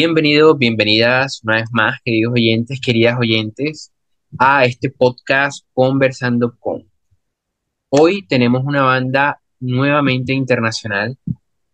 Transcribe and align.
Bienvenidos, 0.00 0.56
bienvenidas 0.56 1.40
una 1.42 1.56
vez 1.56 1.70
más, 1.72 1.98
queridos 2.04 2.32
oyentes, 2.32 2.80
queridas 2.80 3.18
oyentes, 3.18 3.92
a 4.38 4.64
este 4.64 4.90
podcast 4.90 5.66
Conversando 5.72 6.56
con. 6.56 6.88
Hoy 7.88 8.24
tenemos 8.24 8.62
una 8.64 8.82
banda 8.82 9.40
nuevamente 9.58 10.32
internacional. 10.32 11.18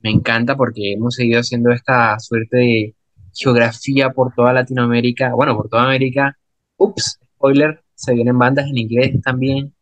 Me 0.01 0.09
encanta 0.09 0.57
porque 0.57 0.95
hemos 0.95 1.17
seguido 1.17 1.41
haciendo 1.41 1.71
esta 1.71 2.19
suerte 2.19 2.57
de 2.57 2.95
geografía 3.35 4.09
por 4.09 4.33
toda 4.35 4.55
Latinoamérica, 4.55 5.35
bueno, 5.35 5.55
por 5.55 5.69
toda 5.69 5.85
América. 5.85 6.35
Ups, 6.79 7.19
spoiler, 7.35 7.85
se 7.95 8.15
vienen 8.15 8.39
bandas 8.39 8.71
en 8.71 8.79
inglés 8.79 9.21
también. 9.21 9.75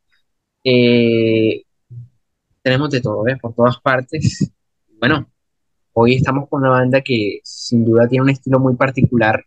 Eh, 0.65 1.63
tenemos 2.61 2.91
de 2.91 3.01
todo, 3.01 3.24
¿eh? 3.29 3.37
Por 3.41 3.55
todas 3.55 3.79
partes. 3.80 4.51
Bueno, 4.99 5.32
Hoy 5.95 6.14
estamos 6.14 6.48
con 6.48 6.62
una 6.62 6.70
banda 6.70 7.02
que 7.02 7.41
sin 7.45 7.84
duda 7.84 8.09
tiene 8.09 8.23
un 8.23 8.30
estilo 8.30 8.59
muy 8.59 8.77
particular, 8.77 9.45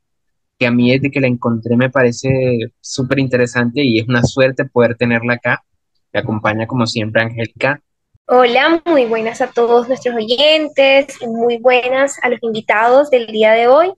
que 0.60 0.68
a 0.68 0.72
mí 0.72 0.92
desde 0.92 1.10
que 1.10 1.20
la 1.20 1.26
encontré 1.26 1.76
me 1.76 1.90
parece 1.90 2.72
súper 2.80 3.18
interesante 3.18 3.84
y 3.84 3.98
es 3.98 4.08
una 4.08 4.22
suerte 4.22 4.66
poder 4.66 4.96
tenerla 4.96 5.34
acá. 5.34 5.64
Me 6.14 6.20
acompaña 6.20 6.68
como 6.68 6.86
siempre 6.86 7.24
Angélica. 7.24 7.82
Hola, 8.28 8.80
muy 8.86 9.06
buenas 9.06 9.42
a 9.42 9.48
todos 9.48 9.88
nuestros 9.88 10.16
oyentes, 10.16 11.18
muy 11.26 11.58
buenas 11.58 12.20
a 12.22 12.30
los 12.30 12.42
invitados 12.44 13.10
del 13.10 13.26
día 13.26 13.54
de 13.54 13.68
hoy. 13.68 13.94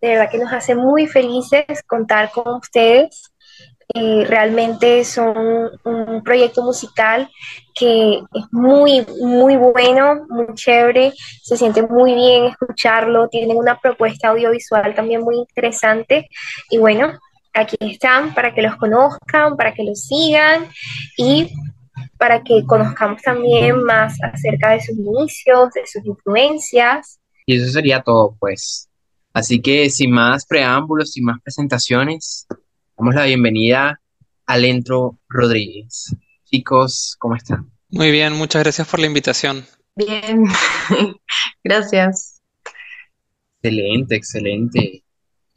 De 0.00 0.10
verdad 0.10 0.30
que 0.30 0.38
nos 0.38 0.52
hace 0.52 0.76
muy 0.76 1.08
felices 1.08 1.82
contar 1.84 2.30
con 2.30 2.54
ustedes 2.54 3.32
eh, 3.98 4.24
realmente 4.24 5.04
son 5.04 5.70
un 5.84 6.22
proyecto 6.22 6.62
musical 6.62 7.28
que 7.74 8.18
es 8.18 8.44
muy, 8.52 9.04
muy 9.20 9.56
bueno, 9.56 10.26
muy 10.28 10.54
chévere, 10.54 11.12
se 11.42 11.56
siente 11.56 11.82
muy 11.82 12.14
bien 12.14 12.44
escucharlo, 12.44 13.28
tienen 13.28 13.56
una 13.56 13.80
propuesta 13.80 14.28
audiovisual 14.28 14.94
también 14.94 15.22
muy 15.22 15.36
interesante 15.36 16.28
y 16.70 16.78
bueno, 16.78 17.18
aquí 17.54 17.76
están 17.80 18.34
para 18.34 18.54
que 18.54 18.62
los 18.62 18.76
conozcan, 18.76 19.56
para 19.56 19.74
que 19.74 19.82
los 19.82 20.00
sigan 20.02 20.68
y 21.16 21.52
para 22.16 22.42
que 22.42 22.64
conozcamos 22.66 23.20
también 23.22 23.82
más 23.82 24.16
acerca 24.22 24.70
de 24.70 24.80
sus 24.80 24.96
inicios, 24.96 25.70
de 25.72 25.86
sus 25.86 26.04
influencias. 26.04 27.18
Y 27.46 27.56
eso 27.56 27.72
sería 27.72 28.02
todo, 28.02 28.36
pues. 28.38 28.88
Así 29.32 29.60
que 29.60 29.90
sin 29.90 30.12
más 30.12 30.46
preámbulos, 30.46 31.12
sin 31.12 31.24
más 31.24 31.40
presentaciones, 31.42 32.46
Damos 32.98 33.14
la 33.14 33.26
bienvenida 33.26 34.00
a 34.44 34.58
Lentro 34.58 35.20
Rodríguez. 35.28 36.16
Chicos, 36.46 37.14
¿cómo 37.20 37.36
están? 37.36 37.70
Muy 37.90 38.10
bien, 38.10 38.32
muchas 38.32 38.60
gracias 38.64 38.88
por 38.88 38.98
la 38.98 39.06
invitación. 39.06 39.64
Bien, 39.94 40.42
gracias. 41.62 42.42
Excelente, 43.62 44.16
excelente. 44.16 45.04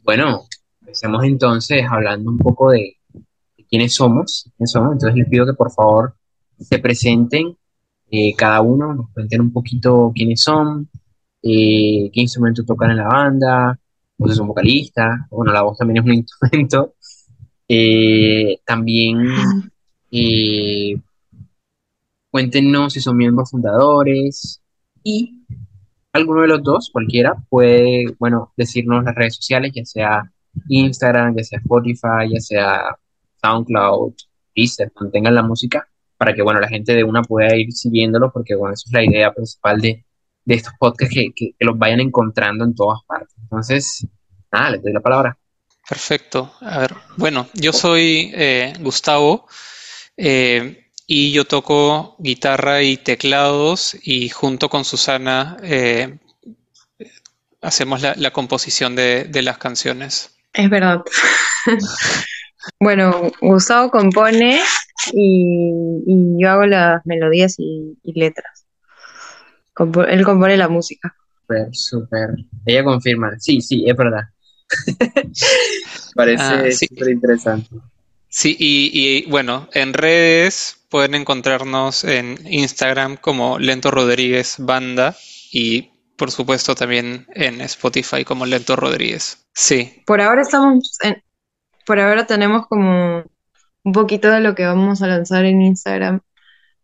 Bueno, 0.04 0.44
empecemos 0.82 1.24
entonces 1.24 1.82
hablando 1.90 2.30
un 2.30 2.38
poco 2.38 2.70
de, 2.70 2.98
quiénes 3.68 3.92
somos, 3.92 4.48
Entonces 4.60 5.14
les 5.16 5.28
pido 5.28 5.44
que 5.44 5.54
por 5.54 5.72
favor 5.72 6.14
se 6.60 6.78
presenten 6.78 7.56
eh, 8.08 8.36
cada 8.36 8.60
uno, 8.60 8.94
nos 8.94 9.10
cuenten 9.10 9.40
un 9.40 9.52
poquito 9.52 10.12
quiénes 10.14 10.42
son, 10.42 10.88
eh, 11.42 12.08
qué 12.12 12.20
instrumento 12.20 12.64
tocan 12.64 12.92
en 12.92 12.98
la 12.98 13.08
banda, 13.08 13.80
vos 14.16 14.30
sos 14.30 14.38
un 14.38 14.46
vocalista, 14.46 15.26
bueno, 15.28 15.52
la 15.52 15.62
voz 15.62 15.76
también 15.76 15.98
es 15.98 16.04
un 16.04 16.12
instrumento, 16.18 16.94
eh, 17.74 18.60
también 18.66 19.16
eh, 20.10 20.94
cuéntenos 22.30 22.92
si 22.92 23.00
son 23.00 23.16
miembros 23.16 23.50
fundadores 23.50 24.60
y 25.02 25.42
alguno 26.12 26.42
de 26.42 26.48
los 26.48 26.62
dos, 26.62 26.90
cualquiera, 26.92 27.34
puede, 27.48 28.14
bueno, 28.18 28.52
decirnos 28.58 29.04
las 29.04 29.14
redes 29.14 29.36
sociales, 29.36 29.72
ya 29.74 29.86
sea 29.86 30.32
Instagram, 30.68 31.34
ya 31.34 31.44
sea 31.44 31.60
Spotify, 31.60 32.30
ya 32.30 32.40
sea 32.40 32.96
SoundCloud, 33.42 34.12
Deezer, 34.54 34.92
mantengan 35.00 35.34
la 35.34 35.42
música 35.42 35.88
para 36.18 36.34
que, 36.34 36.42
bueno, 36.42 36.60
la 36.60 36.68
gente 36.68 36.94
de 36.94 37.04
una 37.04 37.22
pueda 37.22 37.56
ir 37.56 37.72
siguiéndolo, 37.72 38.30
porque, 38.30 38.54
bueno, 38.54 38.74
esa 38.74 38.84
es 38.86 38.92
la 38.92 39.02
idea 39.02 39.32
principal 39.32 39.80
de, 39.80 40.04
estos 40.44 40.74
podcasts, 40.78 41.14
que, 41.14 41.32
que, 41.34 41.54
los 41.60 41.78
vayan 41.78 42.00
encontrando 42.00 42.64
en 42.64 42.74
todas 42.74 43.00
partes. 43.06 43.34
Entonces, 43.40 44.06
nada, 44.52 44.72
les 44.72 44.82
doy 44.82 44.92
la 44.92 45.00
palabra. 45.00 45.38
Perfecto. 45.88 46.54
A 46.60 46.78
ver, 46.78 46.94
bueno, 47.16 47.48
yo 47.54 47.72
soy 47.72 48.30
eh, 48.34 48.72
Gustavo 48.80 49.46
eh, 50.16 50.88
y 51.06 51.32
yo 51.32 51.44
toco 51.44 52.16
guitarra 52.18 52.82
y 52.82 52.96
teclados 52.96 53.96
y 54.02 54.28
junto 54.28 54.68
con 54.68 54.84
Susana 54.84 55.56
eh, 55.62 56.18
hacemos 57.60 58.00
la, 58.00 58.30
composición 58.30 58.94
de, 58.94 59.42
las 59.42 59.58
canciones. 59.58 60.30
Es 60.52 60.70
verdad. 60.70 61.02
bueno, 62.80 63.32
Gustavo 63.40 63.90
compone 63.90 64.60
y, 65.12 66.40
yo 66.40 66.50
hago 66.50 66.66
las 66.66 67.04
melodías 67.04 67.56
y, 67.58 67.96
letras. 68.04 68.66
él 70.08 70.24
compone 70.24 70.56
la 70.56 70.68
música. 70.68 71.14
Súper, 71.40 71.68
súper. 71.72 72.30
Ella 72.66 72.84
confirma. 72.84 73.32
Sí, 73.38 73.60
sí, 73.60 73.84
es 73.86 73.96
verdad. 73.96 74.22
Parece 76.14 76.42
ah, 76.42 76.64
súper 76.72 77.10
interesante. 77.10 77.68
Sí, 78.28 78.56
y, 78.58 79.28
bueno, 79.30 79.68
en 79.74 79.92
redes 79.92 80.78
pueden 80.88 81.14
encontrarnos 81.14 82.04
en 82.04 82.38
Instagram 82.50 83.16
como 83.16 83.58
Lento 83.58 83.90
Rodríguez 83.90 84.56
Banda 84.58 85.14
y 85.50 85.90
por 86.16 86.30
supuesto 86.30 86.74
también 86.74 87.26
en 87.34 87.60
Spotify 87.60 88.24
como 88.24 88.46
Lento 88.46 88.74
Rodríguez. 88.74 89.46
Sí. 89.52 90.02
Por 90.06 90.22
ahora 90.22 90.42
estamos 90.42 90.96
en, 91.02 91.22
por 91.84 92.00
ahora 92.00 92.26
tenemos 92.26 92.66
como 92.68 93.22
un 93.84 93.92
poquito 93.92 94.30
de 94.30 94.40
lo 94.40 94.54
que 94.54 94.64
vamos 94.64 95.02
a 95.02 95.08
lanzar 95.08 95.44
en 95.44 95.60
Instagram, 95.60 96.20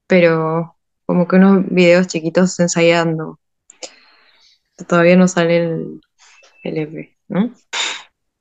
pero 0.07 0.77
como 1.07 1.27
que 1.27 1.37
unos 1.37 1.65
videos 1.71 2.09
chiquitos 2.09 2.61
ensayando. 2.61 3.39
Todavía 4.87 5.17
no 5.17 5.29
sale 5.29 5.57
el, 5.65 6.01
el 6.63 6.79
EP, 6.79 7.18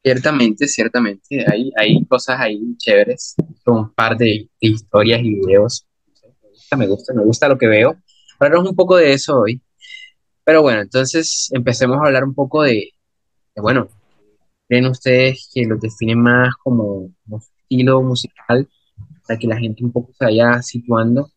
Ciertamente, 0.03 0.68
ciertamente, 0.68 1.46
hay, 1.52 1.72
hay 1.75 2.06
cosas 2.06 2.40
ahí 2.40 2.78
chéveres, 2.78 3.36
un 3.66 3.94
par 3.94 4.18
de, 4.18 4.50
historias 4.59 5.22
y 5.22 5.36
videos. 5.36 5.86
Me 6.42 6.50
gusta, 6.50 6.78
me 6.78 6.88
gusta, 6.88 7.14
me 7.14 7.24
gusta 7.25 7.50
lo 7.50 7.58
que 7.58 7.68
veo. 7.68 7.98
Hablaremos 8.40 8.70
un 8.70 8.75
poco 8.75 8.96
de 8.96 9.14
eso 9.14 9.42
hoy. 9.42 9.62
Pero 10.46 10.62
bueno, 10.62 10.81
entonces 10.81 11.50
empecemos 11.52 11.98
a 11.98 12.06
hablar 12.06 12.24
un 12.24 12.34
poco 12.34 12.64
de, 12.64 12.92
bueno, 13.58 13.90
¿creen 14.68 14.86
ustedes 14.86 15.50
que 15.54 15.66
lo 15.66 15.78
definen 15.78 16.22
más 16.22 16.56
como, 16.64 17.09
estilo 17.38 18.02
musical 18.02 18.69
para 19.28 19.38
que 19.38 19.48
la 19.48 19.58
gente 19.58 19.84
un 19.84 19.92
poco 19.92 20.14
se 20.18 20.24
vaya 20.24 20.62
situando? 20.62 21.30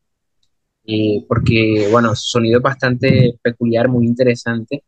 Eh, 0.85 1.25
porque, 1.27 1.89
bueno, 1.91 2.15
sonido 2.15 2.61
bastante 2.61 3.37
peculiar, 3.43 3.89
muy 3.89 4.07
interesante 4.07 4.85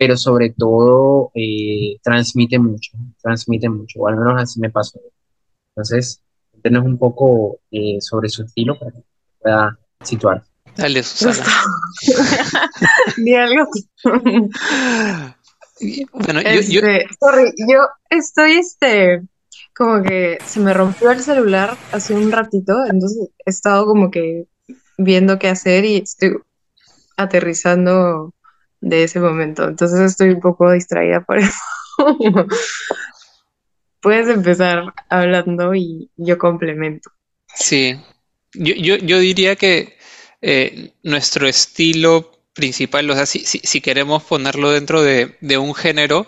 pero 0.00 0.16
sobre 0.16 0.48
todo 0.56 1.30
eh, 1.34 1.98
transmite 2.02 2.58
mucho, 2.58 2.92
transmite 3.22 3.68
mucho, 3.68 4.00
o 4.00 4.08
al 4.08 4.16
menos 4.16 4.40
así 4.40 4.58
me 4.58 4.70
pasó. 4.70 4.98
Entonces, 5.76 6.22
tenemos 6.62 6.88
un 6.88 6.96
poco 6.96 7.60
eh, 7.70 7.98
sobre 8.00 8.30
su 8.30 8.44
estilo 8.44 8.78
para 8.78 8.92
que 8.92 9.02
pueda 9.42 9.78
situar. 10.02 10.42
Dale, 10.74 11.02
Susana. 11.02 11.52
Di 13.18 13.34
algo. 13.34 13.68
bueno, 16.14 16.40
yo, 16.40 16.48
este, 16.48 17.06
Sorry, 17.20 17.52
yo 17.68 17.80
estoy 18.08 18.52
este 18.52 19.20
como 19.76 20.02
que 20.02 20.38
se 20.46 20.60
me 20.60 20.72
rompió 20.72 21.10
el 21.10 21.20
celular 21.20 21.76
hace 21.92 22.14
un 22.14 22.32
ratito, 22.32 22.86
entonces 22.86 23.28
he 23.44 23.50
estado 23.50 23.84
como 23.84 24.10
que 24.10 24.46
viendo 24.96 25.38
qué 25.38 25.48
hacer 25.48 25.84
y 25.84 25.96
estoy 25.98 26.38
aterrizando 27.18 28.32
de 28.80 29.04
ese 29.04 29.20
momento. 29.20 29.68
Entonces 29.68 30.00
estoy 30.00 30.30
un 30.30 30.40
poco 30.40 30.70
distraída 30.70 31.20
por 31.20 31.38
eso. 31.38 31.58
Puedes 34.00 34.28
empezar 34.28 34.94
hablando 35.08 35.74
y 35.74 36.10
yo 36.16 36.38
complemento. 36.38 37.10
Sí, 37.54 38.00
yo, 38.54 38.74
yo, 38.74 39.18
diría 39.18 39.56
que 39.56 39.98
eh, 40.40 40.92
nuestro 41.02 41.46
estilo 41.46 42.32
principal, 42.54 43.10
o 43.10 43.14
sea, 43.14 43.26
si, 43.26 43.40
si, 43.40 43.80
queremos 43.80 44.22
ponerlo 44.22 44.70
dentro 44.70 45.02
de, 45.02 45.36
un 45.58 45.74
género, 45.74 46.26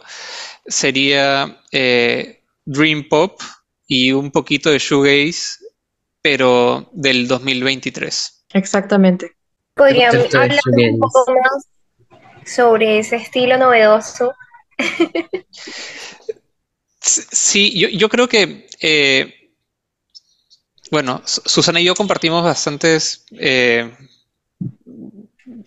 sería 0.66 1.62
eh, 1.70 2.42
Dream 2.64 3.08
Pop 3.08 3.40
y 3.86 4.12
un 4.12 4.30
poquito 4.30 4.70
de 4.70 4.78
Shoegaze, 4.78 5.58
pero 6.20 6.90
del 6.92 7.26
2023. 7.26 8.44
Exactamente. 8.52 9.32
Podríamos 9.74 10.34
hablar 10.34 10.60
un 10.66 10.98
poco 10.98 11.24
más 11.32 11.66
sobre 12.44 12.98
ese 12.98 13.16
estilo 13.16 13.56
novedoso. 13.58 14.34
Sí, 17.00 17.72
yo, 17.98 18.08
creo 18.08 18.28
que, 18.28 18.68
eh, 18.80 19.50
bueno, 20.90 21.22
Susana 21.24 21.80
y 21.80 21.84
yo 21.84 21.94
compartimos 21.96 22.44
bastantes 22.44 23.24
eh, 23.32 23.92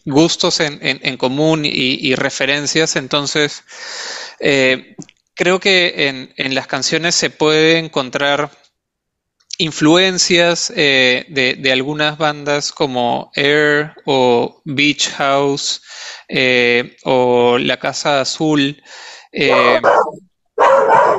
gustos 0.05 0.61
en, 0.61 1.17
común 1.17 1.65
y, 1.65 2.15
referencias, 2.15 2.95
entonces 2.95 3.63
eh, 4.39 4.95
creo 5.33 5.59
que 5.59 6.31
en, 6.37 6.55
las 6.55 6.67
canciones 6.67 7.15
se 7.15 7.29
puede 7.29 7.79
encontrar 7.79 8.49
influencias 9.57 10.71
eh, 10.75 11.25
de, 11.29 11.71
algunas 11.71 12.17
bandas 12.17 12.71
como 12.71 13.31
Air 13.35 13.93
o 14.05 14.61
Beach 14.65 15.09
House 15.11 15.81
o 17.03 17.57
La 17.57 17.77
Casa 17.77 18.21
Azul 18.21 18.81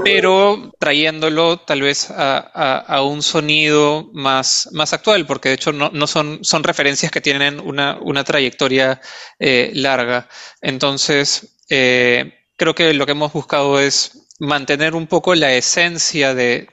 pero 0.05 0.73
trayéndolo 0.79 1.59
tal 1.59 1.83
vez 1.83 2.09
a, 2.11 3.03
un 3.03 3.23
sonido 3.23 4.09
más, 4.13 4.69
más 4.73 4.93
actual, 4.93 5.27
porque 5.27 5.51
de 5.51 5.55
hecho 5.57 5.73
no, 5.73 6.07
son, 6.07 6.39
son 6.43 6.65
referencias 6.65 7.13
que 7.13 7.21
tienen 7.21 7.61
una, 7.61 8.25
trayectoria 8.25 9.01
eh, 9.39 9.71
larga. 9.75 10.29
Entonces, 10.61 11.59
eh, 11.69 12.35
creo 12.57 12.75
que 12.75 12.95
lo 12.95 13.05
que 13.05 13.13
hemos 13.13 13.33
buscado 13.33 13.81
es 13.81 14.29
mantener 14.39 14.95
un 14.95 15.07
poco 15.07 15.35
la 15.35 15.53
esencia 15.53 16.35
de, 16.35 16.69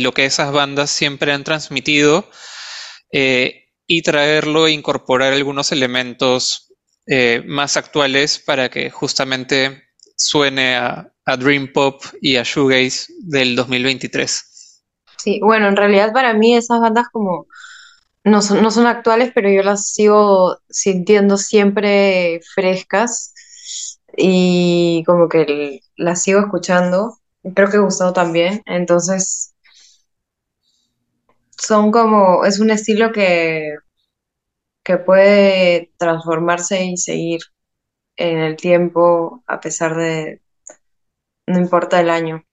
lo 0.00 0.12
que 0.12 0.24
esas 0.24 0.52
bandas 0.52 0.90
siempre 0.90 1.32
han 1.32 1.44
transmitido 1.44 2.28
eh, 3.12 3.68
y 3.86 4.02
traerlo 4.02 4.66
e 4.66 4.72
incorporar 4.72 5.32
algunos 5.32 5.72
elementos 5.72 6.66
más 7.44 7.76
actuales 7.76 8.38
para 8.38 8.68
que 8.68 8.88
justamente 8.88 9.90
suene 10.20 10.76
a, 10.76 11.06
Dream 11.38 11.72
Pop 11.72 12.02
y 12.20 12.36
a 12.36 12.42
Shoegaze 12.42 13.12
del 13.20 13.54
2023. 13.54 14.82
Sí, 15.16 15.38
bueno, 15.40 15.68
en 15.68 15.76
realidad 15.76 16.12
para 16.12 16.34
mí 16.34 16.56
esas 16.56 16.80
bandas 16.80 17.06
como 17.12 17.46
no 18.24 18.42
son, 18.42 18.62
no 18.62 18.70
son 18.72 18.86
actuales, 18.86 19.30
pero 19.32 19.48
yo 19.48 19.62
las 19.62 19.92
sigo 19.92 20.58
sintiendo 20.68 21.36
siempre 21.36 22.40
frescas 22.54 23.32
y 24.16 25.04
como 25.06 25.28
que 25.28 25.80
las 25.96 26.22
sigo 26.22 26.40
escuchando. 26.40 27.18
Creo 27.54 27.70
que 27.70 27.78
Gustavo 27.78 28.12
también. 28.12 28.62
Entonces, 28.66 29.49
son 31.60 31.90
como, 31.92 32.44
es 32.44 32.58
un 32.58 32.70
estilo 32.70 33.12
que, 33.12 33.76
que 34.82 34.96
puede 34.96 35.92
transformarse 35.98 36.84
y 36.84 36.96
seguir 36.96 37.40
en 38.16 38.38
el 38.38 38.56
tiempo 38.56 39.42
a 39.46 39.60
pesar 39.60 39.96
de, 39.96 40.40
no 41.46 41.58
importa 41.58 42.00
el 42.00 42.10
año, 42.10 42.44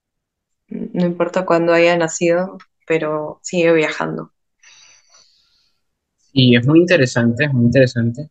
no 0.69 1.06
importa 1.06 1.45
cuándo 1.45 1.74
haya 1.74 1.98
nacido, 1.98 2.57
pero 2.86 3.39
sigue 3.44 3.74
viajando. 3.74 4.31
Y 6.31 6.56
es 6.56 6.68
muy 6.68 6.80
interesante, 6.80 7.45
es 7.45 7.54
muy 7.54 7.65
interesante, 7.65 8.30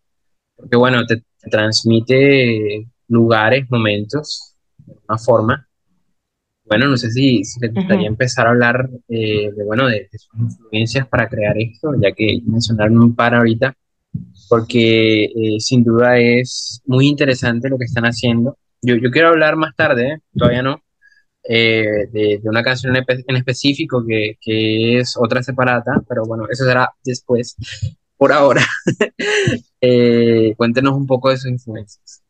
porque 0.55 0.77
bueno, 0.77 1.05
te, 1.07 1.25
transmite 1.51 2.87
lugares, 3.09 3.71
momentos, 3.71 4.57
de 4.79 4.95
una 5.09 5.19
forma. 5.19 5.66
Bueno, 6.67 6.89
no 6.89 6.97
sé 6.97 7.11
si, 7.11 7.45
si 7.45 7.61
te 7.61 7.69
gustaría 7.69 8.09
empezar 8.09 8.47
a 8.47 8.51
hablar 8.51 8.91
eh, 9.09 9.51
de, 9.57 9.65
bueno, 9.65 9.87
de, 9.87 10.09
sus 10.13 10.29
influencias 10.39 11.07
para 11.09 11.29
crear 11.29 11.57
esto, 11.59 11.93
ya 12.01 12.13
que 12.13 12.41
mencionaron 12.45 12.99
un 12.99 13.15
par 13.15 13.35
ahorita, 13.35 13.75
porque 14.49 15.25
eh, 15.25 15.61
sin 15.61 15.85
duda 15.85 16.19
es 16.19 16.83
muy 16.87 17.07
interesante 17.07 17.69
lo 17.69 17.79
que 17.79 17.85
están 17.85 18.05
haciendo 18.05 18.59
yo, 18.87 19.11
quiero 19.11 19.29
hablar 19.29 19.57
más 19.57 19.75
tarde, 19.75 20.13
¿eh? 20.13 20.19
todavía 20.37 20.63
no, 20.63 20.83
eh, 21.49 22.07
de, 22.13 22.41
una 22.45 22.63
canción 22.63 22.95
en, 22.97 23.37
específico 23.37 24.05
que, 24.07 24.37
es 24.99 25.17
otra 25.19 25.43
separata, 25.43 26.03
pero 26.09 26.25
bueno, 26.25 26.45
eso 26.49 26.65
será 26.65 26.91
después. 27.05 27.57
Por 28.17 28.33
ahora, 28.33 28.65
eh, 29.81 30.55
cuéntenos 30.57 30.95
un 30.95 31.07
poco 31.07 31.31
de 31.31 31.37
sus 31.37 31.51
influencias. 31.51 32.23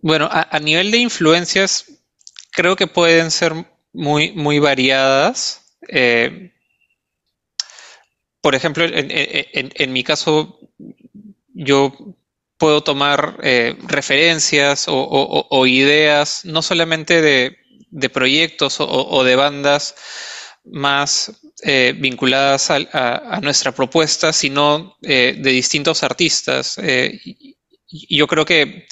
Bueno, 0.00 0.28
a, 0.30 0.58
nivel 0.60 0.90
de 0.90 0.98
influencias, 0.98 1.86
creo 2.52 2.76
que 2.76 2.86
pueden 2.86 3.30
ser 3.30 3.52
muy, 3.92 4.32
muy 4.32 4.58
variadas. 4.58 5.76
por 8.40 8.54
ejemplo, 8.54 8.84
en 8.86 9.92
mi 9.92 10.04
caso, 10.04 10.58
yo 11.54 11.92
puedo 12.58 12.82
tomar 12.82 13.38
eh, 13.42 13.76
referencias 13.86 14.86
o, 14.88 15.66
ideas, 15.66 16.44
no 16.44 16.60
solamente 16.60 17.22
de, 17.22 18.08
proyectos 18.10 18.76
o, 18.80 19.24
de 19.24 19.36
bandas 19.36 19.94
más 20.64 21.32
eh, 21.62 21.94
vinculadas 21.96 22.70
a, 22.70 23.40
nuestra 23.42 23.72
propuesta, 23.72 24.32
sino 24.32 24.96
eh, 25.02 25.36
de 25.38 25.50
distintos 25.50 26.02
artistas. 26.02 26.78
yo 27.90 28.26
creo 28.26 28.44
que 28.44 28.86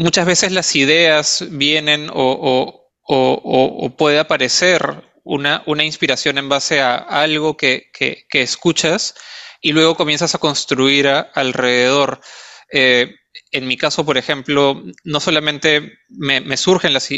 muchas 0.00 0.26
veces 0.26 0.52
las 0.52 0.74
ideas 0.76 1.44
vienen 1.50 2.10
o, 2.12 2.76
puede 3.98 4.18
aparecer 4.18 5.04
una, 5.24 5.62
inspiración 5.84 6.38
en 6.38 6.48
base 6.48 6.80
a 6.80 6.96
algo 6.96 7.56
que, 7.56 7.90
escuchas 8.32 9.14
y 9.60 9.72
luego 9.72 9.96
comienzas 9.96 10.34
a 10.34 10.38
construir 10.38 11.06
alrededor. 11.34 12.20
Eh, 12.72 13.14
en 13.52 13.66
mi 13.66 13.76
caso, 13.76 14.06
por 14.06 14.16
ejemplo, 14.16 14.82
no 15.04 15.20
solamente 15.20 15.98
me, 16.08 16.56
surgen 16.56 16.94
las, 16.94 17.10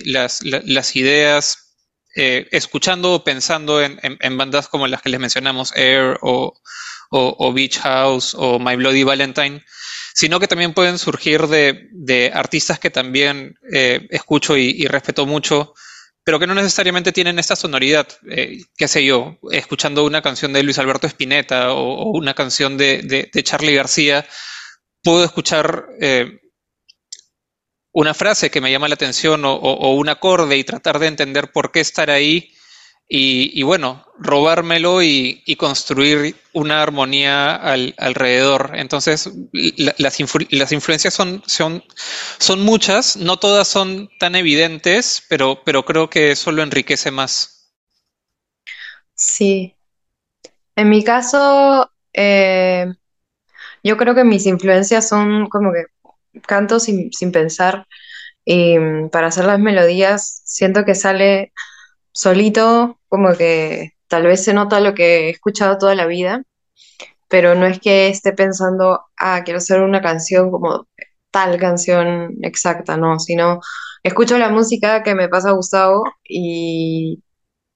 ideas 0.97 1.77
eh, 2.17 2.49
escuchando 2.51 3.15
o 3.15 3.25
pensando 3.25 3.81
en, 3.81 4.39
bandas 4.39 4.69
como 4.69 4.89
las 4.89 5.03
que 5.03 5.11
les 5.11 5.21
mencionamos, 5.21 5.73
Air 5.77 6.19
o, 6.23 6.53
Beach 7.55 7.79
House 7.79 8.35
o 8.37 8.59
My 8.59 8.75
Bloody 8.75 9.05
Valentine, 9.05 9.63
sino 10.15 10.41
que 10.41 10.49
también 10.49 10.75
pueden 10.75 10.99
surgir 10.99 11.47
de, 11.47 12.31
artistas 12.35 12.79
que 12.79 12.91
también 12.91 13.57
eh, 13.73 14.07
escucho 14.11 14.57
y, 14.57 14.85
respeto 14.87 15.27
mucho, 15.27 15.75
pero 16.25 16.39
que 16.39 16.47
no 16.47 16.55
necesariamente 16.55 17.13
tienen 17.13 17.39
esta 17.39 17.57
sonoridad, 17.57 18.07
qué 18.77 18.89
sé 18.89 19.05
yo, 19.05 19.39
escuchando 19.51 20.05
una 20.05 20.23
canción 20.23 20.53
de 20.53 20.63
Luis 20.63 20.79
Alberto 20.79 21.07
Spinetta 21.07 21.73
o, 21.73 22.11
una 22.17 22.35
canción 22.35 22.77
de, 22.77 23.29
de 23.33 23.43
Charlie 23.43 23.75
García 23.75 24.25
puedo 25.03 25.25
escuchar 25.25 25.87
eh, 26.01 26.39
una 27.93 28.15
frase 28.15 28.51
que 28.51 28.61
me 28.61 28.71
llama 28.71 28.89
la 28.89 28.95
atención 28.95 29.43
o, 29.45 29.95
un 29.95 30.09
acorde 30.09 30.57
y 30.57 30.65
tratar 30.65 30.99
de 30.99 31.09
entender 31.09 31.53
por 31.53 31.73
qué 31.73 31.81
estar 31.81 32.11
ahí 32.11 32.52
y, 33.15 33.63
bueno, 33.63 34.07
robármelo 34.19 35.03
y, 35.03 35.45
construir 35.59 36.35
una 36.55 36.83
armonía 36.83 37.57
alrededor. 37.57 38.71
Entonces, 38.75 39.31
las, 39.99 40.19
influencias 40.19 41.13
son, 41.13 41.43
son, 41.47 41.85
son, 42.39 42.63
muchas, 42.63 43.19
no 43.19 43.39
todas 43.39 43.69
son 43.69 44.09
tan 44.19 44.35
evidentes, 44.35 45.23
pero, 45.29 45.63
pero 45.63 45.85
creo 45.85 46.09
que 46.09 46.31
eso 46.31 46.53
lo 46.53 46.63
enriquece 46.63 47.11
más. 47.11 47.75
Sí. 49.15 49.77
En 50.75 50.89
mi 50.89 51.05
caso, 51.05 51.91
eh, 52.15 52.87
yo 53.85 53.99
creo 53.99 54.15
que 54.15 54.25
mis 54.25 54.47
influencias 54.47 55.07
son 55.07 55.51
como 55.51 55.71
que 55.71 55.85
canto 56.47 56.81
sin, 56.81 57.11
pensar 57.31 57.87
y 58.43 58.77
para 59.11 59.27
hacer 59.27 59.45
las 59.45 59.59
melodías 59.59 60.41
siento 60.47 60.87
que 60.87 60.95
sale 60.95 61.53
solito, 62.13 62.99
como 63.09 63.35
que 63.37 63.93
tal 64.09 64.25
vez 64.25 64.45
se 64.45 64.55
nota 64.55 64.81
lo 64.81 64.95
que 64.95 65.29
he 65.29 65.31
escuchado 65.31 65.79
toda 65.79 65.95
la 65.95 66.07
vida, 66.07 66.45
pero 67.29 67.55
no 67.55 67.67
es 67.67 67.81
que 67.81 68.09
esté 68.09 68.33
pensando, 68.33 69.03
ah, 69.19 69.43
quiero 69.45 69.59
hacer 69.59 69.81
una 69.83 70.03
canción 70.03 70.51
como 70.51 70.87
tal 71.31 71.59
canción 71.59 72.37
exacta, 72.43 72.97
no, 72.97 73.19
sino 73.19 73.61
escucho 74.03 74.39
la 74.39 74.51
música 74.51 75.03
que 75.03 75.15
me 75.15 75.29
pasa 75.29 75.53
Gustavo 75.53 76.05
y 76.25 77.23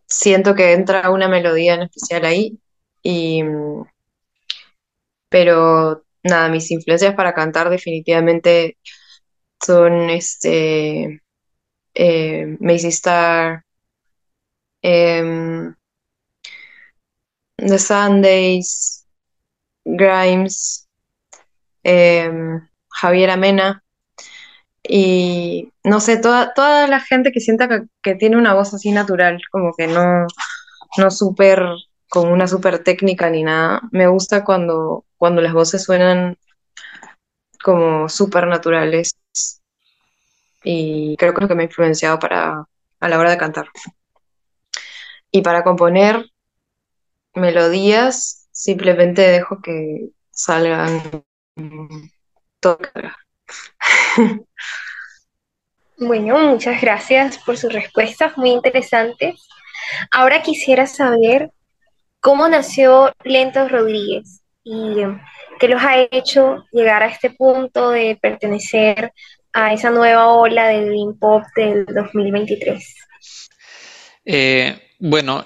siento 0.07 0.55
que 0.55 0.73
entra 0.75 1.11
una 1.11 1.29
melodía 1.29 1.75
en 1.75 1.83
especial 1.83 2.25
ahí 2.27 2.61
y 3.03 3.43
mm, 3.43 3.85
pero 5.29 6.05
nada, 6.23 6.49
mis 6.49 6.71
influencias 6.71 7.15
para 7.15 7.35
cantar 7.35 7.71
definitivamente 7.71 8.79
son 9.65 10.11
este 10.11 11.23
eh, 11.95 12.57
Macy 12.61 12.89
Star, 12.89 13.66
em, 14.87 15.75
The 17.57 17.79
Sundays, 17.79 19.05
Grimes, 19.85 20.87
em, 21.83 22.61
Javier 22.91 23.31
Amena 23.31 23.83
y 24.89 25.73
no 25.85 26.01
sé, 26.01 26.19
toda, 26.19 26.55
toda 26.55 26.87
la 26.87 27.01
gente 27.01 27.33
que 27.33 27.41
sienta 27.41 27.69
que, 28.03 28.15
tiene 28.15 28.37
una 28.37 28.55
voz 28.55 28.75
así 28.75 28.93
natural, 28.93 29.41
como 29.51 29.75
que 29.77 29.89
no, 29.89 30.27
no 30.99 31.11
súper 31.11 31.65
con 32.09 32.29
una 32.29 32.47
super 32.47 32.85
técnica 32.85 33.31
ni 33.31 33.43
nada. 33.43 33.83
Me 33.91 34.07
gusta 34.07 34.45
cuando, 34.45 35.05
cuando 35.17 35.43
las 35.43 35.53
voces 35.53 35.85
suenan 35.85 36.37
como 37.63 38.09
súper 38.09 38.47
naturales 38.47 39.17
y 40.63 41.17
creo 41.17 41.33
que 41.35 41.39
es 41.39 41.43
lo 41.43 41.49
que 41.49 41.55
me 41.57 41.63
ha 41.65 41.67
influenciado 41.67 42.19
para, 42.21 42.65
a 43.01 43.09
la 43.09 43.19
hora 43.19 43.31
de 43.31 43.39
cantar. 43.39 43.67
Y 45.31 45.43
para 45.43 45.65
componer 45.65 46.31
melodías, 47.35 48.49
simplemente 48.53 49.23
dejo 49.23 49.61
que 49.63 50.09
salgan 50.31 51.25
todo. 52.61 52.79
Bueno, 55.99 56.39
muchas 56.39 56.83
gracias 56.83 57.39
por 57.39 57.57
sus 57.57 57.73
respuestas, 57.73 58.37
muy 58.37 58.51
interesantes. 58.51 59.49
Ahora 60.11 60.43
quisiera 60.43 60.87
saber 60.87 61.51
cómo 62.21 62.47
nació 62.49 63.15
Lentos 63.25 63.73
Rodríguez 63.73 64.43
y 64.63 64.97
qué 65.59 65.69
los 65.69 65.83
ha 65.83 66.07
hecho 66.11 66.67
llegar 66.71 67.03
a 67.03 67.07
este 67.07 67.31
punto 67.31 67.91
de 67.91 68.19
pertenecer 68.21 69.11
a 69.55 69.73
esa 69.73 69.91
nueva 69.91 70.29
ola 70.35 70.69
del 70.69 70.91
Dream 70.91 71.19
Pop 71.19 71.43
del 71.57 71.87
2023. 71.87 72.95
Eh, 74.27 74.86
bueno, 74.99 75.45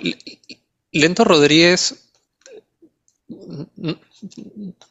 Lento 0.93 1.25
Rodríguez, 1.25 2.11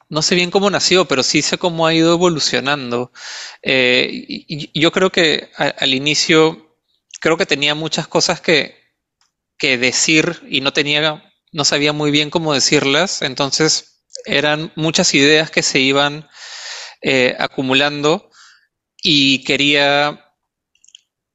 no 0.09 0.21
sé 0.21 0.35
bien 0.35 0.51
cómo 0.51 0.69
nació, 0.69 1.05
pero 1.05 1.23
sí 1.23 1.41
sé 1.41 1.57
cómo 1.57 1.85
ha 1.85 1.93
ido 1.93 2.13
evolucionando. 2.13 3.11
Eh, 3.61 4.69
yo 4.73 4.91
creo 4.91 5.11
que 5.11 5.49
al 5.57 5.93
inicio, 5.93 6.75
creo 7.19 7.37
que 7.37 7.45
tenía 7.45 7.75
muchas 7.75 8.07
cosas 8.07 8.41
que, 8.41 8.77
decir 9.61 10.41
y 10.49 10.61
no 10.61 10.71
tenía, 10.71 11.33
no 11.51 11.65
sabía 11.65 11.91
muy 11.91 12.11
bien 12.11 12.29
cómo 12.29 12.53
decirlas, 12.53 13.21
entonces 13.21 14.05
eran 14.25 14.71
muchas 14.77 15.13
ideas 15.13 15.51
que 15.51 15.63
se 15.63 15.79
iban 15.79 16.29
eh, 17.01 17.35
acumulando 17.37 18.31
y 19.01 19.43
quería 19.43 20.28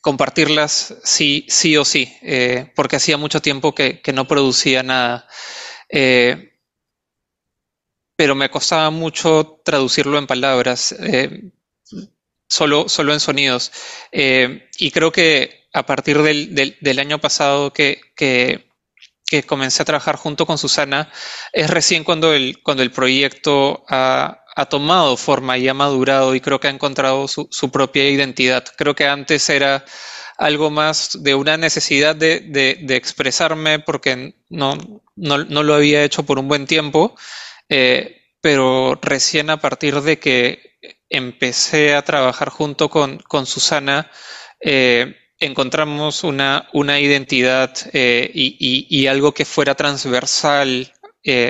compartirlas 0.04 0.96
sí, 1.02 1.46
sí 1.49 1.78
o 1.78 1.84
sí, 1.87 2.14
eh, 2.20 2.70
porque 2.76 2.96
hacía 2.96 3.16
mucho 3.16 3.40
tiempo 3.40 3.75
que, 3.75 4.02
no 4.12 4.28
producía 4.28 4.82
nada. 4.82 5.26
Eh, 5.88 6.61
pero 8.14 8.34
me 8.34 8.50
costaba 8.50 8.90
mucho 8.90 9.62
traducirlo 9.64 10.18
en 10.18 10.26
palabras, 10.26 10.94
solo, 12.46 12.87
solo 12.90 13.14
en 13.14 13.20
sonidos. 13.20 13.73
y 14.12 14.90
creo 14.90 15.11
que 15.11 15.68
a 15.73 15.87
partir 15.87 16.20
del, 16.20 16.99
año 16.99 17.18
pasado 17.18 17.73
que, 17.73 17.99
que, 18.14 18.62
comencé 19.46 19.82
a 19.82 19.87
trabajar 19.87 20.16
junto 20.16 20.44
con 20.44 20.58
Susana, 20.58 21.11
es 21.50 21.70
recién 21.70 22.04
cuando 22.04 22.34
el, 22.34 22.62
cuando 22.62 22.82
el 22.82 22.92
proyecto 22.92 23.84
ha, 23.88 24.43
tomado 24.66 25.16
forma 25.16 25.58
y 25.58 25.68
ha 25.68 25.75
madurado 25.75 26.34
y 26.34 26.40
creo 26.40 26.61
que 26.61 26.68
ha 26.68 26.70
encontrado 26.70 27.26
su, 27.28 27.70
propia 27.70 28.08
identidad. 28.08 28.64
Creo 28.76 28.94
que 28.94 29.06
antes 29.06 29.49
era 29.50 29.84
algo 30.38 30.70
más 30.70 31.23
de 31.23 31.34
una 31.34 31.56
necesidad 31.56 32.14
de, 32.16 32.84
expresarme 32.90 33.80
porque 33.80 34.34
no, 34.49 35.02
no, 35.16 35.62
lo 35.62 35.75
había 35.75 36.04
hecho 36.04 36.25
por 36.25 36.38
un 36.38 36.49
buen 36.49 36.66
tiempo, 36.66 37.16
eh, 37.68 38.23
pero 38.40 38.99
recién 39.02 39.50
a 39.50 39.61
partir 39.61 40.00
de 40.00 40.18
que 40.18 40.78
empecé 41.08 41.94
a 41.94 42.02
trabajar 42.02 42.50
junto 42.50 42.88
con, 42.88 43.18
con 43.18 43.46
Susana, 43.46 44.11
eh, 44.61 45.16
encontramos 45.40 46.25
una, 46.25 46.68
una 46.73 47.00
identidad 47.00 47.75
eh, 47.92 48.30
y, 48.32 49.06
algo 49.06 49.34
que 49.34 49.44
fuera 49.44 49.75
transversal 49.75 50.92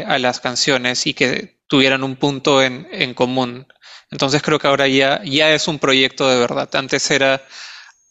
a 0.06 0.18
las 0.18 0.38
canciones 0.38 1.06
y 1.06 1.14
que 1.14 1.53
tuvieran 1.66 2.02
un 2.02 2.16
punto 2.16 2.62
en, 2.62 3.14
común. 3.14 3.66
Entonces 4.10 4.42
creo 4.42 4.58
que 4.58 4.66
ahora 4.66 4.86
ya, 4.88 5.22
ya 5.24 5.52
es 5.52 5.68
un 5.68 5.78
proyecto 5.78 6.28
de 6.28 6.38
verdad. 6.38 6.68
Antes 6.74 7.10
era 7.10 7.42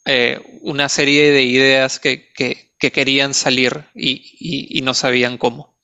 eh, 0.05 0.39
una 0.61 0.89
serie 0.89 1.31
de 1.31 1.43
ideas 1.43 1.99
que, 1.99 2.31
querían 2.77 3.33
salir 3.33 3.85
y, 3.95 4.77
y, 4.77 4.81
no 4.81 4.93
sabían 4.93 5.37
cómo. 5.37 5.77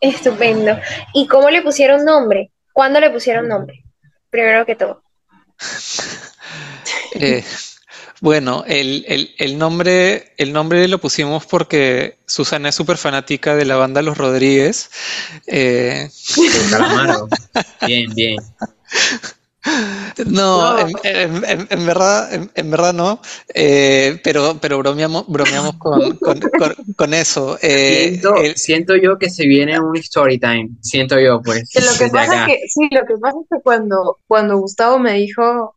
Estupendo. 0.00 0.78
¿Y 1.12 1.26
cómo 1.26 1.50
le 1.50 1.62
pusieron 1.62 2.04
nombre? 2.04 2.52
¿Cuándo 2.72 3.00
le 3.00 3.10
pusieron 3.10 3.48
nombre? 3.48 3.82
Primero 4.30 4.64
que 4.64 4.76
todo. 4.76 5.02
Bueno, 8.26 8.64
el, 8.66 9.04
el, 9.38 9.56
nombre, 9.56 10.32
el 10.36 10.52
nombre 10.52 10.88
lo 10.88 10.98
pusimos 10.98 11.46
porque 11.46 12.16
Susana 12.26 12.70
es 12.70 12.74
súper 12.74 12.96
fanática 12.96 13.54
de 13.54 13.64
la 13.64 13.76
banda 13.76 14.02
Los 14.02 14.18
Rodríguez. 14.18 14.90
Eh... 15.46 16.10
Bien, 17.86 18.12
bien. 18.16 18.38
No, 20.26 20.76
En, 21.04 21.86
verdad, 21.86 22.48
en, 22.52 22.70
verdad 22.70 22.92
no, 22.92 23.20
eh, 23.54 24.20
pero, 24.24 24.58
pero 24.60 24.78
bromeamos, 24.78 25.26
bromeamos 25.28 25.76
con, 25.76 26.18
con, 26.96 27.14
eso. 27.14 27.58
Eh, 27.62 28.20
siento, 28.56 28.96
yo 28.96 29.18
que 29.18 29.30
se 29.30 29.46
viene 29.46 29.78
un 29.78 29.96
story 29.98 30.40
time, 30.40 30.70
siento 30.80 31.20
yo, 31.20 31.40
pues. 31.42 31.70
lo 31.74 31.96
que 31.96 32.10
pasa 32.10 32.42
es 32.42 32.46
que, 32.48 32.68
sí, 32.68 32.88
lo 32.90 33.06
que 33.06 33.14
pasa 33.20 33.36
es 33.40 33.46
que 33.48 33.62
cuando, 33.62 34.18
cuando 34.26 34.58
Gustavo 34.58 34.98
me 34.98 35.14
dijo, 35.14 35.75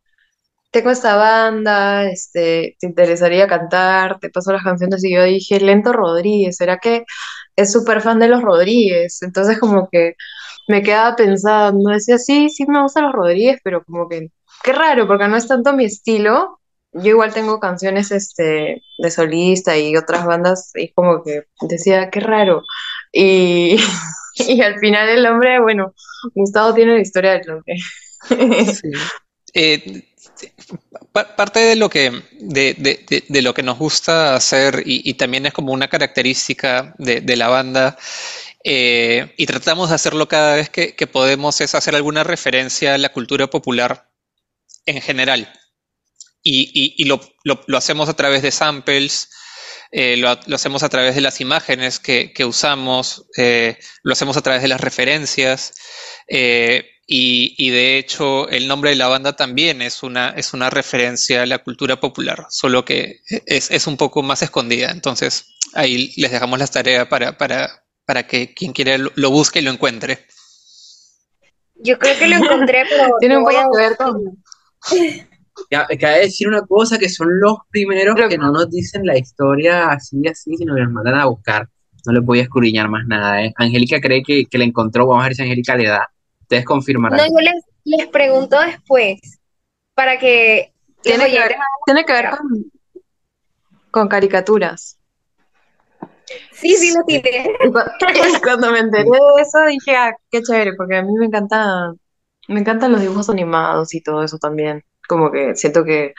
tengo 0.71 0.91
esta 0.91 1.15
banda, 1.15 2.09
este, 2.09 2.75
te 2.79 2.87
interesaría 2.87 3.47
cantar, 3.47 4.19
te 4.19 4.29
paso 4.29 4.51
las 4.53 4.63
canciones 4.63 5.03
y 5.03 5.13
yo 5.13 5.23
dije, 5.23 5.59
Lento 5.59 5.93
Rodríguez, 5.93 6.57
¿será 6.57 6.77
que 6.77 7.05
es 7.55 7.71
súper 7.71 8.01
fan 8.01 8.19
de 8.19 8.27
los 8.27 8.41
Rodríguez? 8.41 9.21
Entonces 9.23 9.59
como 9.59 9.89
que 9.91 10.13
me 10.67 10.83
quedaba 10.83 11.15
pensando, 11.15 11.89
decía, 11.91 12.17
sí, 12.19 12.49
sí 12.49 12.65
me 12.67 12.81
gustan 12.81 13.05
los 13.05 13.13
Rodríguez, 13.13 13.59
pero 13.63 13.83
como 13.83 14.07
que, 14.07 14.29
qué 14.63 14.73
raro, 14.73 15.07
porque 15.07 15.27
no 15.27 15.37
es 15.37 15.47
tanto 15.47 15.73
mi 15.73 15.85
estilo. 15.85 16.59
Yo 16.91 17.09
igual 17.11 17.33
tengo 17.33 17.59
canciones 17.59 18.11
este, 18.11 18.81
de 18.97 19.11
solista 19.11 19.77
y 19.77 19.95
otras 19.95 20.25
bandas 20.25 20.71
y 20.75 20.91
como 20.93 21.23
que 21.23 21.43
decía, 21.61 22.09
qué 22.09 22.19
raro. 22.19 22.63
Y, 23.11 23.77
y 24.35 24.61
al 24.61 24.79
final 24.79 25.09
el 25.09 25.25
hombre, 25.25 25.59
bueno, 25.59 25.93
Gustavo 26.35 26.73
tiene 26.73 26.95
la 26.95 27.01
historia 27.01 27.33
del 27.33 27.47
nombre. 27.47 27.75
Sí. 28.73 28.91
Eh, 29.55 30.08
parte 31.11 31.59
de 31.59 31.75
lo 31.75 31.89
que, 31.89 32.23
de, 32.39 33.41
lo 33.41 33.53
que 33.53 33.63
nos 33.63 33.77
gusta 33.77 34.35
hacer 34.35 34.83
y, 34.85 35.13
también 35.15 35.45
es 35.45 35.53
como 35.53 35.73
una 35.73 35.87
característica 35.87 36.95
de, 36.97 37.35
la 37.35 37.47
banda 37.47 37.97
eh, 38.63 39.33
y 39.37 39.45
tratamos 39.45 39.89
de 39.89 39.95
hacerlo 39.95 40.27
cada 40.27 40.55
vez 40.55 40.69
que, 40.69 41.07
podemos 41.07 41.61
es 41.61 41.75
hacer 41.75 41.95
alguna 41.95 42.23
referencia 42.23 42.95
a 42.95 42.97
la 42.97 43.09
cultura 43.09 43.47
popular 43.47 44.09
en 44.85 45.01
general. 45.01 45.51
Y, 46.41 47.05
lo, 47.05 47.19
hacemos 47.75 48.09
a 48.09 48.15
través 48.15 48.41
de 48.41 48.51
samples, 48.51 49.29
eh, 49.91 50.17
lo, 50.17 50.29
hacemos 50.55 50.83
a 50.83 50.89
través 50.89 51.15
de 51.15 51.21
las 51.21 51.41
imágenes 51.41 51.99
que, 51.99 52.33
usamos, 52.45 53.25
eh, 53.37 53.77
lo 54.03 54.13
hacemos 54.13 54.37
a 54.37 54.41
través 54.41 54.61
de 54.61 54.67
las 54.67 54.81
referencias. 54.81 55.73
Y, 57.11 57.71
de 57.71 57.97
hecho 57.97 58.47
el 58.49 58.67
nombre 58.67 58.91
de 58.91 58.95
la 58.95 59.07
banda 59.07 59.35
también 59.35 59.81
es 59.81 60.03
una, 60.03 60.29
es 60.29 60.53
una 60.53 60.69
referencia 60.69 61.41
a 61.41 61.47
la 61.47 61.57
cultura 61.57 61.99
popular, 61.99 62.45
solo 62.51 62.85
que 62.85 63.21
es, 63.47 63.87
un 63.87 63.97
poco 63.97 64.21
más 64.21 64.43
escondida. 64.43 64.91
Entonces 64.91 65.47
ahí 65.73 66.13
les 66.17 66.31
dejamos 66.31 66.59
las 66.59 66.69
tareas 66.69 67.07
para, 67.07 67.35
para, 67.35 67.83
para 68.05 68.27
que 68.27 68.53
quien 68.53 68.73
quiera 68.73 68.97
lo, 68.97 69.31
busque 69.31 69.57
y 69.57 69.63
lo 69.63 69.71
encuentre. 69.71 70.27
Yo 71.75 71.97
creo 71.97 72.17
que 72.19 72.27
lo 72.27 72.35
encontré, 72.35 72.83
pero... 72.87 73.09
Tiene 73.19 73.37
un 73.37 73.43
poco 73.43 73.71
que 73.71 73.81
ver 73.81 73.97
con... 73.97 74.43
Cabe 75.69 76.19
decir 76.19 76.47
una 76.47 76.61
cosa, 76.61 76.97
que 76.97 77.09
son 77.09 77.39
los 77.39 77.57
primeros 77.69 78.15
que 78.29 78.37
no 78.37 78.51
nos 78.51 78.69
dicen 78.69 79.05
la 79.05 79.17
historia 79.17 79.91
así 79.91 80.21
así, 80.27 80.55
sino 80.55 80.75
que 80.75 80.81
nos 80.81 80.91
mandan 80.91 81.15
a 81.15 81.25
buscar. 81.25 81.67
No 82.05 82.13
les 82.13 82.23
voy 82.23 82.39
a 82.39 82.43
escudriñar 82.43 82.89
más 82.89 83.05
nada. 83.07 83.43
¿eh? 83.43 83.53
Angélica 83.57 83.99
cree 83.99 84.23
que, 84.23 84.45
que 84.45 84.57
la 84.57 84.63
encontró, 84.63 85.05
vamos 85.05 85.23
a 85.23 85.27
ver 85.27 85.35
si 85.35 85.43
Angélica 85.43 85.75
le 85.75 85.87
da 85.87 86.09
Ustedes 86.49 86.65
confirmarán. 86.65 87.19
No, 87.19 87.25
yo 87.27 87.39
les, 87.41 87.63
les 87.85 88.07
pregunto 88.07 88.59
después, 88.59 89.19
para 89.93 90.17
que... 90.17 90.73
Tiene, 91.03 91.29
que 91.29 91.37
ver, 91.37 91.55
tiene 91.85 92.05
que 92.05 92.11
ver 92.11 92.29
con, 93.91 94.07
caricaturas. 94.07 94.97
Sí, 96.51 96.75
sí 96.75 96.91
lo 96.91 97.03
tiene. 97.05 97.53
Cuando 98.43 98.71
me 98.71 98.79
enteré 98.79 99.03
de 99.05 99.41
eso 99.41 99.63
dije, 99.67 99.95
ah, 99.95 100.15
qué 100.31 100.41
chévere, 100.41 100.73
porque 100.75 100.97
a 100.97 101.03
mí 101.03 101.13
me 101.13 101.27
encanta, 101.27 101.93
me 102.47 102.59
encantan 102.59 102.91
los 102.93 103.01
dibujos 103.01 103.29
animados 103.29 103.93
y 103.93 104.01
todo 104.01 104.23
eso 104.23 104.39
también. 104.39 104.83
Como 105.09 105.31
que 105.31 105.55
siento 105.55 105.83
que 105.83 106.13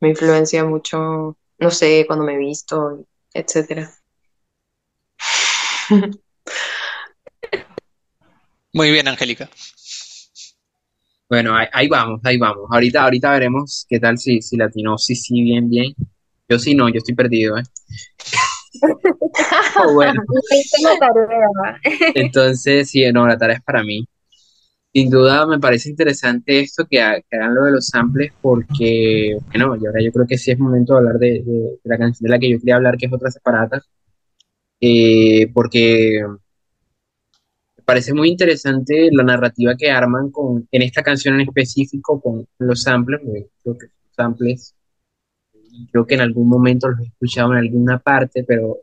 me 0.00 0.10
influencia 0.10 0.66
mucho, 0.66 1.38
no 1.58 1.70
sé, 1.70 2.04
cuando 2.06 2.26
me 2.26 2.34
he 2.34 2.38
visto, 2.38 3.06
etcétera. 3.32 3.90
Muy 8.74 8.90
bien, 8.90 9.08
Angélica. 9.08 9.48
Bueno, 11.30 11.56
ahí, 11.72 11.88
vamos, 11.88 12.20
ahí 12.22 12.36
vamos. 12.36 12.66
Ahorita, 12.70 13.04
ahorita 13.04 13.30
veremos 13.30 13.86
qué 13.88 13.98
tal 13.98 14.18
si, 14.18 14.42
si 14.42 14.58
latino. 14.58 14.98
Sí, 14.98 15.16
sí, 15.16 15.42
bien, 15.42 15.70
bien. 15.70 15.94
Yo 16.46 16.58
sí 16.58 16.74
no, 16.74 16.90
yo 16.90 16.98
estoy 16.98 17.14
perdido, 17.14 17.56
¿eh? 17.56 17.62
Oh, 19.76 19.94
bueno. 19.94 20.22
Entonces, 22.14 22.90
sí, 22.90 23.10
no, 23.12 23.26
la 23.26 23.38
tarea 23.38 23.56
es 23.56 23.62
para 23.62 23.82
mí. 23.82 24.06
Sin 24.94 25.10
duda 25.10 25.44
me 25.44 25.58
parece 25.58 25.90
interesante 25.90 26.60
esto 26.60 26.86
que, 26.88 27.02
hagan 27.02 27.54
lo 27.54 27.64
de 27.64 27.72
los 27.72 27.88
samples 27.88 28.32
porque, 28.40 29.36
bueno, 29.48 29.74
y 29.76 29.86
ahora 29.86 30.00
yo 30.00 30.12
creo 30.12 30.24
que 30.24 30.38
sí 30.38 30.52
es 30.52 30.58
momento 30.58 30.92
de 30.92 30.98
hablar 31.00 31.18
de, 31.18 31.44
la 31.82 31.98
canción 31.98 32.24
de 32.24 32.30
la 32.30 32.38
que 32.38 32.48
yo 32.48 32.60
quería 32.60 32.76
hablar, 32.76 32.96
que 32.96 33.06
es 33.06 33.12
Otras 33.12 33.34
Separatas, 33.34 33.90
eh, 34.80 35.50
porque 35.52 36.24
parece 37.84 38.14
muy 38.14 38.28
interesante 38.30 39.10
la 39.12 39.24
narrativa 39.24 39.76
que 39.76 39.90
arman 39.90 40.30
con, 40.30 40.68
en 40.70 40.82
esta 40.82 41.02
canción 41.02 41.34
en 41.40 41.48
específico 41.48 42.20
con 42.20 42.46
los 42.58 42.82
samples, 42.82 43.20
creo 43.64 43.76
que 43.76 43.86
los 43.86 44.14
samples, 44.14 44.76
creo 45.90 46.06
que 46.06 46.14
en 46.14 46.20
algún 46.20 46.48
momento 46.48 46.88
los 46.88 47.00
he 47.00 47.04
escuchado 47.08 47.52
en 47.52 47.58
alguna 47.58 47.98
parte, 47.98 48.44
pero 48.46 48.78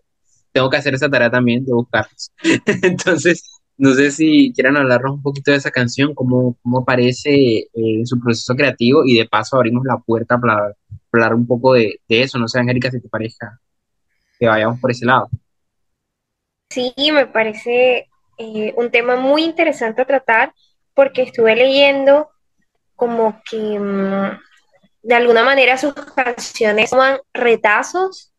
tengo 0.51 0.69
que 0.69 0.75
hacer 0.77 0.93
esa 0.93 1.09
tarea 1.09 1.31
también 1.31 1.63
de 1.63 1.71
buscarlos. 1.71 2.33
Entonces, 2.83 3.60
no 3.81 3.95
sé 3.95 4.11
si 4.11 4.53
quieran 4.53 4.77
hablarnos 4.77 5.13
un 5.13 5.23
poquito 5.23 5.49
de 5.49 5.57
esa 5.57 5.71
canción, 5.71 6.13
cómo, 6.13 6.55
cómo 6.61 6.81
aparece 6.81 7.67
eh, 7.73 8.01
su 8.05 8.19
proceso 8.19 8.55
creativo 8.55 9.01
y 9.03 9.17
de 9.17 9.27
paso 9.27 9.55
abrimos 9.55 9.83
la 9.85 9.97
puerta 9.97 10.37
para 10.37 10.75
hablar 11.11 11.33
un 11.33 11.47
poco 11.47 11.73
de, 11.73 11.99
de 12.07 12.21
eso. 12.21 12.37
No 12.37 12.47
sé, 12.47 12.59
Angélica, 12.59 12.91
si 12.91 13.01
te 13.01 13.09
parezca 13.09 13.59
que 14.37 14.47
vayamos 14.47 14.79
por 14.79 14.91
ese 14.91 15.07
lado. 15.07 15.29
Sí, 16.69 16.93
me 17.11 17.25
parece 17.25 18.07
eh, 18.37 18.71
un 18.77 18.91
tema 18.91 19.15
muy 19.15 19.43
interesante 19.43 20.03
a 20.03 20.05
tratar 20.05 20.53
porque 20.93 21.23
estuve 21.23 21.55
leyendo 21.55 22.29
como 22.95 23.41
que 23.49 23.79
mm, 23.79 24.39
de 25.01 25.15
alguna 25.15 25.43
manera 25.43 25.75
sus 25.79 25.95
canciones 25.95 26.91
toman 26.91 27.17
retazos 27.33 28.30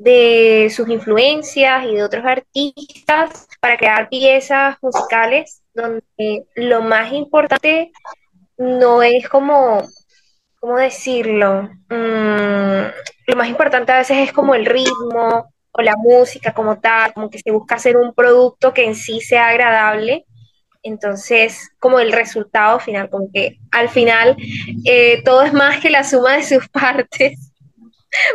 de 0.00 0.72
sus 0.74 0.88
influencias 0.88 1.84
y 1.84 1.96
de 1.96 2.02
otros 2.02 2.24
artistas 2.24 3.46
para 3.60 3.76
crear 3.76 4.08
piezas 4.08 4.78
musicales 4.80 5.62
donde 5.74 6.46
lo 6.54 6.80
más 6.80 7.12
importante 7.12 7.92
no 8.56 9.02
es 9.02 9.28
como, 9.28 9.86
¿cómo 10.58 10.78
decirlo? 10.78 11.68
Mm, 11.90 12.88
lo 13.26 13.36
más 13.36 13.48
importante 13.48 13.92
a 13.92 13.98
veces 13.98 14.16
es 14.28 14.32
como 14.32 14.54
el 14.54 14.64
ritmo 14.64 15.52
o 15.70 15.82
la 15.82 15.96
música 15.98 16.54
como 16.54 16.80
tal, 16.80 17.12
como 17.12 17.28
que 17.28 17.38
se 17.38 17.50
busca 17.50 17.74
hacer 17.74 17.98
un 17.98 18.14
producto 18.14 18.72
que 18.72 18.86
en 18.86 18.94
sí 18.94 19.20
sea 19.20 19.48
agradable. 19.48 20.24
Entonces, 20.82 21.68
como 21.78 22.00
el 22.00 22.12
resultado 22.12 22.80
final, 22.80 23.10
como 23.10 23.28
que 23.30 23.58
al 23.70 23.90
final 23.90 24.34
eh, 24.86 25.22
todo 25.24 25.42
es 25.42 25.52
más 25.52 25.78
que 25.78 25.90
la 25.90 26.04
suma 26.04 26.38
de 26.38 26.42
sus 26.42 26.66
partes 26.72 27.49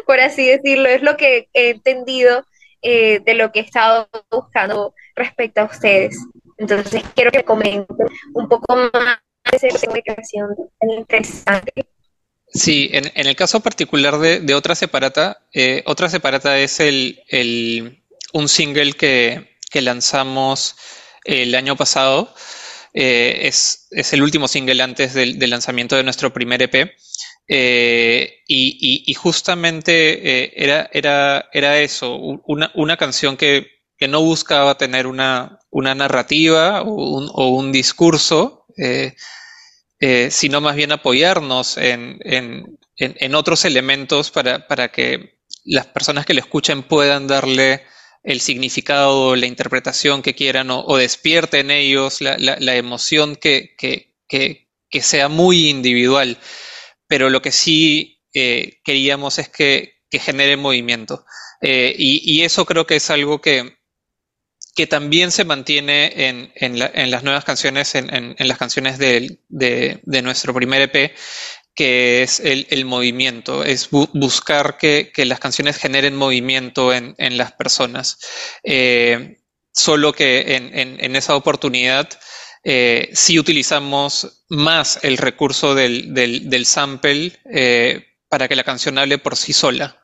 por 0.06 0.20
así 0.20 0.48
decirlo, 0.48 0.90
es 0.90 1.02
lo 1.02 1.18
que 1.18 1.50
he 1.54 1.72
entendido 1.72 2.46
eh, 2.82 3.20
de 3.26 3.34
lo 3.34 3.52
que 3.52 3.60
he 3.60 3.64
estado 3.64 4.08
buscando 4.30 4.94
respecto 5.16 5.62
a 5.62 5.66
ustedes. 5.66 6.18
Entonces, 6.58 7.04
quiero 7.16 7.32
que 7.32 7.44
comenten 7.44 8.08
un 8.34 8.48
poco 8.48 8.76
más 8.76 9.20
de 9.60 9.68
esa 9.68 9.88
tan 9.88 10.90
interesante. 10.90 11.88
Sí, 12.48 12.90
en, 12.94 13.28
el 13.28 13.36
caso 13.36 13.60
particular 13.60 14.18
de, 14.18 14.54
Otra 14.54 14.76
Separata, 14.76 15.42
eh, 15.52 15.84
Otra 15.86 16.10
Separata 16.10 16.58
es 16.60 16.80
el, 16.80 18.04
un 18.34 18.48
single 18.48 18.94
que, 18.94 19.56
lanzamos 19.74 20.78
el 21.26 21.54
año 21.54 21.76
pasado. 21.76 22.34
Eh, 22.94 23.42
es, 23.48 24.14
el 24.14 24.22
último 24.22 24.48
single 24.48 24.82
antes 24.82 25.14
del, 25.14 25.38
del 25.38 25.50
lanzamiento 25.50 25.98
de 25.98 26.04
nuestro 26.04 26.32
primer 26.32 26.62
EP. 26.62 26.96
Eh, 27.48 28.42
y, 28.48 29.14
justamente 29.14 30.46
eh, 30.46 30.54
era, 30.56 30.90
era, 30.92 31.50
era 31.54 31.80
eso, 31.80 32.16
una, 32.16 32.98
canción 32.98 33.38
que, 33.38 33.68
no 34.08 34.22
buscaba 34.22 34.78
tener 34.78 35.08
una, 35.08 35.60
narrativa 35.72 36.82
o 36.84 37.50
un, 37.50 37.72
discurso, 37.72 38.66
eh, 38.78 39.16
sino 40.32 40.62
más 40.62 40.76
bien 40.76 40.92
apoyarnos 40.92 41.78
en, 41.78 42.78
otros 43.36 43.66
elementos 43.66 44.32
para, 44.32 44.92
que 44.92 45.40
las 45.64 45.88
personas 45.88 46.26
que 46.26 46.34
lo 46.34 46.42
escuchen 46.42 46.84
puedan 46.84 47.28
darle 47.28 47.84
el 48.24 48.42
significado, 48.42 49.36
la 49.36 49.46
interpretación 49.46 50.22
que 50.24 50.34
quieran 50.36 50.70
o, 50.72 50.98
despierte 50.98 51.60
en 51.60 51.72
ellos 51.72 52.22
la, 52.22 52.76
emoción 52.76 53.36
que, 53.36 53.76
que 53.78 55.02
sea 55.02 55.30
muy 55.30 55.70
individual 55.70 56.38
pero 57.08 57.30
lo 57.30 57.42
que 57.42 57.52
sí 57.52 58.22
eh, 58.34 58.80
queríamos 58.84 59.40
es 59.40 59.50
que, 59.50 59.96
genere 60.12 60.56
movimiento. 60.56 61.26
Eh, 61.60 61.94
y, 61.98 62.42
eso 62.44 62.66
creo 62.66 62.88
que 62.88 62.96
es 62.96 63.10
algo 63.10 63.42
que, 63.42 63.76
que 64.76 64.88
también 64.88 65.32
se 65.32 65.44
mantiene 65.46 66.12
en, 66.28 66.80
las 66.80 67.24
nuevas 67.24 67.44
canciones, 67.44 67.96
en, 67.96 68.36
las 68.38 68.58
canciones 68.58 68.98
de, 68.98 69.40
nuestro 70.24 70.54
primer 70.54 70.84
EP, 70.84 71.14
que 71.74 72.24
es 72.24 72.40
el, 72.42 72.86
movimiento, 72.86 73.64
es 73.64 73.90
buscar 73.90 74.78
que, 74.78 75.12
las 75.18 75.40
canciones 75.40 75.78
generen 75.78 76.16
movimiento 76.16 76.94
en, 76.94 77.16
las 77.38 77.54
personas. 77.54 78.20
Eh, 78.64 79.38
solo 79.74 80.14
que 80.14 80.56
en, 80.56 81.16
esa 81.16 81.36
oportunidad 81.36 82.10
eh, 82.68 83.12
si 83.14 83.38
utilizamos 83.38 84.44
más 84.50 85.04
el 85.04 85.18
recurso 85.18 85.76
del, 85.76 86.66
sample 86.66 87.32
eh, 87.46 88.04
para 88.28 88.48
que 88.48 88.56
la 88.56 88.64
canción 88.64 88.98
hable 88.98 89.20
por 89.20 89.36
sí 89.36 89.54
sola. 89.54 89.96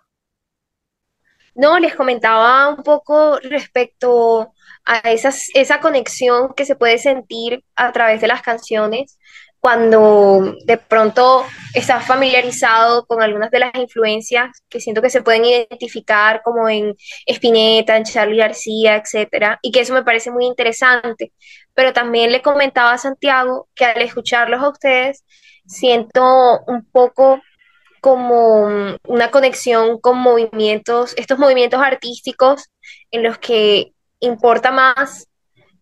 No, 1.56 1.80
les 1.80 1.96
comentaba 1.96 2.70
un 2.70 2.84
poco 2.84 3.40
respecto 3.40 4.54
a 4.86 5.00
esa 5.10 5.80
conexión 5.80 6.54
que 6.56 6.66
se 6.66 6.76
puede 6.76 7.00
sentir 7.00 7.64
a 7.76 7.92
través 7.92 8.22
de 8.22 8.28
las 8.28 8.44
canciones 8.44 9.18
cuando 9.62 10.56
de 10.66 10.78
pronto 10.78 11.46
estás 11.76 12.06
familiarizado 12.06 13.06
con 13.06 13.22
algunas 13.22 13.52
de 13.52 13.60
las 13.60 13.76
influencias 13.76 14.64
que 14.68 14.82
siento 14.82 15.04
que 15.04 15.12
se 15.12 15.22
pueden 15.22 15.46
identificar 15.46 16.42
como 16.44 16.68
en 16.68 16.96
Spinetta, 17.28 17.96
en 17.96 18.04
Charlie 18.04 18.38
García, 18.38 18.96
etcétera, 18.96 19.60
y 19.62 19.72
que 19.72 19.82
eso 19.82 19.94
me 19.94 20.04
parece 20.04 20.32
muy 20.32 20.46
interesante. 20.48 21.32
Pero 21.76 21.94
también 21.94 22.32
le 22.32 22.42
comentaba 22.42 22.94
a 22.94 22.98
Santiago 22.98 23.70
que 23.76 23.86
al 23.86 24.02
escucharlos 24.02 24.62
a 24.62 24.70
ustedes 24.70 25.24
siento 25.68 26.62
un 26.66 26.84
poco 26.92 27.40
como 28.02 28.98
una 29.08 29.30
conexión 29.30 30.02
con 30.02 30.18
movimientos, 30.18 31.14
estos 31.18 31.38
movimientos 31.38 31.80
artísticos 31.82 32.72
en 33.12 33.22
los 33.22 33.38
que 33.38 33.94
importa 34.20 34.72
más 34.72 35.28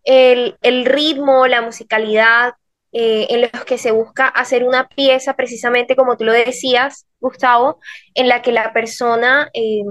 el, 0.04 0.58
el 0.60 0.84
ritmo, 0.84 1.46
la 1.46 1.62
musicalidad, 1.62 2.52
eh, 2.92 3.26
en 3.30 3.42
los 3.42 3.64
que 3.64 3.78
se 3.78 3.92
busca 3.92 4.26
hacer 4.26 4.64
una 4.64 4.88
pieza, 4.88 5.34
precisamente 5.34 5.94
como 5.94 6.16
tú 6.16 6.24
lo 6.24 6.32
decías, 6.32 7.06
Gustavo, 7.20 7.78
en 8.14 8.28
la 8.28 8.42
que 8.42 8.52
la 8.52 8.72
persona, 8.72 9.48
eh, 9.54 9.82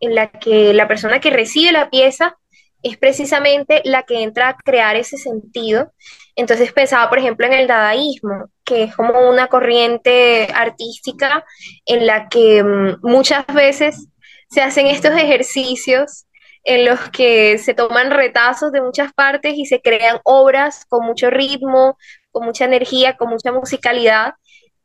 en 0.00 0.14
la 0.14 0.30
que 0.30 0.74
la 0.74 0.88
persona 0.88 1.20
que 1.20 1.30
recibe 1.30 1.70
la 1.72 1.88
pieza 1.90 2.36
es 2.82 2.96
precisamente 2.96 3.80
la 3.84 4.02
que 4.02 4.22
entra 4.22 4.48
a 4.48 4.56
crear 4.56 4.96
ese 4.96 5.16
sentido. 5.16 5.92
Entonces 6.34 6.72
pensaba, 6.72 7.08
por 7.08 7.18
ejemplo, 7.18 7.46
en 7.46 7.52
el 7.52 7.66
dadaísmo, 7.66 8.48
que 8.64 8.84
es 8.84 8.96
como 8.96 9.28
una 9.28 9.46
corriente 9.48 10.48
artística 10.52 11.44
en 11.86 12.06
la 12.06 12.28
que 12.28 12.62
mm, 12.64 12.96
muchas 13.02 13.46
veces 13.46 14.08
se 14.50 14.62
hacen 14.62 14.86
estos 14.86 15.12
ejercicios 15.12 16.26
en 16.64 16.84
los 16.84 17.10
que 17.10 17.58
se 17.58 17.74
toman 17.74 18.10
retazos 18.10 18.72
de 18.72 18.82
muchas 18.82 19.12
partes 19.12 19.54
y 19.56 19.66
se 19.66 19.80
crean 19.80 20.20
obras 20.24 20.84
con 20.86 21.04
mucho 21.04 21.30
ritmo, 21.30 21.98
con 22.32 22.44
mucha 22.44 22.64
energía, 22.64 23.16
con 23.16 23.28
mucha 23.28 23.52
musicalidad, 23.52 24.34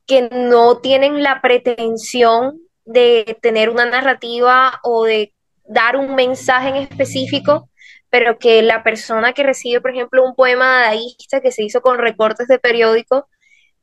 que 0.05 0.29
no 0.31 0.77
tienen 0.77 1.23
la 1.23 1.41
pretensión 1.41 2.59
de 2.85 3.37
tener 3.41 3.69
una 3.69 3.85
narrativa 3.85 4.79
o 4.83 5.05
de 5.05 5.33
dar 5.65 5.97
un 5.97 6.15
mensaje 6.15 6.69
en 6.69 6.75
específico, 6.75 7.69
pero 8.09 8.37
que 8.37 8.61
la 8.61 8.83
persona 8.83 9.33
que 9.33 9.43
recibe, 9.43 9.81
por 9.81 9.91
ejemplo, 9.91 10.23
un 10.23 10.35
poema 10.35 10.81
dadaísta 10.81 11.41
que 11.41 11.51
se 11.51 11.63
hizo 11.63 11.81
con 11.81 11.97
recortes 11.97 12.47
de 12.47 12.59
periódico, 12.59 13.27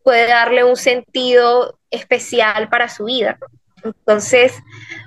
puede 0.02 0.28
darle 0.28 0.64
un 0.64 0.76
sentido 0.76 1.78
especial 1.90 2.68
para 2.68 2.88
su 2.88 3.04
vida. 3.04 3.38
Entonces, 3.84 4.54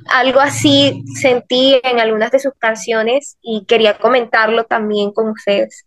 algo 0.06 0.40
así 0.40 1.04
sentí 1.20 1.80
en 1.84 2.00
algunas 2.00 2.32
de 2.32 2.40
sus 2.40 2.54
canciones 2.60 3.38
y 3.42 3.66
quería 3.66 3.98
comentarlo 3.98 4.66
también 4.66 5.12
con 5.12 5.30
ustedes. 5.30 5.86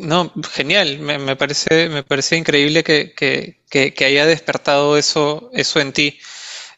No, 0.00 0.32
genial, 0.54 1.00
me, 1.00 1.34
parece, 1.34 1.88
me 1.88 2.04
parece 2.04 2.36
increíble 2.36 2.84
que, 2.84 3.96
haya 4.06 4.26
despertado 4.26 4.96
eso, 4.96 5.50
eso 5.52 5.80
en 5.80 5.92
ti. 5.92 6.20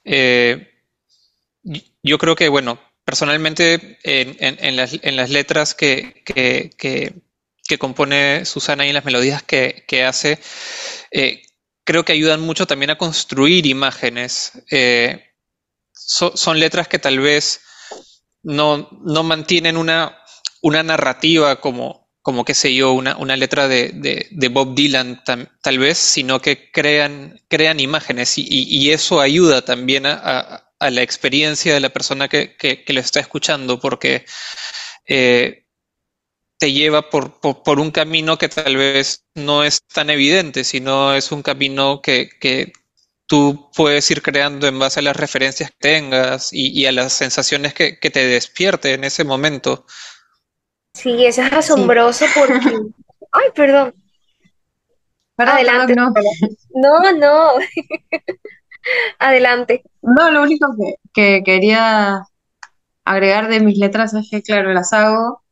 Eh, 0.04 0.72
yo 2.02 2.16
creo 2.16 2.34
que, 2.34 2.48
bueno, 2.48 2.80
personalmente 3.04 3.98
en, 4.04 4.76
las, 4.76 5.30
letras 5.30 5.74
que, 5.74 6.24
compone 7.78 8.46
Susana 8.46 8.86
y 8.86 8.88
en 8.88 8.94
las 8.94 9.04
melodías 9.04 9.42
que, 9.42 10.04
hace, 10.06 10.38
eh, 11.10 11.42
creo 11.84 12.06
que 12.06 12.12
ayudan 12.12 12.40
mucho 12.40 12.66
también 12.66 12.90
a 12.90 12.96
construir 12.96 13.66
imágenes. 13.66 14.52
Eh, 14.70 15.34
son 15.92 16.58
letras 16.58 16.88
que 16.88 16.98
tal 16.98 17.20
vez 17.20 17.60
no, 18.42 18.88
mantienen 19.22 19.76
una, 19.76 20.24
una 20.62 20.82
narrativa 20.82 21.60
como, 21.60 21.99
como 22.30 22.44
qué 22.44 22.54
sé 22.54 22.72
yo, 22.72 22.92
una, 22.92 23.16
una 23.16 23.36
letra 23.36 23.66
de, 23.66 24.28
Bob 24.52 24.76
Dylan 24.76 25.24
tal 25.24 25.78
vez, 25.80 25.98
sino 25.98 26.40
que 26.40 26.70
crean, 26.70 27.40
crean 27.48 27.80
imágenes 27.80 28.34
y, 28.36 28.92
eso 28.92 29.20
ayuda 29.20 29.64
también 29.64 30.06
a, 30.06 30.64
la 30.78 31.02
experiencia 31.02 31.74
de 31.74 31.80
la 31.80 31.88
persona 31.88 32.28
que, 32.28 32.84
lo 32.86 33.00
está 33.00 33.18
escuchando, 33.18 33.80
porque 33.80 34.24
eh, 35.06 35.66
te 36.56 36.72
lleva 36.72 37.10
por, 37.10 37.40
por, 37.40 37.80
un 37.80 37.90
camino 37.90 38.38
que 38.38 38.48
tal 38.48 38.76
vez 38.76 39.24
no 39.34 39.64
es 39.64 39.82
tan 39.92 40.08
evidente, 40.08 40.62
sino 40.62 41.14
es 41.14 41.32
un 41.32 41.42
camino 41.42 42.00
que, 42.00 42.30
que 42.40 42.72
tú 43.26 43.72
puedes 43.74 44.08
ir 44.12 44.22
creando 44.22 44.68
en 44.68 44.78
base 44.78 45.00
a 45.00 45.02
las 45.02 45.16
referencias 45.16 45.70
que 45.72 45.76
tengas 45.80 46.50
y, 46.52 46.86
a 46.86 46.92
las 46.92 47.12
sensaciones 47.12 47.74
que, 47.74 47.98
que, 47.98 48.10
te 48.10 48.24
despierte 48.24 48.94
en 48.94 49.02
ese 49.02 49.24
momento. 49.24 49.84
Sí, 50.94 51.24
eso 51.24 51.42
es 51.42 51.52
asombroso 51.52 52.26
porque... 52.34 52.78
Ay, 53.32 53.50
perdón. 53.54 53.94
Adelante. 55.36 55.94
no. 55.94 56.12
no, 56.74 57.12
no. 57.12 57.52
Adelante. 59.18 59.82
No, 60.02 60.30
lo 60.30 60.42
único 60.42 60.74
que, 60.76 60.94
que, 61.12 61.42
quería 61.44 62.22
agregar 63.04 63.48
de 63.48 63.60
mis 63.60 63.78
letras 63.78 64.12
es 64.14 64.28
que, 64.30 64.42
claro, 64.42 64.72
las 64.72 64.92
hago 64.92 65.42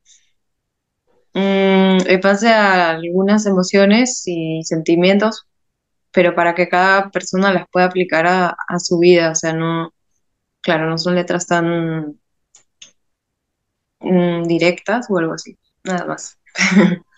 mmm, 1.34 1.98
en 2.06 2.20
base 2.20 2.48
a 2.48 2.90
algunas 2.90 3.46
emociones 3.46 4.22
y 4.26 4.62
sentimientos, 4.64 5.46
pero 6.12 6.34
para 6.34 6.54
que 6.54 6.68
cada 6.68 7.10
persona 7.10 7.52
las 7.52 7.66
pueda 7.70 7.86
aplicar 7.86 8.26
a, 8.26 8.56
a 8.68 8.78
su 8.78 8.98
vida, 8.98 9.30
o 9.30 9.34
sea, 9.34 9.52
no, 9.52 9.92
claro, 10.60 10.88
no 10.88 10.98
son 10.98 11.14
letras 11.14 11.46
tan 11.46 12.18
mm, 14.00 14.44
directas 14.44 15.06
o 15.10 15.18
algo 15.18 15.34
así, 15.34 15.56
nada 15.84 16.04
más. 16.06 16.38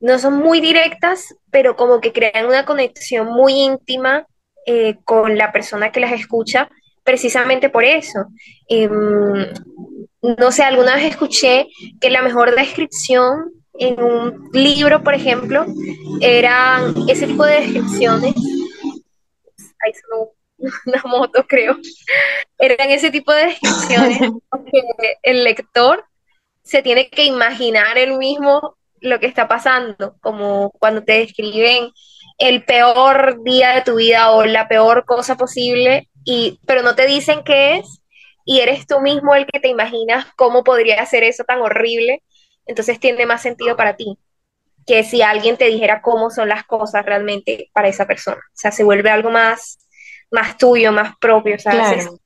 no 0.00 0.18
son 0.18 0.38
muy 0.38 0.60
directas, 0.60 1.34
pero 1.50 1.76
como 1.76 2.00
que 2.00 2.12
crean 2.12 2.46
una 2.46 2.64
conexión 2.64 3.28
muy 3.28 3.52
íntima 3.52 4.26
eh, 4.66 4.96
con 5.04 5.36
la 5.36 5.52
persona 5.52 5.92
que 5.92 6.00
las 6.00 6.12
escucha, 6.12 6.70
precisamente 7.04 7.68
por 7.68 7.84
eso. 7.84 8.26
Em, 8.68 9.46
no 10.22 10.52
sé, 10.52 10.62
alguna 10.62 10.96
vez 10.96 11.04
escuché 11.04 11.66
que 12.00 12.10
la 12.10 12.22
mejor 12.22 12.54
descripción 12.54 13.52
en 13.78 14.02
un 14.02 14.50
libro, 14.52 15.02
por 15.02 15.14
ejemplo, 15.14 15.66
eran 16.20 16.94
ese 17.08 17.26
tipo 17.26 17.44
de 17.44 17.60
descripciones. 17.60 18.34
Ahí 19.82 19.92
una 20.86 21.02
moto, 21.04 21.44
creo. 21.46 21.76
Eran 22.58 22.90
ese 22.90 23.10
tipo 23.10 23.32
de 23.32 23.46
descripciones 23.46 24.18
que 24.72 24.82
el 25.22 25.44
lector 25.44 26.04
se 26.62 26.82
tiene 26.82 27.08
que 27.08 27.24
imaginar 27.24 27.98
él 27.98 28.16
mismo 28.18 28.76
lo 29.00 29.18
que 29.18 29.26
está 29.26 29.48
pasando, 29.48 30.16
como 30.20 30.70
cuando 30.72 31.02
te 31.02 31.12
describen 31.14 31.90
el 32.38 32.64
peor 32.64 33.42
día 33.42 33.74
de 33.74 33.82
tu 33.82 33.96
vida 33.96 34.30
o 34.32 34.44
la 34.44 34.68
peor 34.68 35.04
cosa 35.06 35.36
posible, 35.36 36.08
y, 36.24 36.60
pero 36.66 36.82
no 36.82 36.94
te 36.94 37.06
dicen 37.06 37.42
qué 37.44 37.78
es, 37.78 38.02
y 38.44 38.60
eres 38.60 38.86
tú 38.86 39.00
mismo 39.00 39.34
el 39.34 39.46
que 39.46 39.60
te 39.60 39.68
imaginas 39.68 40.26
cómo 40.36 40.64
podría 40.64 41.04
ser 41.06 41.22
eso 41.22 41.44
tan 41.44 41.60
horrible, 41.60 42.22
entonces 42.66 43.00
tiene 43.00 43.26
más 43.26 43.42
sentido 43.42 43.76
para 43.76 43.96
ti 43.96 44.18
que 44.86 45.04
si 45.04 45.22
alguien 45.22 45.56
te 45.56 45.66
dijera 45.66 46.02
cómo 46.02 46.30
son 46.30 46.48
las 46.48 46.64
cosas 46.64 47.04
realmente 47.04 47.70
para 47.72 47.88
esa 47.88 48.06
persona. 48.06 48.38
O 48.38 48.56
sea, 48.56 48.72
se 48.72 48.84
vuelve 48.84 49.10
algo 49.10 49.30
más, 49.30 49.78
más 50.30 50.56
tuyo, 50.56 50.92
más 50.92 51.16
propio. 51.18 51.58
Sea, 51.58 51.72
claro. 51.72 52.18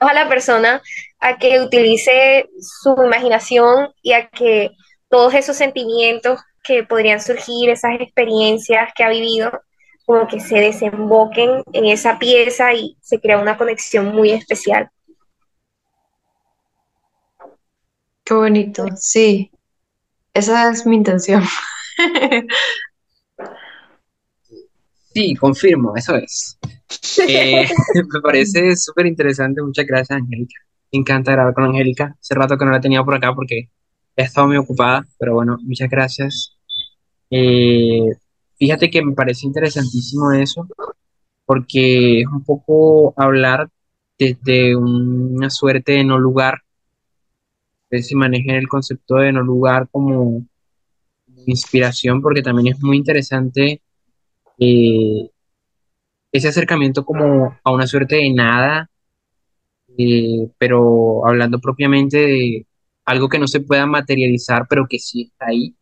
a 0.00 0.14
la 0.14 0.28
persona 0.28 0.82
a 1.20 1.38
que 1.38 1.60
utilice 1.60 2.48
su 2.60 2.94
imaginación 3.04 3.92
y 4.02 4.12
a 4.12 4.28
que 4.28 4.70
todos 5.08 5.34
esos 5.34 5.56
sentimientos 5.56 6.40
que 6.64 6.84
podrían 6.84 7.20
surgir, 7.20 7.70
esas 7.70 8.00
experiencias 8.00 8.90
que 8.94 9.04
ha 9.04 9.08
vivido, 9.08 9.50
como 10.04 10.26
que 10.26 10.40
se 10.40 10.56
desemboquen 10.56 11.62
en 11.72 11.84
esa 11.86 12.18
pieza 12.18 12.72
y 12.72 12.96
se 13.00 13.20
crea 13.20 13.38
una 13.38 13.56
conexión 13.56 14.14
muy 14.14 14.30
especial. 14.30 14.90
Qué 18.24 18.34
bonito, 18.34 18.86
sí. 18.96 19.50
Esa 20.34 20.70
es 20.70 20.86
mi 20.86 20.96
intención. 20.96 21.42
Sí, 25.14 25.34
confirmo, 25.36 25.94
eso 25.96 26.16
es. 26.16 26.58
Eh, 27.28 27.66
me 28.12 28.20
parece 28.20 28.76
súper 28.76 29.06
interesante. 29.06 29.62
Muchas 29.62 29.86
gracias, 29.86 30.18
Angélica. 30.18 30.54
Me 30.92 31.00
encanta 31.00 31.32
grabar 31.32 31.54
con 31.54 31.64
Angélica. 31.64 32.16
Hace 32.20 32.34
rato 32.34 32.56
que 32.56 32.64
no 32.64 32.70
la 32.70 32.80
tenía 32.80 33.02
por 33.04 33.14
acá 33.14 33.34
porque 33.34 33.68
he 34.16 34.22
estado 34.22 34.46
muy 34.46 34.56
ocupada, 34.56 35.06
pero 35.18 35.34
bueno, 35.34 35.58
muchas 35.62 35.90
gracias. 35.90 36.56
Eh, 37.30 38.12
fíjate 38.58 38.90
que 38.90 39.02
me 39.02 39.14
parece 39.14 39.46
interesantísimo 39.46 40.32
eso, 40.32 40.66
porque 41.46 42.20
es 42.20 42.26
un 42.26 42.44
poco 42.44 43.14
hablar 43.16 43.68
desde 44.18 44.76
una 44.76 45.50
suerte 45.50 45.92
de 45.92 46.04
no 46.04 46.18
lugar. 46.18 46.60
ver 47.90 48.02
si 48.02 48.14
manejen 48.14 48.56
el 48.56 48.68
concepto 48.68 49.16
de 49.16 49.32
no 49.32 49.42
lugar 49.42 49.88
como 49.90 50.44
inspiración, 51.46 52.22
porque 52.22 52.42
también 52.42 52.74
es 52.74 52.82
muy 52.82 52.96
interesante 52.96 53.82
eh, 54.58 55.30
ese 56.32 56.48
acercamiento 56.48 57.04
como 57.04 57.58
a 57.62 57.72
una 57.72 57.86
suerte 57.86 58.16
de 58.16 58.32
nada, 58.32 58.90
eh, 59.98 60.50
pero 60.58 61.26
hablando 61.26 61.60
propiamente 61.60 62.18
de 62.18 62.66
algo 63.04 63.28
que 63.28 63.38
no 63.38 63.46
se 63.46 63.60
pueda 63.60 63.86
materializar, 63.86 64.66
pero 64.68 64.86
que 64.88 64.98
sí 64.98 65.30
está 65.30 65.46
ahí. 65.46 65.74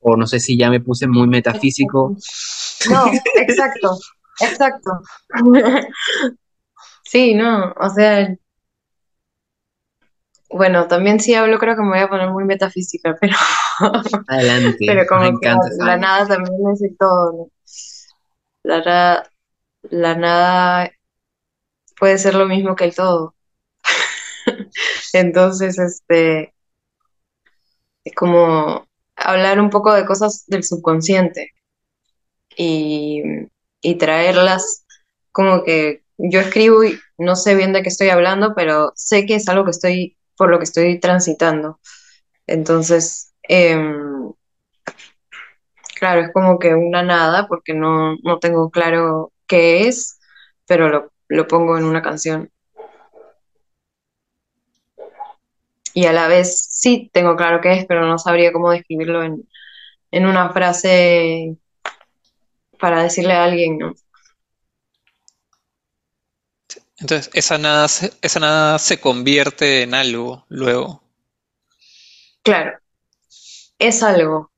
O 0.00 0.16
no 0.16 0.26
sé 0.26 0.40
si 0.40 0.56
ya 0.56 0.70
me 0.70 0.80
puse 0.80 1.06
muy 1.06 1.28
metafísico. 1.28 2.16
No, 2.90 3.06
exacto, 3.36 3.98
exacto. 4.40 4.90
Sí, 7.04 7.34
no, 7.34 7.74
o 7.78 7.90
sea, 7.90 8.34
bueno, 10.52 10.86
también 10.86 11.18
sí 11.18 11.34
hablo, 11.34 11.58
creo 11.58 11.74
que 11.74 11.82
me 11.82 11.88
voy 11.88 11.98
a 11.98 12.08
poner 12.08 12.30
muy 12.30 12.44
metafísica, 12.44 13.16
pero 13.20 13.36
adelante. 14.28 14.78
pero 14.86 15.06
como 15.06 15.22
me 15.22 15.28
encanta, 15.28 15.66
la, 15.78 15.96
nada 15.96 16.26
también 16.26 16.56
es 16.72 16.82
el 16.82 16.96
todo. 16.98 17.48
La, 18.64 19.22
la 19.90 20.14
nada 20.16 20.90
puede 21.98 22.18
ser 22.18 22.34
lo 22.34 22.46
mismo 22.46 22.76
que 22.76 22.84
el 22.84 22.94
todo. 22.94 23.34
Entonces, 25.12 25.78
este, 25.78 26.52
es 28.04 28.14
como 28.14 28.86
hablar 29.16 29.60
un 29.60 29.70
poco 29.70 29.92
de 29.92 30.04
cosas 30.06 30.44
del 30.46 30.62
subconsciente 30.64 31.50
y, 32.56 33.22
y 33.80 33.94
traerlas 33.96 34.84
como 35.32 35.64
que 35.64 36.02
yo 36.18 36.40
escribo 36.40 36.84
y 36.84 36.98
no 37.18 37.36
sé 37.36 37.54
bien 37.54 37.72
de 37.72 37.82
qué 37.82 37.88
estoy 37.88 38.10
hablando, 38.10 38.54
pero 38.54 38.92
sé 38.96 39.26
que 39.26 39.36
es 39.36 39.48
algo 39.48 39.64
que 39.64 39.70
estoy, 39.72 40.16
por 40.36 40.50
lo 40.50 40.58
que 40.58 40.64
estoy 40.64 41.00
transitando. 41.00 41.80
Entonces, 42.46 43.32
em, 43.44 44.01
claro, 46.02 46.20
es 46.22 46.32
como 46.32 46.58
que 46.58 46.74
una 46.74 47.04
nada, 47.04 47.46
porque 47.46 47.74
no, 47.74 48.16
no 48.24 48.40
tengo 48.40 48.70
claro 48.70 49.32
qué 49.46 49.86
es, 49.86 50.18
pero 50.66 50.88
lo, 50.88 51.12
lo 51.28 51.46
pongo 51.46 51.78
en 51.78 51.84
una 51.84 52.02
canción. 52.02 52.50
y 55.94 56.06
a 56.06 56.12
la 56.12 56.26
vez 56.26 56.66
sí 56.70 57.08
tengo 57.12 57.36
claro 57.36 57.60
qué 57.60 57.74
es, 57.74 57.86
pero 57.86 58.04
no 58.04 58.18
sabría 58.18 58.52
cómo 58.52 58.72
describirlo 58.72 59.22
en, 59.22 59.46
una 60.26 60.50
frase 60.50 61.56
para 62.80 63.04
decirle 63.04 63.34
a 63.34 63.44
alguien, 63.44 63.78
¿no? 63.78 63.94
Entonces, 66.98 67.30
esa 67.32 67.58
nada, 67.58 67.86
esa 67.86 68.40
nada 68.40 68.80
se 68.80 69.00
convierte 69.00 69.82
en 69.82 69.94
algo 69.94 70.46
luego. 70.48 71.04
Claro, 72.42 72.78
es 73.78 74.02
algo, 74.02 74.51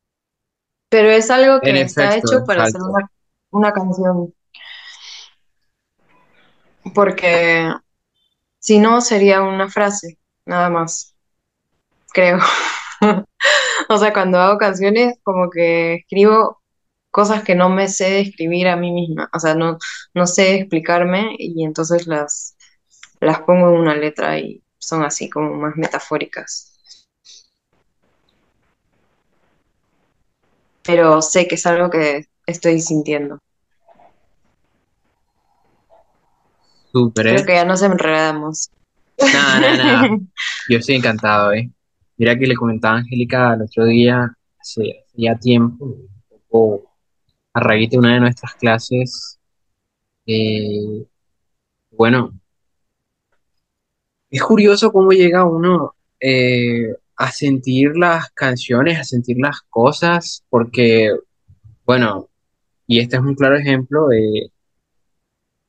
pero 0.94 1.10
es 1.10 1.28
algo 1.28 1.60
que 1.60 1.80
está 1.80 2.16
hecho 2.16 2.44
para 2.46 2.62
hacer 2.62 2.80
una, 2.80 3.10
una 3.50 3.72
canción. 3.72 4.32
Porque 6.94 7.68
si 8.60 8.78
no, 8.78 9.00
sería 9.00 9.42
una 9.42 9.68
frase, 9.68 10.20
nada 10.46 10.70
más 10.70 11.16
creo. 12.12 12.38
o 13.88 13.98
sea, 13.98 14.12
cuando 14.12 14.38
hago 14.38 14.56
canciones, 14.56 15.18
como 15.24 15.50
que 15.50 15.94
escribo 15.94 16.62
cosas 17.10 17.42
que 17.42 17.56
no 17.56 17.70
me 17.70 17.88
sé 17.88 18.10
describir 18.10 18.68
a 18.68 18.76
mí 18.76 18.92
misma. 18.92 19.28
O 19.32 19.40
sea, 19.40 19.56
no, 19.56 19.78
no 20.14 20.28
sé 20.28 20.54
explicarme 20.54 21.34
y 21.40 21.64
entonces 21.64 22.06
las, 22.06 22.56
las 23.18 23.40
pongo 23.40 23.68
en 23.70 23.80
una 23.80 23.96
letra 23.96 24.38
y 24.38 24.62
son 24.78 25.02
así 25.02 25.28
como 25.28 25.54
más 25.54 25.74
metafóricas. 25.74 26.73
Pero 30.84 31.22
sé 31.22 31.48
que 31.48 31.54
es 31.54 31.66
algo 31.66 31.90
que 31.90 32.26
estoy 32.46 32.80
sintiendo. 32.80 33.38
Súper, 36.92 37.26
Creo 37.26 37.40
¿eh? 37.40 37.46
que 37.46 37.54
ya 37.54 37.64
nos 37.64 37.82
enredamos. 37.82 38.70
No, 39.18 39.60
no, 39.60 40.08
no. 40.08 40.20
Yo 40.68 40.78
estoy 40.78 40.96
encantado, 40.96 41.52
¿eh? 41.52 41.70
Mira 42.16 42.38
que 42.38 42.46
le 42.46 42.54
comentaba 42.54 42.96
a 42.96 42.98
Angélica 42.98 43.54
el 43.54 43.62
otro 43.62 43.84
día, 43.86 44.36
hace 44.60 45.04
ya 45.14 45.36
tiempo, 45.36 45.84
un 45.84 46.08
poco 46.48 46.92
a 47.52 47.60
raíz 47.60 47.90
de 47.90 47.98
una 47.98 48.14
de 48.14 48.20
nuestras 48.20 48.54
clases, 48.54 49.38
bueno, 51.90 52.32
es 54.30 54.42
curioso 54.42 54.90
cómo 54.90 55.12
llega 55.12 55.44
uno 55.44 55.94
eh, 56.18 56.94
a 57.16 57.30
sentir 57.32 57.96
las 57.96 58.30
canciones, 58.32 58.98
a 58.98 59.04
sentir 59.04 59.36
las 59.40 59.60
cosas, 59.70 60.44
porque, 60.50 61.10
bueno, 61.86 62.30
y 62.86 63.00
este 63.00 63.16
es 63.16 63.22
un 63.22 63.34
claro 63.36 63.56
ejemplo 63.58 64.08
de 64.08 64.50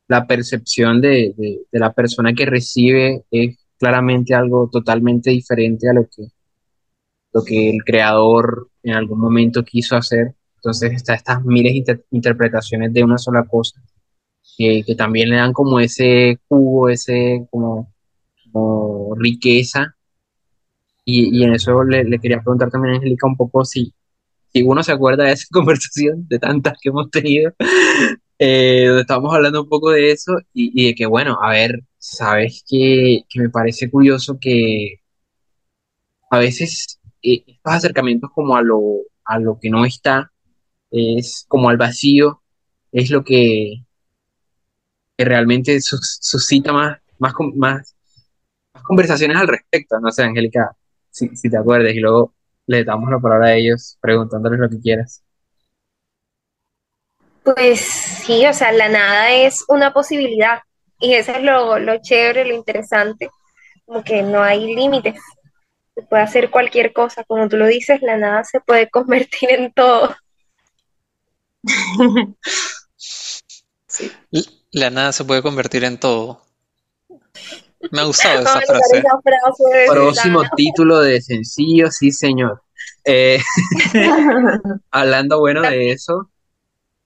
la 0.08 0.26
percepción 0.26 1.00
de, 1.00 1.34
de- 1.38 1.62
la 1.72 1.94
persona 1.94 2.34
que 2.34 2.46
recibe 2.48 3.24
es 3.30 3.58
claramente 3.78 4.34
algo 4.34 4.68
totalmente 4.72 5.30
diferente 5.32 5.88
a 5.90 5.94
lo 5.94 6.08
que, 6.08 6.28
lo 7.34 7.44
que 7.44 7.70
el 7.70 7.84
creador 7.84 8.70
en 8.84 8.94
algún 8.94 9.20
momento 9.20 9.64
quiso 9.64 9.96
hacer. 9.98 10.36
Entonces 10.58 10.94
está 10.94 11.14
estas 11.16 11.44
miles 11.44 11.74
de 11.74 11.78
inter- 11.80 12.06
interpretaciones 12.12 12.94
de 12.94 13.04
una 13.04 13.18
sola 13.18 13.44
cosa, 13.46 13.82
que, 14.58 14.84
también 14.98 15.30
le 15.30 15.38
dan 15.38 15.54
como 15.54 15.80
ese 15.80 16.40
jugo, 16.48 16.90
ese 16.90 17.48
como 17.52 19.16
riqueza. 19.18 19.96
Y, 21.06 21.40
y 21.40 21.44
en 21.44 21.54
eso 21.56 21.84
le, 21.84 22.20
quería 22.20 22.42
preguntar 22.42 22.70
también 22.72 22.96
a 22.96 22.98
Angélica 22.98 23.28
un 23.28 23.38
poco 23.38 23.64
si, 23.66 23.94
si 24.54 24.64
uno 24.64 24.84
se 24.84 24.94
acuerda 24.94 25.26
de 25.26 25.34
esa 25.34 25.48
conversación, 25.54 26.28
de 26.30 26.40
tantas 26.40 26.78
que 26.82 26.90
hemos 26.90 27.12
tenido, 27.12 27.54
eh, 28.40 28.86
donde 28.88 29.02
estábamos 29.02 29.34
hablando 29.36 29.64
un 29.64 29.70
poco 29.70 29.92
de 29.92 30.12
eso 30.12 30.34
y, 30.54 30.72
y 30.84 30.88
de 30.90 30.96
que, 30.96 31.06
bueno, 31.08 31.38
a 31.42 31.52
ver, 31.52 31.82
sabes 32.00 32.64
que, 32.70 33.22
que 33.30 33.40
me 33.42 33.50
parece 33.50 33.90
curioso 33.92 34.38
que 34.40 35.02
a 36.30 36.40
veces 36.40 37.00
eh, 37.22 37.44
estos 37.48 37.74
acercamientos 37.74 38.30
como 38.34 38.56
a 38.56 38.62
lo, 38.62 38.80
a 39.26 39.40
lo 39.40 39.58
que 39.60 39.70
no 39.70 39.86
está, 39.86 40.32
es 40.92 41.46
como 41.48 41.70
al 41.70 41.78
vacío, 41.78 42.44
es 42.92 43.10
lo 43.12 43.24
que, 43.24 43.84
que 45.18 45.26
realmente 45.26 45.80
sus- 45.82 46.18
suscita 46.22 46.74
más, 46.74 46.98
más, 47.20 47.34
más, 47.56 47.96
más 48.74 48.84
conversaciones 48.84 49.38
al 49.38 49.48
respecto. 49.48 50.00
No 50.02 50.12
sé, 50.12 50.24
Angélica, 50.24 50.76
si, 51.16 51.34
si 51.36 51.50
te 51.50 51.58
acuerdas, 51.58 51.94
y 51.94 52.00
luego 52.00 52.34
le 52.68 52.84
damos 52.84 53.10
la 53.10 53.20
palabra 53.20 53.48
a 53.48 53.56
ellos 53.56 53.98
preguntándoles 54.02 54.60
lo 54.60 54.70
que 54.70 54.80
quieras. 54.80 55.24
Pues 57.44 57.80
sí, 57.80 58.46
o 58.46 58.54
sea, 58.54 58.72
la 58.74 58.90
nada 58.90 59.32
es 59.32 59.64
una 59.70 59.94
posibilidad 59.94 60.60
y 61.00 61.14
eso 61.14 61.32
es 61.32 61.44
lo, 61.44 61.80
lo 61.80 62.02
chévere, 62.02 62.44
lo 62.44 62.56
interesante, 62.56 63.30
como 63.86 64.04
que 64.04 64.24
no 64.24 64.42
hay 64.42 64.66
límites, 64.76 65.22
se 65.94 66.02
puede 66.02 66.24
hacer 66.24 66.50
cualquier 66.50 66.92
cosa, 66.92 67.24
como 67.24 67.48
tú 67.48 67.56
lo 67.56 67.68
dices, 67.68 68.02
la 68.02 68.18
nada 68.18 68.44
se 68.44 68.60
puede 68.60 68.90
convertir 68.92 69.52
en 69.52 69.72
todo. 69.72 70.16
Sí. 73.88 74.12
La 74.74 74.90
nada 74.90 75.14
se 75.14 75.24
puede 75.24 75.42
convertir 75.42 75.86
en 75.86 75.98
todo. 75.98 76.45
Me 77.92 78.02
ha 78.02 78.04
gustado 78.06 78.42
esa 78.42 78.62
frase. 78.62 78.98
esa 78.98 79.92
Próximo 79.92 80.44
título 80.56 81.00
de 81.00 81.22
sencillo, 81.22 81.92
sí, 81.92 82.12
señor. 82.12 82.62
Eh, 83.04 83.40
hablando, 84.92 85.40
bueno, 85.40 85.62
de 85.62 85.92
eso. 85.92 86.30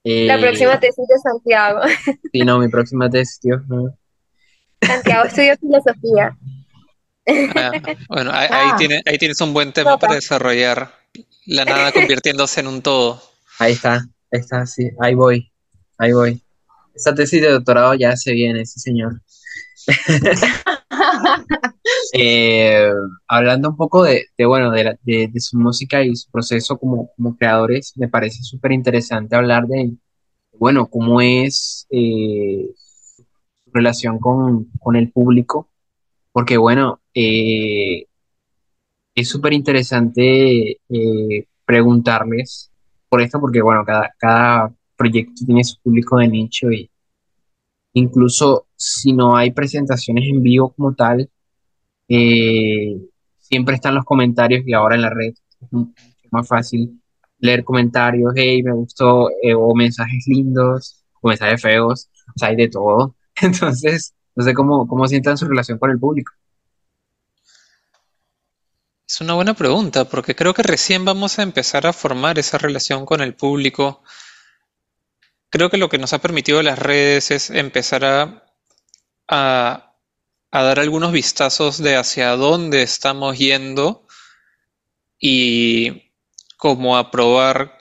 La 0.02 0.36
eh, 0.36 0.40
próxima 0.40 0.80
tesis 0.80 1.06
de 1.06 1.18
Santiago. 1.18 1.80
Sí, 2.32 2.40
no, 2.40 2.58
mi 2.58 2.68
próxima 2.68 3.10
tesis, 3.10 3.38
Dios 3.42 3.60
mío. 3.68 3.94
Santiago 4.82 5.24
estudia 5.26 5.56
filosofía. 5.56 6.36
Ah, 7.54 7.70
bueno, 8.08 8.30
ahí, 8.32 8.48
ahí 8.50 8.70
Ah. 8.72 8.76
tiene, 8.78 9.02
ahí 9.06 9.18
tienes 9.18 9.40
un 9.40 9.52
buen 9.52 9.72
tema 9.72 9.92
Toca. 9.92 10.00
para 10.00 10.14
desarrollar. 10.14 10.94
La 11.46 11.64
nada 11.64 11.92
convirtiéndose 11.92 12.60
en 12.60 12.66
un 12.66 12.82
todo. 12.82 13.22
Ahí 13.58 13.72
está, 13.72 13.96
ahí 14.32 14.40
está, 14.40 14.64
sí, 14.66 14.90
ahí 15.00 15.14
voy, 15.14 15.52
ahí 15.98 16.12
voy. 16.12 16.42
Esa 16.94 17.14
tesis 17.14 17.40
de 17.42 17.50
doctorado 17.50 17.94
ya 17.94 18.16
se 18.16 18.32
viene, 18.32 18.64
sí, 18.64 18.80
señor. 18.80 19.20
Eh, 22.12 22.88
hablando 23.26 23.70
un 23.70 23.76
poco 23.76 24.04
de, 24.04 24.26
bueno, 24.46 24.70
de, 24.70 25.30
su 25.36 25.58
música 25.58 26.02
y 26.02 26.14
su 26.14 26.30
proceso 26.30 26.78
como, 26.78 27.10
creadores, 27.38 27.92
me 27.96 28.08
parece 28.08 28.42
súper 28.42 28.72
interesante 28.72 29.36
hablar 29.36 29.66
de, 29.66 29.92
bueno, 30.58 30.86
cómo 30.88 31.20
es 31.20 31.86
eh, 31.90 32.68
su 32.76 33.24
relación 33.72 34.18
con, 34.18 34.68
el 34.94 35.10
público, 35.10 35.68
porque, 36.32 36.56
bueno, 36.58 37.00
eh, 37.14 38.06
es 39.14 39.28
súper 39.28 39.52
interesante 39.52 40.80
preguntarles 41.64 42.70
por 43.08 43.20
esto, 43.20 43.40
porque, 43.40 43.62
bueno, 43.62 43.84
cada, 43.84 44.14
cada 44.18 44.74
proyecto 44.96 45.44
tiene 45.46 45.64
su 45.64 45.80
público 45.80 46.18
de 46.18 46.28
nicho 46.28 46.70
y 46.70 46.90
incluso 47.94 48.66
si 48.80 49.12
no 49.12 49.36
hay 49.36 49.50
presentaciones 49.52 50.24
en 50.26 50.42
vivo 50.42 50.72
como 50.72 50.94
tal, 50.94 51.30
eh, 52.08 52.96
siempre 53.38 53.74
están 53.74 53.94
los 53.94 54.04
comentarios 54.06 54.62
y 54.66 54.72
ahora 54.72 54.94
en 54.94 55.02
la 55.02 55.10
red 55.10 55.34
es 55.60 56.32
más 56.32 56.48
fácil 56.48 56.98
leer 57.38 57.62
comentarios, 57.62 58.32
hey, 58.34 58.62
me 58.62 58.72
gustó, 58.72 59.28
eh, 59.42 59.54
o 59.54 59.74
mensajes 59.74 60.24
lindos, 60.26 61.04
o 61.20 61.28
mensajes 61.28 61.60
feos, 61.60 62.08
o 62.34 62.38
sea, 62.38 62.48
hay 62.48 62.56
de 62.56 62.68
todo. 62.68 63.16
Entonces, 63.42 64.14
no 64.34 64.44
sé 64.44 64.54
cómo, 64.54 64.88
cómo 64.88 65.06
sientan 65.06 65.36
su 65.36 65.46
relación 65.46 65.78
con 65.78 65.90
el 65.90 65.98
público. 65.98 66.32
Es 69.06 69.20
una 69.20 69.34
buena 69.34 69.54
pregunta, 69.54 70.06
porque 70.06 70.34
creo 70.34 70.54
que 70.54 70.62
recién 70.62 71.04
vamos 71.04 71.38
a 71.38 71.42
empezar 71.42 71.86
a 71.86 71.92
formar 71.92 72.38
esa 72.38 72.56
relación 72.56 73.04
con 73.04 73.20
el 73.20 73.34
público. 73.34 74.02
Creo 75.50 75.68
que 75.68 75.78
lo 75.78 75.88
que 75.90 75.98
nos 75.98 76.12
ha 76.14 76.20
permitido 76.20 76.62
las 76.62 76.78
redes 76.78 77.30
es 77.30 77.50
empezar 77.50 78.04
a, 78.04 78.49
a, 79.30 79.96
dar 80.52 80.80
algunos 80.80 81.12
vistazos 81.12 81.78
de 81.78 81.96
hacia 81.96 82.36
dónde 82.36 82.82
estamos 82.82 83.38
yendo 83.38 84.06
y 85.20 86.12
como 86.56 86.96
a 86.96 87.10
probar 87.10 87.78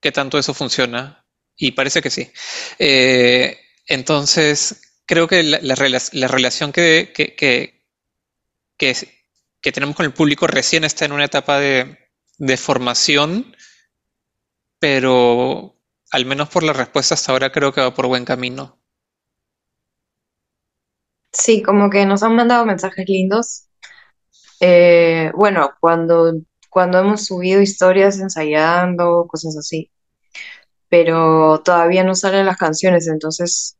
qué 0.00 0.12
tanto 0.12 0.38
eso 0.38 0.54
funciona. 0.54 1.24
Y 1.56 1.72
parece 1.72 2.00
que 2.02 2.10
sí. 2.10 2.30
Eh, 2.78 3.58
entonces, 3.86 4.80
creo 5.06 5.28
que 5.28 5.42
la, 5.42 5.58
la 5.62 5.74
rela- 5.76 6.08
la 6.12 6.28
relación 6.28 6.72
que 9.62 9.72
tenemos 9.72 9.96
con 9.96 10.04
el 10.06 10.12
público 10.12 10.46
recién 10.46 10.84
está 10.84 11.04
en 11.06 11.12
una 11.12 11.24
etapa 11.24 11.58
de, 11.58 11.98
de 12.38 12.56
formación, 12.56 13.54
pero 14.80 15.76
al 16.10 16.26
menos 16.26 16.48
por 16.48 16.64
la 16.64 16.72
respuesta 16.72 17.14
hasta 17.14 17.30
ahora 17.30 17.52
creo 17.52 17.72
que 17.72 17.80
va 17.80 17.94
por 17.94 18.08
buen 18.08 18.24
camino. 18.24 18.79
Sí, 21.32 21.62
como 21.62 21.90
que 21.90 22.06
nos 22.06 22.22
han 22.22 22.34
mandado 22.36 22.66
mensajes 22.66 23.06
lindos. 23.08 23.66
Eh, 24.60 25.32
bueno, 25.36 25.72
cuando, 25.80 26.32
cuando 26.70 27.00
hemos 27.00 27.26
subido 27.26 27.62
historias 27.62 28.18
ensayando, 28.20 29.26
cosas 29.28 29.56
así, 29.58 29.90
pero 30.88 31.60
todavía 31.64 32.04
no 32.04 32.14
salen 32.14 32.46
las 32.46 32.58
canciones, 32.58 33.08
entonces 33.08 33.78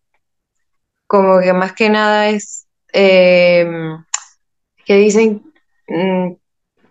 como 1.06 1.40
que 1.40 1.52
más 1.52 1.72
que 1.74 1.88
nada 1.90 2.28
es 2.28 2.66
eh, 2.92 3.66
que 4.84 4.96
dicen, 4.96 5.52
mm, 5.88 6.32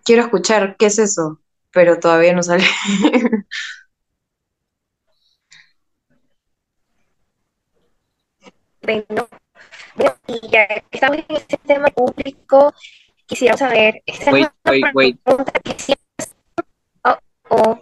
quiero 0.04 0.22
escuchar, 0.24 0.76
¿qué 0.78 0.86
es 0.86 0.98
eso? 0.98 1.40
Pero 1.72 1.98
todavía 2.00 2.34
no 2.34 2.42
sale. 2.42 2.64
y 10.26 10.48
ya 10.50 10.66
que 10.66 10.84
estamos 10.90 11.18
en 11.18 11.36
este 11.36 11.56
tema 11.58 11.88
público, 11.88 12.72
quisiera 13.26 13.56
saber, 13.56 14.02
esta 14.06 14.26
es 14.26 14.32
Wait, 14.32 14.48
wait, 14.66 14.84
wait. 14.94 15.20
pregunta 15.22 15.52
que 15.52 15.72
siempre... 15.78 16.04
Oh, 17.04 17.18
oh, 17.50 17.80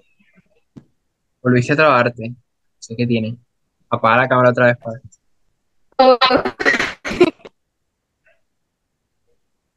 Volviste 1.42 1.72
a 1.72 1.76
trabarte. 1.76 2.34
Sé 2.78 2.96
qué 2.96 3.06
tiene. 3.06 3.36
Apaga 3.90 4.18
la 4.22 4.28
cámara 4.28 4.50
otra 4.50 4.66
vez, 4.66 4.76
padre. 4.78 5.00
oh. 5.98 6.18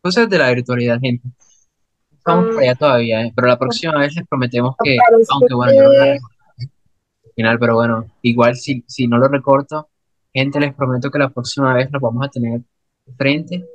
Cosas 0.01 0.29
de 0.29 0.37
la 0.37 0.51
virtualidad, 0.51 0.99
gente. 0.99 1.27
Estamos 2.17 2.53
por 2.53 2.61
allá 2.63 2.75
todavía, 2.75 3.21
¿eh? 3.23 3.33
Pero 3.35 3.47
la 3.47 3.57
próxima 3.57 3.97
vez 3.99 4.15
les 4.15 4.27
prometemos 4.27 4.75
que, 4.83 4.97
aunque 5.29 5.53
bueno, 5.53 5.73
yo 5.73 5.83
no 5.83 5.91
la 5.91 6.03
que- 6.05 6.11
recorto 6.13 6.35
al 7.23 7.33
final, 7.35 7.59
pero 7.59 7.75
bueno, 7.75 8.05
igual 8.23 8.55
si, 8.55 8.83
si 8.87 9.07
no 9.07 9.17
lo 9.17 9.27
recorto, 9.27 9.89
gente, 10.33 10.59
les 10.59 10.73
prometo 10.73 11.09
que 11.11 11.19
la 11.19 11.29
próxima 11.29 11.73
vez 11.73 11.89
los 11.91 12.01
vamos 12.01 12.25
a 12.25 12.29
tener 12.29 12.61
frente, 13.17 13.65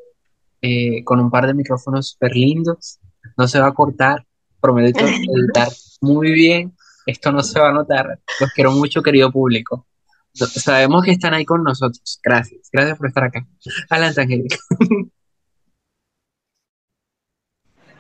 eh, 0.63 1.05
con 1.05 1.21
un 1.21 1.31
par 1.31 1.47
de 1.47 1.55
micrófonos 1.55 2.11
súper 2.11 2.35
lindos. 2.35 2.99
No 3.37 3.47
se 3.49 3.61
va 3.61 3.69
a 3.69 3.75
cortar, 3.75 4.27
prometo 4.61 5.01
editar 5.07 5.69
muy 6.01 6.33
bien. 6.33 6.75
Esto 7.07 7.31
no 7.33 7.43
se 7.43 7.61
va 7.61 7.71
a 7.71 7.73
notar. 7.73 8.21
Los 8.41 8.53
quiero 8.53 8.73
mucho, 8.73 9.03
querido 9.03 9.31
público. 9.31 9.87
Sabemos 10.33 11.05
que 11.05 11.13
están 11.13 11.35
ahí 11.35 11.45
con 11.45 11.63
nosotros. 11.63 12.21
Gracias. 12.23 12.69
Gracias 12.73 12.99
por 12.99 13.07
estar 13.09 13.25
acá. 13.25 13.47
Adelante, 13.89 14.21
Angélica. 14.21 14.57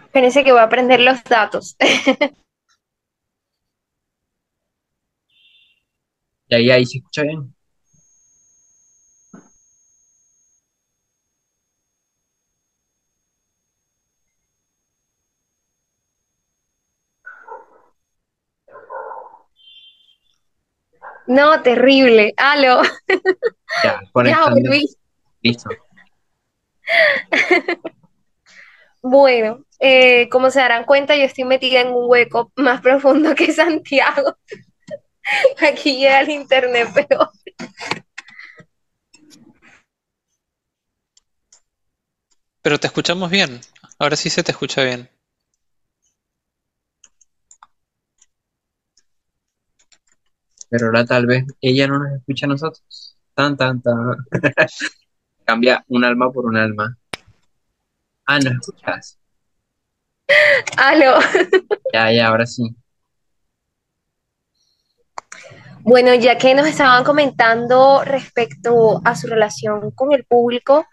Espérense 0.07 0.45
que 0.45 0.53
voy 0.53 0.61
a 0.61 0.65
aprender 0.65 1.01
los 1.01 1.23
datos. 1.25 1.77
Y 6.49 6.55
ahí, 6.55 6.71
ahí 6.71 6.87
se 6.87 6.99
escucha 6.99 7.23
bien. 7.23 7.56
No, 21.27 21.63
terrible. 21.63 22.35
Aló. 22.37 22.83
Ya, 23.83 24.01
Ya 24.25 24.47
volví. 24.49 24.89
Listo. 25.43 25.71
Bueno, 29.09 29.65
eh, 29.79 30.29
como 30.31 30.51
se 30.51 30.59
darán 30.59 30.83
cuenta, 30.83 31.15
yo 31.15 31.23
estoy 31.23 31.45
metida 31.45 31.81
en 31.81 31.89
un 31.89 32.11
hueco 32.11 32.51
más 32.57 32.81
profundo 32.81 33.37
que 33.37 33.53
Santiago. 33.53 34.37
Aquí 35.61 35.99
llega 35.99 36.19
el 36.23 36.31
internet, 36.31 36.89
pero 36.93 37.31
Pero 42.63 42.81
te 42.81 42.89
escuchamos 42.89 43.31
bien. 43.31 43.61
Ahora 43.97 44.17
sí 44.17 44.29
se 44.29 44.43
te 44.43 44.51
escucha 44.51 44.83
bien. 44.83 45.09
Pero 50.69 50.87
ahora 50.87 51.05
tal 51.05 51.27
vez 51.27 51.45
ella 51.61 51.87
no 51.87 51.99
nos 51.99 52.13
escucha 52.19 52.47
a 52.47 52.49
nosotros. 52.49 53.17
Tan, 53.35 53.57
tan, 53.57 53.81
tan. 53.83 53.95
Cambia 55.45 55.85
un 55.89 56.05
alma 56.05 56.31
por 56.33 56.47
un 56.47 56.57
alma. 56.57 56.97
Ah, 58.27 58.39
¿nos 58.39 58.55
escuchas? 58.55 59.19
aló. 60.77 61.19
Ya, 61.93 62.13
ya, 62.13 62.27
ahora 62.27 62.47
sí. 62.47 62.75
Bueno, 65.81 66.13
ya 66.15 66.37
que 66.37 66.55
nos 66.55 66.67
estaban 66.67 67.05
comentando 67.05 68.03
respecto 68.05 69.01
a 69.05 69.15
su 69.15 69.29
relación 69.29 69.93
con 69.93 70.13
el 70.13 70.25
público, 70.25 70.85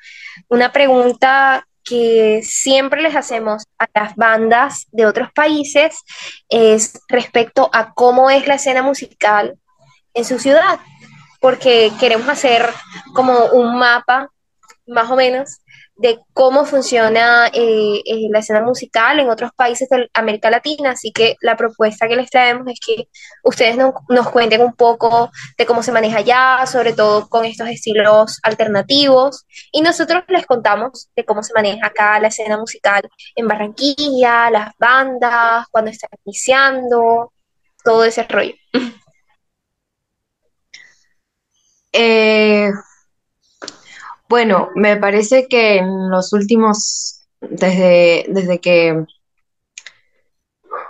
una 0.49 0.71
pregunta 0.71 1.67
que 1.83 2.41
siempre 2.43 3.01
les 3.01 3.15
hacemos 3.15 3.63
a 3.79 3.87
las 3.93 4.15
bandas 4.15 4.85
de 4.91 5.05
otros 5.05 5.29
países 5.33 6.03
es 6.47 7.01
respecto 7.09 7.69
a 7.73 7.93
cómo 7.93 8.29
es 8.29 8.47
la 8.47 8.55
escena 8.55 8.83
musical 8.83 9.59
en 10.13 10.25
su 10.25 10.39
ciudad, 10.39 10.79
porque 11.39 11.91
queremos 11.99 12.27
hacer 12.29 12.69
como 13.13 13.45
un 13.47 13.77
mapa, 13.77 14.29
más 14.87 15.09
o 15.09 15.15
menos, 15.15 15.59
de 15.95 16.19
cómo 16.33 16.65
funciona 16.65 17.47
eh, 17.53 18.01
eh, 18.05 18.27
la 18.31 18.39
escena 18.39 18.61
musical 18.61 19.19
en 19.19 19.29
otros 19.29 19.51
países 19.55 19.87
de 19.89 20.09
América 20.13 20.49
Latina. 20.49 20.91
Así 20.91 21.11
que 21.11 21.35
la 21.41 21.55
propuesta 21.55 22.07
que 22.07 22.15
les 22.15 22.29
traemos 22.31 22.65
es 22.67 22.79
que 22.85 23.07
ustedes 23.43 23.77
no- 23.77 23.93
nos 24.09 24.29
cuenten 24.29 24.61
un 24.61 24.73
poco 24.73 25.29
de 25.57 25.65
cómo 25.65 25.83
se 25.83 25.91
maneja 25.91 26.17
allá, 26.17 26.65
sobre 26.65 26.93
todo 26.93 27.29
con 27.29 27.45
estos 27.45 27.67
estilos 27.69 28.39
alternativos, 28.43 29.45
y 29.71 29.81
nosotros 29.81 30.23
les 30.29 30.45
contamos 30.47 31.09
de 31.15 31.25
cómo 31.25 31.43
se 31.43 31.53
maneja 31.53 31.87
acá 31.87 32.19
la 32.19 32.29
escena 32.29 32.57
musical 32.57 33.07
en 33.35 33.47
Barranquilla, 33.47 34.49
las 34.49 34.73
bandas, 34.79 35.67
cuando 35.71 35.91
están 35.91 36.09
iniciando, 36.25 37.31
todo 37.83 38.03
ese 38.03 38.23
rollo. 38.23 38.53
Eh, 41.93 42.71
bueno, 44.27 44.69
me 44.75 44.97
parece 44.97 45.47
que 45.47 45.77
en 45.77 46.09
los 46.09 46.33
últimos, 46.33 47.23
desde, 47.39 48.25
desde 48.29 48.59
que, 48.59 49.05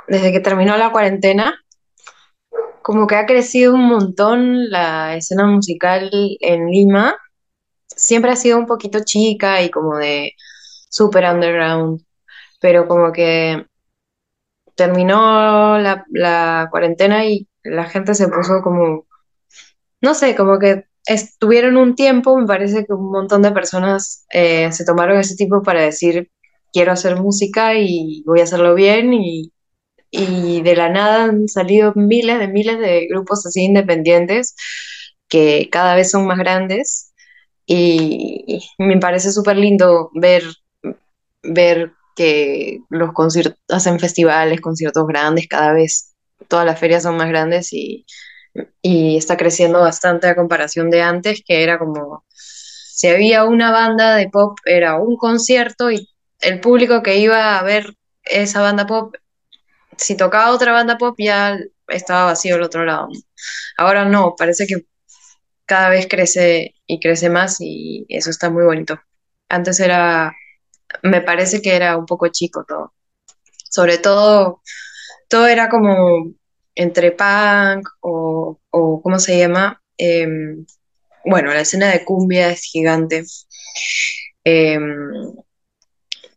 desde 0.08 0.32
que 0.32 0.40
terminó 0.40 0.78
la 0.78 0.92
cuarentena, 0.92 1.54
como 2.82 3.08
que 3.08 3.16
ha 3.16 3.26
crecido 3.26 3.74
un 3.74 3.88
montón 3.88 4.70
la 4.70 5.16
escena 5.18 5.46
musical 5.46 6.10
en 6.40 6.68
Lima. 6.68 7.16
Siempre 7.88 8.32
ha 8.32 8.36
sido 8.36 8.58
un 8.58 8.68
poquito 8.68 9.04
chica 9.04 9.62
y 9.62 9.70
como 9.72 9.98
de 9.98 10.34
super 10.90 11.26
underground, 11.26 12.02
pero 12.62 12.88
como 12.88 13.12
que 13.12 13.66
terminó 14.76 15.78
la, 15.80 16.06
la 16.12 16.68
cuarentena 16.72 17.26
y 17.26 17.48
la 17.64 17.86
gente 17.86 18.16
se 18.16 18.28
puso 18.30 18.62
como, 18.64 19.06
no 20.02 20.14
sé, 20.14 20.36
como 20.36 20.60
que 20.60 20.86
estuvieron 21.06 21.78
un 21.78 21.96
tiempo, 21.96 22.38
me 22.38 22.46
parece 22.46 22.86
que 22.86 22.94
un 22.94 23.12
montón 23.12 23.42
de 23.42 23.52
personas 23.52 24.26
eh, 24.32 24.72
se 24.72 24.86
tomaron 24.86 25.20
ese 25.20 25.36
tiempo 25.36 25.62
para 25.64 25.82
decir, 25.82 26.32
quiero 26.72 26.92
hacer 26.92 27.18
música 27.20 27.76
y 27.76 28.24
voy 28.26 28.40
a 28.40 28.44
hacerlo 28.44 28.76
bien 28.76 29.14
y, 29.14 29.52
y 30.12 30.62
de 30.62 30.76
la 30.76 30.90
nada 30.90 31.26
han 31.26 31.48
salido 31.48 31.94
miles 31.96 32.40
de 32.40 32.48
miles 32.48 32.80
de 32.80 33.08
grupos 33.10 33.46
así 33.46 33.64
independientes 33.64 34.56
que 35.28 35.70
cada 35.72 35.96
vez 35.96 36.12
son 36.12 36.28
más 36.28 36.38
grandes 36.38 37.14
y, 37.66 38.62
me 38.78 39.00
parece 39.00 39.32
súper 39.32 39.58
lindo 39.58 40.12
ver, 40.14 40.44
ver 41.44 41.94
que 42.16 42.80
los 42.90 43.14
conciertos 43.14 43.58
hacen 43.70 44.00
festivales, 44.00 44.62
conciertos 44.62 45.08
grandes 45.08 45.48
cada 45.48 45.74
vez, 45.74 46.14
todas 46.48 46.66
las 46.66 46.80
ferias 46.80 47.04
son 47.04 47.18
más 47.18 47.30
grandes 47.30 47.74
y, 47.74 48.06
y 48.82 49.18
está 49.18 49.38
creciendo 49.38 49.80
bastante 49.80 50.28
a 50.28 50.36
comparación 50.36 50.90
de 50.90 51.02
antes, 51.02 51.44
que 51.46 51.64
era 51.64 51.80
como, 51.80 52.26
si 52.30 53.08
había 53.08 53.46
una 53.46 53.72
banda 53.72 54.16
de 54.16 54.30
pop, 54.30 54.58
era 54.66 54.96
un 55.00 55.18
concierto 55.18 55.92
y 55.92 56.10
el 56.42 56.60
público 56.60 57.02
que 57.02 57.18
iba 57.18 57.58
a 57.58 57.64
ver 57.64 57.96
esa 58.24 58.62
banda 58.62 58.86
pop, 58.86 59.16
si 59.98 60.18
tocaba 60.18 60.52
otra 60.52 60.72
banda 60.74 60.98
pop 60.98 61.16
ya 61.18 61.58
estaba 61.88 62.26
vacío 62.26 62.56
el 62.56 62.64
otro 62.64 62.86
lado. 62.86 63.10
Ahora 63.78 64.06
no, 64.06 64.36
parece 64.38 64.68
que 64.68 64.86
cada 65.66 65.90
vez 65.90 66.08
crece 66.08 66.76
y 66.88 67.00
crece 67.00 67.30
más 67.30 67.58
y 67.60 68.06
eso 68.10 68.30
está 68.30 68.50
muy 68.50 68.64
bonito. 68.64 69.00
Antes 69.50 69.80
era, 69.80 70.34
me 71.04 71.22
parece 71.22 71.62
que 71.62 71.76
era 71.76 71.98
un 71.98 72.06
poco 72.06 72.28
chico 72.30 72.66
todo. 72.68 72.94
Sobre 73.70 73.98
todo, 73.98 74.62
todo 75.30 75.48
era 75.48 75.70
como 75.70 76.34
entre 76.76 77.12
punk 77.12 77.88
o, 78.02 78.60
o 78.72 79.02
¿cómo 79.02 79.20
se 79.20 79.38
llama? 79.40 79.82
Em, 79.98 80.66
bueno, 81.26 81.54
la 81.54 81.62
escena 81.62 81.90
de 81.92 82.06
cumbia 82.06 82.52
es 82.52 82.64
gigante, 82.64 83.26
Em, 84.46 85.34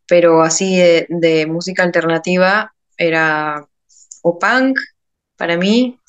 pero 0.09 0.43
así 0.43 0.77
de, 0.77 1.07
de 1.09 1.47
música 1.47 1.83
alternativa 1.83 2.75
era 2.97 3.67
o 4.23 4.39
punk, 4.39 4.79
para 5.37 5.57
mí, 5.57 6.01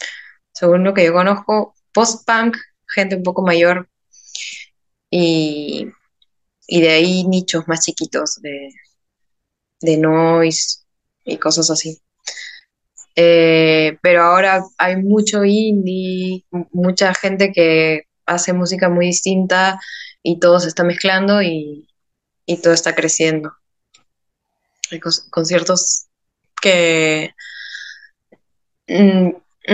según 0.54 0.84
lo 0.84 0.94
que 0.94 1.06
yo 1.06 1.14
conozco, 1.14 1.76
post-punk, 1.94 2.58
gente 2.88 3.16
un 3.16 3.24
poco 3.24 3.44
mayor 3.44 3.90
y, 5.10 5.88
y 6.68 6.82
de 6.82 6.90
ahí 6.90 7.26
nichos 7.28 7.68
más 7.68 7.82
chiquitos 7.86 8.36
de, 8.42 8.70
de 9.82 9.98
noise 9.98 10.86
y 11.26 11.38
cosas 11.38 11.72
así. 11.72 12.00
Eh, 13.20 13.98
pero 14.04 14.22
ahora 14.24 14.64
hay 14.78 14.98
mucho 14.98 15.44
indie, 15.44 16.46
mucha 16.72 17.16
gente 17.16 17.52
que 17.52 18.04
hace 18.28 18.54
música 18.54 18.90
muy 18.90 19.08
distinta 19.08 19.80
y 20.22 20.40
todo 20.40 20.60
se 20.60 20.68
está 20.68 20.84
mezclando 20.84 21.42
y, 21.42 21.88
todo 22.62 22.74
está 22.74 22.94
creciendo. 22.94 23.52
Hay 24.92 25.00
conciertos 25.32 26.06
que 26.62 27.32
mm, 28.88 29.30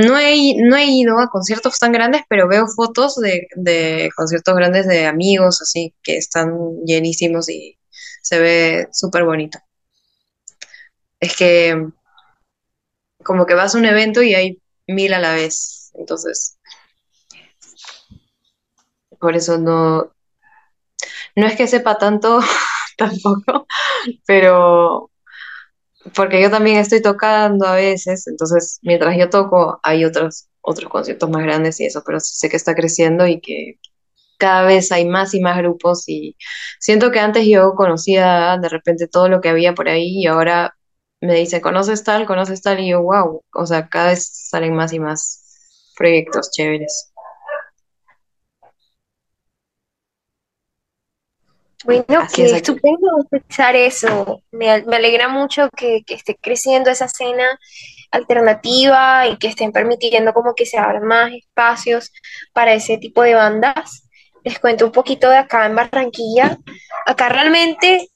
no 0.05 0.17
he, 0.17 0.55
no 0.63 0.77
he 0.77 0.85
ido 0.85 1.19
a 1.19 1.29
conciertos 1.29 1.77
tan 1.79 1.91
grandes, 1.91 2.21
pero 2.29 2.47
veo 2.47 2.65
fotos 2.67 3.15
de, 3.17 3.47
de 3.55 4.09
conciertos 4.15 4.55
grandes 4.55 4.87
de 4.87 5.05
amigos, 5.05 5.61
así 5.61 5.93
que 6.01 6.15
están 6.17 6.77
llenísimos 6.85 7.49
y 7.49 7.77
se 8.21 8.39
ve 8.39 8.87
súper 8.93 9.25
bonito. 9.25 9.59
Es 11.19 11.35
que 11.35 11.91
como 13.23 13.45
que 13.45 13.55
vas 13.55 13.75
a 13.75 13.77
un 13.77 13.85
evento 13.85 14.21
y 14.21 14.35
hay 14.35 14.61
mil 14.87 15.13
a 15.13 15.19
la 15.19 15.33
vez, 15.33 15.91
entonces 15.95 16.57
por 19.19 19.35
eso 19.35 19.57
no, 19.57 20.11
no 21.35 21.47
es 21.47 21.55
que 21.55 21.67
sepa 21.67 21.97
tanto 21.97 22.39
tampoco, 22.97 23.67
pero 24.25 25.09
porque 26.15 26.41
yo 26.41 26.49
también 26.51 26.77
estoy 26.77 27.01
tocando 27.01 27.65
a 27.67 27.75
veces, 27.75 28.27
entonces 28.27 28.79
mientras 28.81 29.17
yo 29.17 29.29
toco 29.29 29.79
hay 29.83 30.05
otros, 30.05 30.49
otros 30.61 30.89
conciertos 30.91 31.29
más 31.29 31.43
grandes 31.43 31.79
y 31.79 31.85
eso, 31.85 32.03
pero 32.05 32.19
sé 32.19 32.49
que 32.49 32.57
está 32.57 32.75
creciendo 32.75 33.25
y 33.27 33.39
que 33.39 33.79
cada 34.37 34.63
vez 34.63 34.91
hay 34.91 35.05
más 35.07 35.33
y 35.33 35.39
más 35.41 35.57
grupos 35.57 36.03
y 36.07 36.35
siento 36.79 37.11
que 37.11 37.19
antes 37.19 37.45
yo 37.47 37.75
conocía 37.75 38.57
de 38.61 38.69
repente 38.69 39.07
todo 39.07 39.29
lo 39.29 39.41
que 39.41 39.49
había 39.49 39.73
por 39.73 39.87
ahí 39.89 40.21
y 40.21 40.27
ahora 40.27 40.75
me 41.23 41.35
dicen, 41.35 41.61
¿conoces 41.61 42.03
tal? 42.03 42.25
¿Conoces 42.25 42.61
tal? 42.61 42.81
Y 42.81 42.89
yo, 42.89 43.01
wow, 43.01 43.41
o 43.53 43.65
sea, 43.65 43.87
cada 43.87 44.09
vez 44.09 44.27
salen 44.49 44.75
más 44.75 44.91
y 44.91 44.99
más 44.99 45.91
proyectos 45.95 46.51
chéveres. 46.51 47.13
Bueno, 51.85 52.05
Así 52.19 52.43
qué 52.43 52.45
estupendo 52.45 53.07
escuchar 53.31 53.75
eso. 53.75 54.41
Me, 54.51 54.83
me 54.83 54.97
alegra 54.97 55.29
mucho 55.29 55.69
que, 55.75 56.03
que 56.05 56.13
esté 56.15 56.35
creciendo 56.35 56.89
esa 56.89 57.05
escena 57.05 57.57
alternativa 58.11 59.27
y 59.27 59.37
que 59.37 59.47
estén 59.47 59.71
permitiendo 59.71 60.33
como 60.33 60.53
que 60.55 60.65
se 60.65 60.77
abran 60.77 61.03
más 61.03 61.31
espacios 61.31 62.11
para 62.53 62.73
ese 62.73 62.97
tipo 62.97 63.21
de 63.23 63.35
bandas. 63.35 64.09
Les 64.43 64.59
cuento 64.59 64.85
un 64.85 64.91
poquito 64.91 65.29
de 65.29 65.37
acá 65.37 65.65
en 65.65 65.75
Barranquilla. 65.75 66.57
Acá 67.05 67.29
realmente 67.29 68.09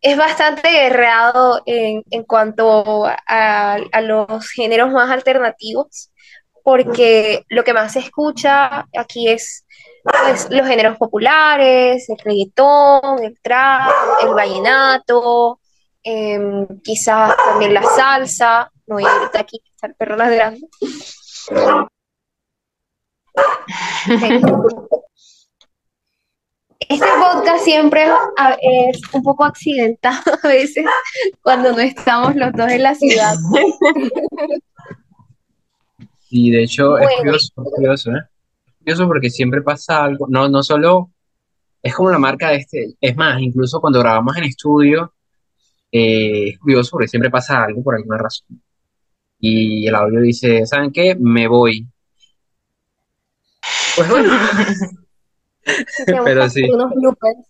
es 0.00 0.16
bastante 0.16 0.70
guerreado 0.70 1.62
en, 1.66 2.02
en 2.10 2.24
cuanto 2.24 3.06
a, 3.06 3.74
a 3.74 4.00
los 4.00 4.48
géneros 4.50 4.90
más 4.90 5.10
alternativos, 5.10 6.10
porque 6.64 7.44
lo 7.48 7.64
que 7.64 7.74
más 7.74 7.92
se 7.92 8.00
escucha 8.00 8.86
aquí 8.96 9.28
es 9.28 9.64
pues, 10.02 10.48
los 10.50 10.66
géneros 10.66 10.96
populares, 10.96 12.08
el 12.08 12.18
reggaetón, 12.18 13.22
el 13.22 13.38
trap, 13.42 13.90
el 14.22 14.34
vallenato, 14.34 15.60
em, 16.02 16.66
quizás 16.82 17.36
también 17.36 17.74
la 17.74 17.82
salsa. 17.82 18.70
No 18.86 18.96
voy 18.96 19.04
a 19.04 19.30
aquí, 19.38 19.60
está 19.74 19.88
el 19.88 19.94
perro 19.94 20.16
ladrando. 20.16 20.66
Este 26.90 27.06
podcast 27.20 27.64
siempre 27.64 28.04
es 28.62 29.00
un 29.12 29.22
poco 29.22 29.44
accidentado 29.44 30.18
a 30.42 30.48
veces 30.48 30.84
cuando 31.40 31.70
no 31.70 31.78
estamos 31.78 32.34
los 32.34 32.52
dos 32.52 32.68
en 32.68 32.82
la 32.82 32.94
ciudad. 32.94 33.34
Y 36.32 36.52
de 36.52 36.62
hecho 36.62 36.96
es 36.96 37.08
curioso, 37.18 37.52
es 37.56 37.72
curioso, 37.74 38.10
¿eh? 38.12 38.20
Es 38.68 38.74
curioso 38.78 39.06
porque 39.08 39.30
siempre 39.30 39.62
pasa 39.62 40.04
algo, 40.04 40.28
no, 40.28 40.48
no 40.48 40.62
solo, 40.62 41.10
es 41.82 41.92
como 41.92 42.08
la 42.08 42.20
marca 42.20 42.50
de 42.50 42.58
este, 42.58 42.94
es 43.00 43.16
más, 43.16 43.40
incluso 43.42 43.80
cuando 43.80 43.98
grabamos 43.98 44.36
en 44.36 44.44
estudio, 44.44 45.12
eh, 45.90 46.50
es 46.50 46.58
curioso 46.60 46.90
porque 46.92 47.08
siempre 47.08 47.30
pasa 47.30 47.64
algo 47.64 47.82
por 47.82 47.96
alguna 47.96 48.18
razón. 48.18 48.62
Y 49.40 49.88
el 49.88 49.94
audio 49.96 50.20
dice, 50.20 50.64
¿saben 50.66 50.92
qué? 50.92 51.16
Me 51.18 51.48
voy. 51.48 51.88
Pues 53.96 54.08
bueno. 54.08 54.32
Pero 56.06 56.48
sí. 56.48 56.70
Unos 56.70 56.92
bloopers. 56.94 57.46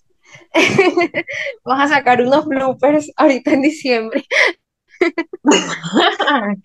Vamos 1.64 1.84
a 1.84 1.88
sacar 1.88 2.22
unos 2.22 2.46
bloopers 2.46 3.10
ahorita 3.16 3.52
en 3.52 3.62
diciembre. 3.62 4.24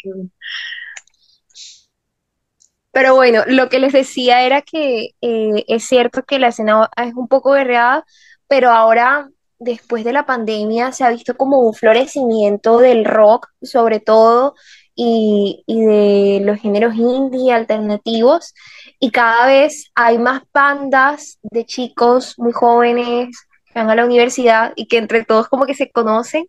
Pero 2.91 3.14
bueno, 3.14 3.43
lo 3.47 3.68
que 3.68 3.80
les 3.80 3.91
decía 3.91 4.43
era 4.43 4.62
que 4.62 5.10
eh, 5.20 5.66
es 5.68 5.84
cierto 5.84 6.24
que 6.24 6.39
la 6.39 6.47
escena 6.47 6.89
es 6.95 7.14
un 7.14 7.28
poco 7.28 7.51
guerreada, 7.51 8.06
pero 8.47 8.70
ahora, 8.72 9.30
después 9.60 10.06
de 10.06 10.14
la 10.14 10.26
pandemia, 10.26 10.93
se 10.93 11.03
ha 11.03 11.10
visto 11.10 11.36
como 11.36 11.60
un 11.60 11.74
florecimiento 11.74 12.78
del 12.80 13.03
rock, 13.03 13.49
sobre 13.62 13.99
todo, 13.99 14.56
y, 14.96 15.64
de 15.68 16.41
los 16.43 16.60
géneros 16.60 16.96
indie 16.96 17.54
alternativos 17.54 18.54
y 19.00 19.12
cada 19.12 19.48
vez 19.48 19.91
hay 19.96 20.18
más 20.18 20.43
bandas 20.54 21.39
de 21.43 21.66
chicos 21.66 22.36
muy 22.38 22.54
jóvenes 22.54 23.36
que 23.68 23.80
van 23.80 23.89
a 23.89 23.96
la 23.96 24.06
universidad 24.06 24.74
y 24.76 24.88
que 24.88 24.98
entre 24.98 25.26
todos 25.26 25.50
como 25.50 25.66
que 25.66 25.76
se 25.76 25.91
conocen 25.91 26.48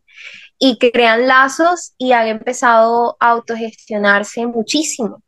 y 0.59 0.79
que 0.79 0.93
crean 0.93 1.27
lazos 1.27 1.95
y 1.99 2.13
han 2.13 2.29
empezado 2.29 3.17
a 3.21 3.31
autogestionarse 3.31 4.47
muchísimo. 4.47 5.23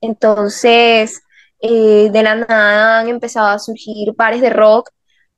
Entonces, 0.00 1.22
eh, 1.60 2.10
de 2.12 2.22
la 2.22 2.34
nada 2.34 3.00
han 3.00 3.08
empezado 3.08 3.48
a 3.48 3.58
surgir 3.58 4.12
bares 4.16 4.40
de 4.40 4.50
rock. 4.50 4.90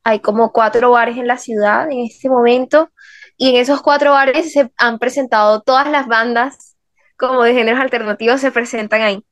Hay 0.04 0.20
como 0.20 0.52
cuatro 0.52 0.90
bares 0.92 1.16
en 1.18 1.26
la 1.26 1.38
ciudad 1.38 1.90
en 1.90 2.00
este 2.00 2.28
momento 2.28 2.90
y 3.36 3.50
en 3.50 3.56
esos 3.56 3.82
cuatro 3.82 4.12
bares 4.12 4.52
se 4.52 4.70
han 4.78 4.98
presentado 4.98 5.62
todas 5.62 5.90
las 5.90 6.06
bandas 6.08 6.75
como 7.16 7.42
de 7.42 7.54
géneros 7.54 7.80
alternativos 7.80 8.40
se 8.40 8.52
presentan 8.52 9.02
ahí. 9.02 9.24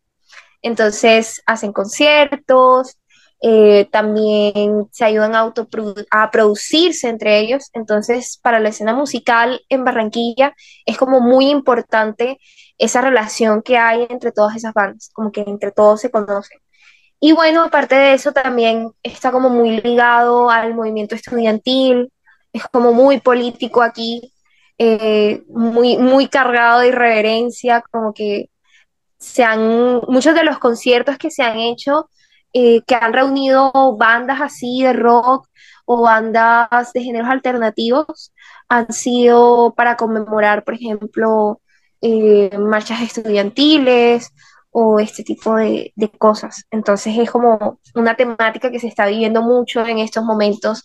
Entonces 0.63 1.43
hacen 1.47 1.73
conciertos, 1.73 2.99
eh, 3.43 3.89
también 3.93 4.89
se 4.91 5.05
ayudan 5.05 5.35
a, 5.35 5.53
a 6.11 6.31
producirse 6.31 7.09
entre 7.09 7.39
ellos. 7.41 7.71
Entonces, 7.75 8.39
para 8.43 8.61
la 8.61 8.71
escena 8.71 8.95
musical 8.95 9.61
en 9.69 9.85
Barranquilla 9.85 10.55
es 10.87 10.97
como 10.97 11.21
muy 11.21 11.51
importante 11.51 12.39
esa 12.79 13.01
relación 13.03 13.63
que 13.63 13.77
hay 13.79 14.07
entre 14.09 14.33
todas 14.33 14.57
esas 14.57 14.73
bandas, 14.75 15.11
como 15.13 15.31
que 15.31 15.43
entre 15.43 15.73
todos 15.73 16.01
se 16.01 16.11
conocen. 16.11 16.59
Y 17.21 17.33
bueno, 17.33 17.63
aparte 17.65 17.95
de 17.95 18.15
eso, 18.15 18.33
también 18.33 18.93
está 19.03 19.33
como 19.33 19.49
muy 19.51 19.81
ligado 19.81 20.51
al 20.51 20.75
movimiento 20.75 21.15
estudiantil, 21.15 22.13
es 22.53 22.65
como 22.69 22.93
muy 22.93 23.21
político 23.21 23.83
aquí, 23.83 24.34
eh, 24.79 25.45
muy, 25.49 25.97
muy 25.99 26.29
cargado 26.29 26.81
de 26.81 26.89
irreverencia, 26.89 27.83
como 27.91 28.13
que 28.13 28.51
se 29.19 29.45
han, 29.45 30.01
muchos 30.09 30.35
de 30.35 30.45
los 30.45 30.59
conciertos 30.59 31.19
que 31.19 31.31
se 31.31 31.43
han 31.43 31.59
hecho, 31.59 32.11
eh, 32.53 32.83
que 32.87 32.95
han 32.97 33.13
reunido 33.13 33.73
bandas 33.97 34.41
así 34.41 34.83
de 34.83 34.93
rock 34.93 35.49
o 35.87 36.03
bandas 36.03 36.93
de 36.93 37.03
géneros 37.03 37.29
alternativos, 37.29 38.33
han 38.69 38.93
sido 38.93 39.75
para 39.77 39.97
conmemorar, 39.97 40.65
por 40.65 40.75
ejemplo, 40.75 41.61
eh, 42.01 42.57
marchas 42.59 43.01
estudiantiles 43.03 44.31
o 44.71 44.99
este 45.01 45.23
tipo 45.25 45.57
de, 45.57 45.93
de, 45.97 46.11
cosas. 46.11 46.65
Entonces 46.71 47.17
es 47.19 47.31
como 47.31 47.81
una 47.95 48.17
temática 48.17 48.71
que 48.71 48.81
se 48.81 48.89
está 48.89 49.07
viviendo 49.07 49.43
mucho 49.43 49.87
en 49.87 49.99
estos 49.99 50.25
momentos 50.25 50.85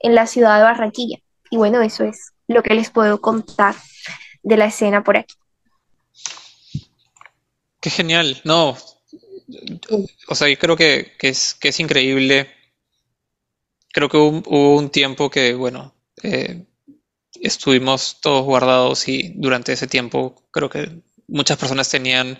en 0.00 0.14
la 0.14 0.26
ciudad 0.26 0.58
de 0.58 0.64
Barranquilla. 0.64 1.18
Y 1.50 1.56
bueno, 1.56 1.80
eso 1.82 2.04
es 2.04 2.32
lo 2.48 2.62
que 2.62 2.74
les 2.74 2.90
puedo 2.90 3.20
contar 3.20 3.76
de 4.42 4.56
la 4.56 4.66
escena 4.66 5.04
por 5.04 5.18
aquí. 5.18 5.34
Qué 7.80 7.90
genial, 7.90 8.40
no. 8.44 8.76
O 10.28 10.34
sea, 10.34 10.48
yo 10.48 10.58
creo 10.58 10.76
que, 10.76 11.12
es, 11.20 11.54
que 11.54 11.68
es 11.68 11.80
increíble. 11.80 12.50
Creo 13.92 14.08
que 14.08 14.16
hubo, 14.16 14.76
un 14.76 14.90
tiempo 14.90 15.30
que, 15.30 15.54
bueno, 15.54 15.94
eh, 16.22 16.66
estuvimos 17.40 18.20
todos 18.20 18.44
guardados 18.44 19.08
y 19.08 19.32
durante 19.36 19.72
ese 19.72 19.86
tiempo 19.86 20.48
creo 20.50 20.68
que 20.68 21.02
muchas 21.28 21.56
personas 21.58 21.88
tenían 21.88 22.38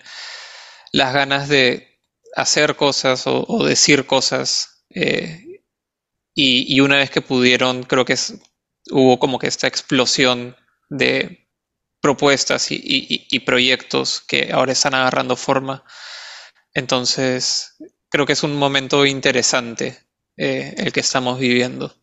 las 0.91 1.13
ganas 1.13 1.47
de 1.47 1.99
hacer 2.35 2.75
cosas 2.75 3.23
o, 3.25 3.63
decir 3.65 4.05
cosas. 4.05 4.83
Eh, 4.89 5.61
y, 6.35 6.79
una 6.79 6.97
vez 6.97 7.09
que 7.09 7.21
pudieron, 7.21 7.83
creo 7.83 8.05
que 8.05 8.15
hubo 8.91 9.19
como 9.19 9.39
que 9.39 9.47
esta 9.47 9.67
explosión 9.67 10.55
de 10.89 11.47
propuestas 12.01 12.67
y, 12.69 13.39
proyectos 13.45 14.21
que 14.21 14.51
ahora 14.51 14.71
están 14.71 14.93
agarrando 14.93 15.35
forma. 15.35 15.83
Entonces, 16.73 17.77
creo 18.09 18.25
que 18.25 18.33
es 18.33 18.43
un 18.43 18.55
momento 18.55 19.05
interesante 19.05 19.97
eh, 20.37 20.73
el 20.77 20.93
que 20.93 21.01
estamos 21.01 21.39
viviendo. 21.39 21.93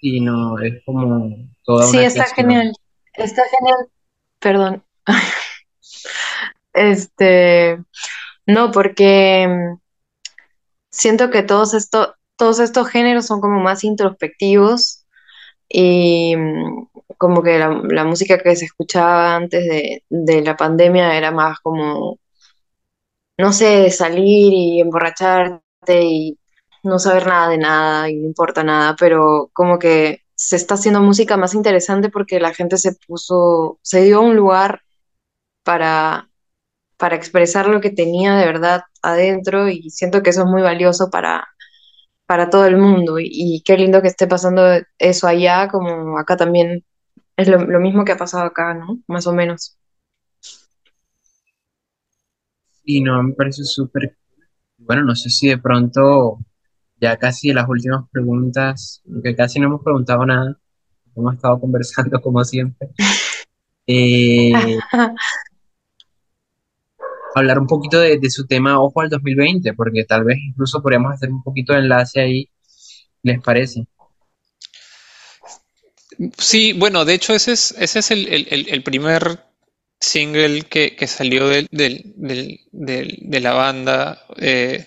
Y 0.00 0.20
no, 0.20 0.58
es 0.58 0.82
como 0.84 1.36
toda 1.64 1.86
Sí, 1.86 1.98
está 1.98 2.26
genial. 2.26 2.72
Está 3.14 3.42
genial. 3.48 3.88
Perdón. 4.38 4.84
este, 6.74 7.78
no, 8.46 8.70
porque 8.70 9.46
mm, 9.48 9.80
siento 10.90 11.30
que 11.30 11.42
todos 11.42 11.74
estos, 11.74 12.14
todos 12.36 12.60
estos 12.60 12.88
géneros 12.88 13.26
son 13.26 13.40
como 13.40 13.60
más 13.60 13.84
introspectivos 13.84 15.04
y 15.68 16.36
mm, 16.36 16.88
como 17.18 17.42
que 17.42 17.58
la, 17.58 18.04
música 18.04 18.38
que 18.38 18.56
se 18.56 18.66
escuchaba 18.66 19.36
antes 19.36 19.64
de, 20.08 20.42
la 20.42 20.56
pandemia 20.56 21.16
era 21.16 21.30
más 21.30 21.60
como, 21.60 22.18
no 23.38 23.52
sé, 23.52 23.90
salir 23.90 24.52
y 24.52 24.80
emborracharte 24.80 26.02
y 26.04 26.38
no 26.82 26.98
saber 26.98 27.26
nada 27.26 27.48
de 27.48 27.58
nada 27.58 28.10
y 28.10 28.16
no 28.16 28.26
importa 28.26 28.62
nada, 28.64 28.96
pero 28.98 29.50
como 29.52 29.78
que 29.78 30.22
se 30.34 30.56
está 30.56 30.74
haciendo 30.74 31.00
música 31.00 31.36
más 31.36 31.54
interesante 31.54 32.10
porque 32.10 32.40
la 32.40 32.54
gente 32.54 32.76
se 32.78 32.94
puso, 33.06 33.78
se 33.82 34.02
dio 34.02 34.20
un 34.20 34.36
lugar 34.36 34.82
para, 35.64 36.28
para 36.98 37.16
expresar 37.16 37.68
lo 37.68 37.80
que 37.80 37.90
tenía 37.90 38.36
de 38.36 38.46
verdad 38.46 38.82
adentro 39.02 39.68
y 39.68 39.90
siento 39.90 40.22
que 40.22 40.30
eso 40.30 40.42
es 40.42 40.48
muy 40.48 40.62
valioso 40.62 41.10
para, 41.10 41.53
para 42.26 42.50
todo 42.50 42.66
el 42.66 42.76
mundo 42.76 43.18
y, 43.18 43.62
qué 43.64 43.76
lindo 43.76 44.00
que 44.02 44.08
esté 44.08 44.26
pasando 44.26 44.62
eso 44.98 45.26
allá 45.26 45.68
como 45.68 46.18
acá 46.18 46.36
también 46.36 46.84
es 47.36 47.48
lo, 47.48 47.80
mismo 47.80 48.04
que 48.04 48.12
ha 48.12 48.16
pasado 48.16 48.44
acá, 48.44 48.74
¿no? 48.74 49.00
Más 49.08 49.26
o 49.26 49.32
menos. 49.32 49.76
Y 52.84 53.00
no, 53.00 53.22
me 53.22 53.32
parece 53.32 53.64
súper... 53.64 54.16
Bueno, 54.78 55.02
no 55.02 55.14
sé 55.16 55.30
si 55.30 55.48
de 55.48 55.58
pronto, 55.58 56.38
ya 57.00 57.16
casi 57.16 57.52
las 57.52 57.68
últimas 57.68 58.08
preguntas, 58.10 59.02
que 59.22 59.34
casi 59.34 59.58
no 59.58 59.66
hemos 59.66 59.82
preguntado 59.82 60.24
nada, 60.26 60.56
hemos 61.16 61.34
estado 61.34 61.60
conversando 61.60 62.20
como 62.20 62.44
siempre. 62.44 62.88
Eh, 63.86 64.50
hablar 67.34 67.58
un 67.58 67.66
poquito 67.66 68.00
de, 68.00 68.18
su 68.30 68.46
tema 68.46 68.80
Ojo 68.80 69.00
al 69.00 69.08
2020, 69.08 69.74
porque 69.74 70.04
tal 70.04 70.24
vez 70.24 70.38
incluso 70.38 70.80
podríamos 70.82 71.12
hacer 71.12 71.30
un 71.30 71.42
poquito 71.42 71.72
de 71.72 71.80
enlace 71.80 72.20
ahí, 72.20 72.48
¿les 73.22 73.40
parece? 73.40 73.86
Sí, 76.38 76.72
bueno, 76.72 77.04
de 77.04 77.14
hecho 77.14 77.34
ese 77.34 77.52
es, 77.52 77.74
ese 77.78 77.98
es 77.98 78.10
el, 78.10 78.82
primer 78.84 79.40
single 80.00 80.62
que, 80.62 81.06
salió 81.06 81.48
de, 81.48 81.70
la 83.40 83.52
banda 83.52 84.24
eh, 84.36 84.86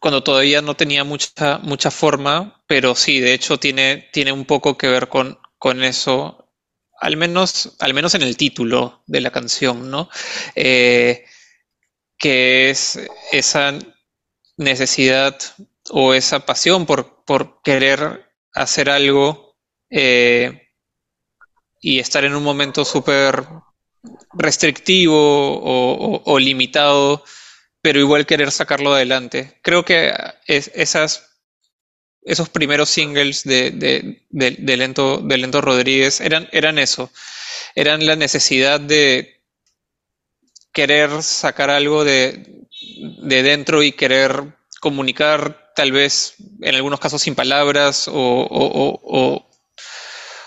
cuando 0.00 0.22
todavía 0.22 0.60
no 0.60 0.74
tenía 0.76 1.04
mucha, 1.04 1.58
mucha 1.58 1.90
forma, 1.90 2.62
pero 2.66 2.94
sí, 2.94 3.20
de 3.20 3.34
hecho 3.34 3.58
tiene, 3.58 4.08
tiene 4.12 4.32
un 4.32 4.44
poco 4.44 4.76
que 4.76 4.88
ver 4.88 5.08
con, 5.08 5.38
con 5.58 5.82
eso 5.82 6.47
al 7.00 7.16
menos, 7.16 7.76
al 7.78 7.94
menos 7.94 8.14
en 8.14 8.22
el 8.22 8.36
título 8.36 9.02
de 9.06 9.20
la 9.20 9.30
canción, 9.30 9.90
¿no? 9.90 10.08
Eh, 10.54 11.24
que 12.18 12.70
es 12.70 12.98
esa 13.32 13.74
necesidad 14.56 15.38
o 15.90 16.14
esa 16.14 16.44
pasión 16.44 16.86
por, 16.86 17.24
por 17.24 17.62
querer 17.62 18.32
hacer 18.52 18.90
algo 18.90 19.56
eh, 19.90 20.68
y 21.80 22.00
estar 22.00 22.24
en 22.24 22.34
un 22.34 22.42
momento 22.42 22.84
súper 22.84 23.46
restrictivo 24.32 26.22
o, 26.24 26.38
limitado, 26.38 27.24
pero 27.80 28.00
igual 28.00 28.26
querer 28.26 28.50
sacarlo 28.50 28.94
adelante. 28.94 29.58
Creo 29.62 29.84
que 29.84 30.12
es, 30.46 30.70
esas, 30.74 31.27
esos 32.28 32.48
primeros 32.50 32.90
singles 32.90 33.42
de, 33.44 33.70
de, 34.30 34.76
Lento, 34.76 35.18
de 35.18 35.38
Lento 35.38 35.60
Rodríguez 35.60 36.20
eran, 36.20 36.48
eran 36.52 36.78
eso, 36.78 37.10
eran 37.74 38.06
la 38.06 38.16
necesidad 38.16 38.78
de 38.80 39.40
querer 40.72 41.22
sacar 41.22 41.70
algo 41.70 42.04
de, 42.04 42.66
de 43.22 43.42
dentro 43.42 43.82
y 43.82 43.92
querer 43.92 44.58
comunicar 44.80 45.72
tal 45.74 45.90
vez 45.90 46.34
en 46.60 46.74
algunos 46.74 47.00
casos 47.00 47.22
sin 47.22 47.34
palabras 47.34 48.08
o, 48.12 49.44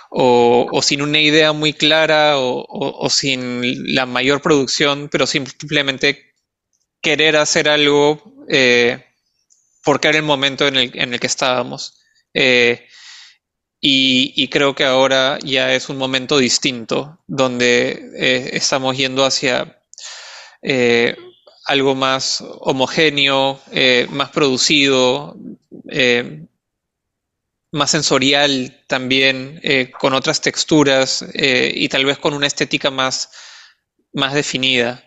o, 0.09 0.81
sin 0.81 1.01
una 1.01 1.19
idea 1.19 1.51
muy 1.53 1.73
clara 1.73 2.33
o, 2.37 3.09
sin 3.09 3.95
la 3.95 4.05
mayor 4.05 4.41
producción, 4.41 5.09
pero 5.09 5.25
simplemente 5.25 6.33
querer 7.01 7.37
hacer 7.37 7.67
algo 7.69 8.21
eh, 8.49 9.03
porque 9.83 10.09
era 10.09 10.17
el 10.17 10.23
momento 10.23 10.67
en 10.67 10.75
el, 10.75 10.91
en 10.93 11.13
el 11.13 11.19
que 11.19 11.27
estábamos. 11.27 12.01
Eh, 12.33 12.87
y, 13.83 14.47
creo 14.49 14.75
que 14.75 14.85
ahora 14.85 15.39
ya 15.43 15.73
es 15.73 15.89
un 15.89 15.97
momento 15.97 16.37
distinto, 16.37 17.19
donde 17.25 18.11
eh, 18.15 18.49
estamos 18.53 18.95
yendo 18.95 19.25
hacia 19.25 19.81
algo 21.65 21.95
más 21.95 22.43
homogéneo, 22.59 23.59
más 24.11 24.29
producido, 24.29 25.35
más 27.71 27.91
sensorial 27.91 28.83
también, 28.87 29.59
eh, 29.63 29.91
con 29.91 30.13
otras 30.13 30.41
texturas 30.41 31.25
eh, 31.33 31.71
y 31.73 31.87
tal 31.89 32.05
vez 32.05 32.17
con 32.17 32.33
una 32.33 32.47
estética 32.47 32.91
más, 32.91 33.31
más 34.13 34.33
definida. 34.33 35.03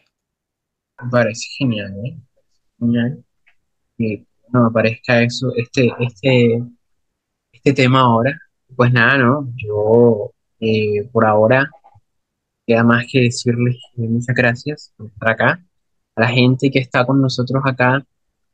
Parece 1.10 1.46
genial, 1.58 1.92
¿eh? 2.06 2.16
Genial. 2.78 3.24
No 4.52 4.64
me 4.64 4.70
parezca 4.70 5.22
eso, 5.22 5.52
este, 5.56 5.92
este, 6.00 6.62
este 7.52 7.72
tema 7.72 8.00
ahora. 8.00 8.32
Pues 8.76 8.92
nada, 8.92 9.18
¿no? 9.18 9.52
Yo 9.56 10.32
eh, 10.60 11.08
por 11.12 11.26
ahora 11.26 11.70
queda 12.66 12.82
más 12.82 13.06
que 13.10 13.20
decirles 13.20 13.76
muchas 13.96 14.34
gracias 14.34 14.92
por 14.96 15.08
estar 15.08 15.28
acá. 15.30 15.64
A 16.16 16.20
la 16.20 16.28
gente 16.28 16.70
que 16.70 16.78
está 16.78 17.04
con 17.06 17.20
nosotros 17.20 17.62
acá 17.64 18.04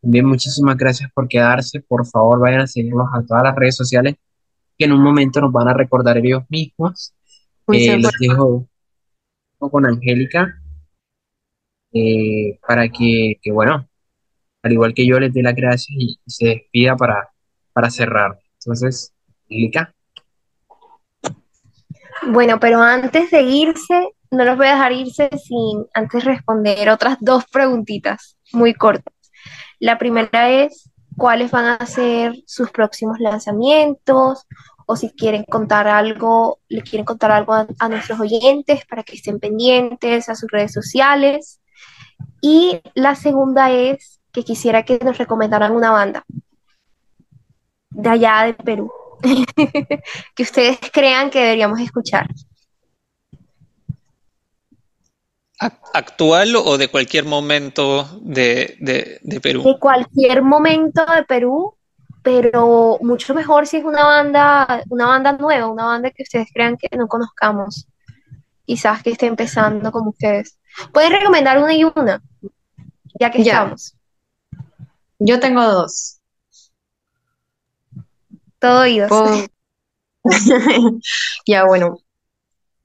Bien, 0.02 0.24
muchísimas 0.24 0.76
gracias 0.78 1.10
por 1.12 1.28
quedarse. 1.28 1.80
Por 1.80 2.06
favor, 2.06 2.40
vayan 2.40 2.62
a 2.62 2.66
seguirnos 2.66 3.08
a 3.12 3.22
todas 3.22 3.42
las 3.42 3.54
redes 3.54 3.76
sociales 3.76 4.14
que 4.78 4.86
en 4.86 4.92
un 4.92 5.02
momento 5.02 5.40
nos 5.42 5.52
van 5.52 5.68
a 5.68 5.74
recordar 5.74 6.16
ellos 6.16 6.42
mismos. 6.48 7.12
Eh, 7.72 7.98
los 7.98 8.12
dejo 8.18 8.66
con 9.58 9.86
Angélica 9.86 10.58
eh, 11.92 12.58
para 12.66 12.88
que, 12.88 13.38
bueno, 13.52 13.86
al 14.62 14.72
igual 14.72 14.94
que 14.94 15.06
yo, 15.06 15.18
les 15.18 15.32
dé 15.32 15.42
las 15.42 15.54
gracias 15.54 15.96
y, 15.98 16.18
se 16.26 16.46
despida 16.46 16.96
para, 16.96 17.28
para 17.72 17.90
cerrar. 17.90 18.38
Entonces, 18.58 19.12
Angélica. 19.44 19.94
Bueno, 22.26 22.60
pero 22.60 22.82
antes 22.82 23.30
de 23.30 23.42
irse, 23.42 24.10
no 24.30 24.44
los 24.44 24.56
voy 24.56 24.66
a 24.66 24.74
dejar 24.74 24.92
irse 24.92 25.30
sin 25.38 25.86
antes 25.94 26.24
responder 26.24 26.90
otras 26.90 27.16
dos 27.20 27.44
preguntitas 27.46 28.36
muy 28.52 28.74
cortas. 28.74 29.14
La 29.78 29.98
primera 29.98 30.50
es 30.50 30.90
cuáles 31.16 31.50
van 31.50 31.64
a 31.80 31.86
ser 31.86 32.34
sus 32.46 32.70
próximos 32.70 33.18
lanzamientos 33.18 34.46
o 34.86 34.96
si 34.96 35.10
quieren 35.10 35.44
contar 35.44 35.86
algo, 35.86 36.58
le 36.68 36.82
quieren 36.82 37.04
contar 37.04 37.30
algo 37.30 37.54
a, 37.54 37.88
nuestros 37.88 38.18
oyentes 38.20 38.84
para 38.86 39.02
que 39.02 39.16
estén 39.16 39.38
pendientes 39.38 40.28
a 40.28 40.34
sus 40.34 40.50
redes 40.50 40.72
sociales. 40.72 41.60
Y 42.40 42.80
la 42.94 43.14
segunda 43.14 43.70
es 43.70 44.19
que 44.32 44.44
quisiera 44.44 44.84
que 44.84 44.98
nos 44.98 45.18
recomendaran 45.18 45.72
una 45.72 45.90
banda 45.90 46.24
de 47.90 48.08
allá 48.08 48.44
de 48.44 48.54
Perú 48.54 48.92
que 50.34 50.42
ustedes 50.42 50.78
crean 50.92 51.30
que 51.30 51.40
deberíamos 51.40 51.80
escuchar. 51.80 52.26
¿Actual 55.92 56.56
o 56.56 56.78
de 56.78 56.88
cualquier 56.88 57.26
momento 57.26 58.08
de, 58.22 58.78
Perú? 59.42 59.62
De 59.62 59.78
cualquier 59.78 60.42
momento 60.42 61.04
de 61.04 61.22
Perú, 61.24 61.74
pero 62.22 62.98
mucho 63.02 63.34
mejor 63.34 63.66
si 63.66 63.76
es 63.76 63.84
una 63.84 64.04
banda, 64.04 64.82
una 64.88 65.06
banda 65.06 65.32
nueva, 65.32 65.66
una 65.66 65.84
banda 65.84 66.10
que 66.12 66.22
ustedes 66.22 66.48
crean 66.54 66.78
que 66.78 66.88
no 66.96 67.06
conozcamos. 67.08 67.86
Quizás 68.64 69.02
que 69.02 69.10
esté 69.10 69.26
empezando 69.26 69.92
como 69.92 70.10
ustedes. 70.10 70.58
Pueden 70.94 71.12
recomendar 71.12 71.58
una 71.58 71.74
y 71.74 71.84
una, 71.84 72.22
ya 73.18 73.30
que 73.30 73.42
estamos. 73.42 73.96
Yo 75.20 75.38
tengo 75.38 75.62
dos. 75.62 76.18
Todo 78.58 78.80
oídos. 78.80 79.48
ya, 81.46 81.64
bueno. 81.66 81.98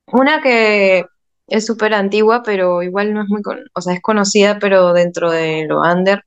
Una 0.07 0.41
que 0.41 1.05
es 1.47 1.65
súper 1.65 1.93
antigua, 1.93 2.43
pero 2.43 2.83
igual 2.83 3.13
no 3.13 3.23
es 3.23 3.29
muy, 3.29 3.41
o 3.73 3.81
sea, 3.81 3.93
es 3.93 4.01
conocida, 4.01 4.59
pero 4.59 4.93
dentro 4.93 5.31
de 5.31 5.65
lo 5.67 5.81
under, 5.81 6.23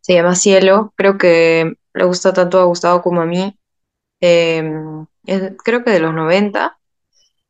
se 0.00 0.14
llama 0.14 0.34
Cielo, 0.34 0.92
creo 0.96 1.18
que 1.18 1.72
le 1.94 2.04
gusta 2.04 2.32
tanto 2.32 2.60
a 2.60 2.64
Gustavo 2.64 3.02
como 3.02 3.20
a 3.22 3.26
mí, 3.26 3.56
em, 4.20 5.06
creo 5.64 5.84
que 5.84 5.90
de 5.90 6.00
los 6.00 6.14
90, 6.14 6.78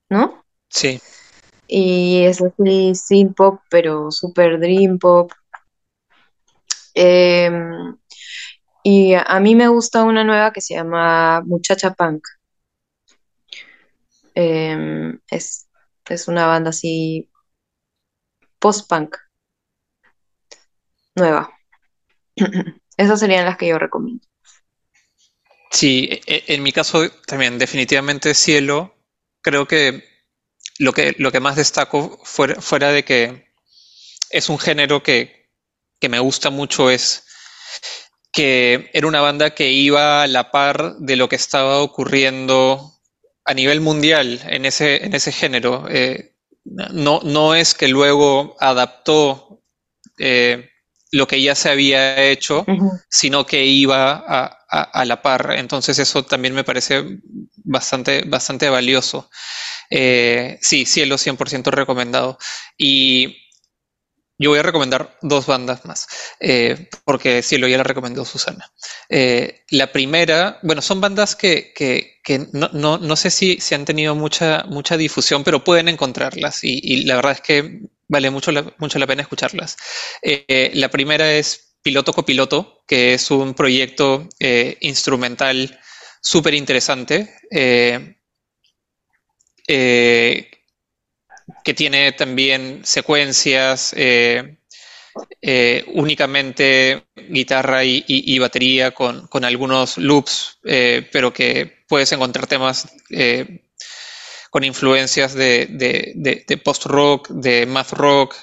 ¿no? 0.09 0.45
Sí. 0.69 1.01
Y 1.67 2.25
es 2.25 2.43
así, 2.43 2.95
synth 2.95 3.37
pop, 3.37 3.61
pero 3.71 4.11
super 4.11 4.59
dream 4.59 4.99
pop. 4.99 5.31
Em, 7.03 7.97
y 8.83 9.15
a, 9.15 9.41
mí 9.41 9.55
me 9.55 9.69
gusta 9.69 10.05
una 10.05 10.23
nueva 10.23 10.53
que 10.53 10.61
se 10.61 10.75
llama 10.75 11.41
Muchacha 11.47 11.95
Punk. 11.95 12.27
Em, 14.35 15.19
es 15.31 15.71
es 16.11 16.29
una 16.29 16.47
banda 16.47 16.71
así 16.71 17.31
post-punk. 18.59 19.17
Nueva. 21.15 21.51
Esas 22.99 23.21
serían 23.21 23.47
las 23.47 23.57
que 23.57 23.69
yo 23.69 23.79
recomiendo. 23.79 24.27
Sí, 25.71 26.09
e, 26.11 26.21
e, 26.27 26.55
en 26.55 26.63
mi 26.63 26.73
caso 26.73 27.09
también 27.27 27.59
definitivamente 27.59 28.35
Cielo. 28.35 28.95
Creo 29.41 29.67
que 29.67 30.05
lo 30.79 30.93
que, 30.93 31.15
lo 31.17 31.33
que 31.33 31.41
más 31.41 31.57
destaco 31.57 32.21
fuera, 32.25 32.61
fuera 32.61 32.91
de 32.93 33.05
que 33.05 33.55
es 34.29 34.51
un 34.51 34.59
género 34.59 35.03
que, 35.03 35.40
que 36.01 36.09
me 36.09 36.19
gusta 36.19 36.51
mucho 36.51 36.91
es 36.91 37.25
que 38.33 38.91
era 38.93 39.07
una 39.07 39.21
banda 39.21 39.51
que 39.51 39.71
iba 39.71 40.23
a 40.23 40.27
la 40.27 40.51
par 40.51 40.97
de 40.99 41.17
lo 41.17 41.29
que 41.29 41.37
estaba 41.37 41.81
ocurriendo 41.81 43.01
a 43.45 43.55
nivel 43.55 43.81
mundial 43.81 44.41
en 44.47 44.65
ese, 44.65 45.05
en 45.05 45.15
ese 45.15 45.33
género. 45.33 45.87
Eh, 45.89 46.37
no, 46.65 47.21
no 47.25 47.55
es 47.55 47.75
que 47.75 47.89
luego 47.89 48.57
adaptó 48.61 49.63
eh, 50.19 50.71
lo 51.13 51.27
que 51.27 51.43
ya 51.43 51.55
se 51.55 51.71
había 51.71 52.23
hecho, 52.25 52.65
sino 53.09 53.45
que 53.45 53.65
iba 53.65 54.23
a, 54.69 55.05
la 55.05 55.23
par. 55.23 55.55
Entonces 55.57 55.99
eso 55.99 56.25
también 56.25 56.55
me 56.55 56.63
parece 56.63 57.05
bastante, 57.65 58.23
bastante 58.23 58.69
valioso. 58.69 59.29
Eh, 59.91 60.59
sí, 60.63 60.87
cielo 60.87 61.17
100% 61.17 61.71
recomendado. 61.73 62.39
Y 62.79 63.50
yo 64.41 64.49
voy 64.49 64.59
a 64.59 64.63
recomendar 64.63 65.19
dos 65.21 65.45
bandas 65.45 65.85
más, 65.85 66.09
eh, 66.41 66.89
porque 67.05 67.43
sí, 67.43 67.59
lo 67.59 67.69
ya 67.69 67.77
la 67.77 67.83
recomendó 67.83 68.25
Susana. 68.25 68.73
Eh, 69.11 69.65
la 69.69 69.93
primera, 69.93 70.59
bueno, 70.63 70.81
son 70.81 70.99
bandas 70.99 71.37
que, 71.37 71.75
no, 72.53 73.17
sé 73.17 73.31
si, 73.31 73.61
si, 73.61 73.75
han 73.75 73.85
tenido 73.85 74.15
mucha, 74.15 74.65
mucha 74.67 74.97
difusión, 74.97 75.45
pero 75.45 75.63
pueden 75.63 75.89
encontrarlas 75.89 76.65
y, 76.65 77.05
la 77.05 77.17
verdad 77.17 77.33
es 77.33 77.41
que 77.43 77.81
vale 78.09 78.31
mucho 78.31 78.51
la, 78.51 78.65
mucho 78.79 78.99
la 78.99 79.07
pena 79.07 79.21
escucharlas. 79.21 79.77
Eh, 80.23 80.71
la 80.73 80.89
primera 80.89 81.31
es 81.35 81.75
Piloto 81.83 82.15
Copiloto, 82.15 82.83
que 82.87 83.13
es 83.13 83.31
un 83.31 83.53
proyecto 83.53 84.27
instrumental 84.81 85.79
súper 86.23 86.55
interesante 86.55 87.35
que 91.65 91.75
tiene 91.75 92.13
también 92.13 92.81
secuencias, 92.85 93.93
eh, 93.97 94.57
eh, 95.43 95.85
únicamente 95.95 97.05
guitarra 97.29 97.85
y, 97.85 98.39
batería 98.39 98.93
con, 98.93 99.29
algunos 99.45 99.99
loops, 99.99 100.59
eh, 100.65 101.09
pero 101.13 101.33
que 101.33 101.85
puedes 101.89 102.13
encontrar 102.13 102.47
temas 102.47 102.89
con 104.51 104.65
influencias 104.65 105.35
de, 105.35 106.61
post-rock, 106.65 107.29
de 107.31 107.67
math 107.67 107.93
rock, 107.93 108.37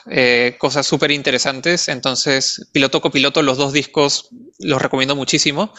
cosas 0.57 0.86
súper 0.86 1.11
interesantes. 1.11 1.88
Entonces, 1.88 2.70
piloto 2.72 3.01
copiloto, 3.01 3.41
los 3.41 3.57
dos 3.57 3.74
discos 3.74 4.30
los 4.59 4.82
recomiendo 4.82 5.15
muchísimo. 5.15 5.74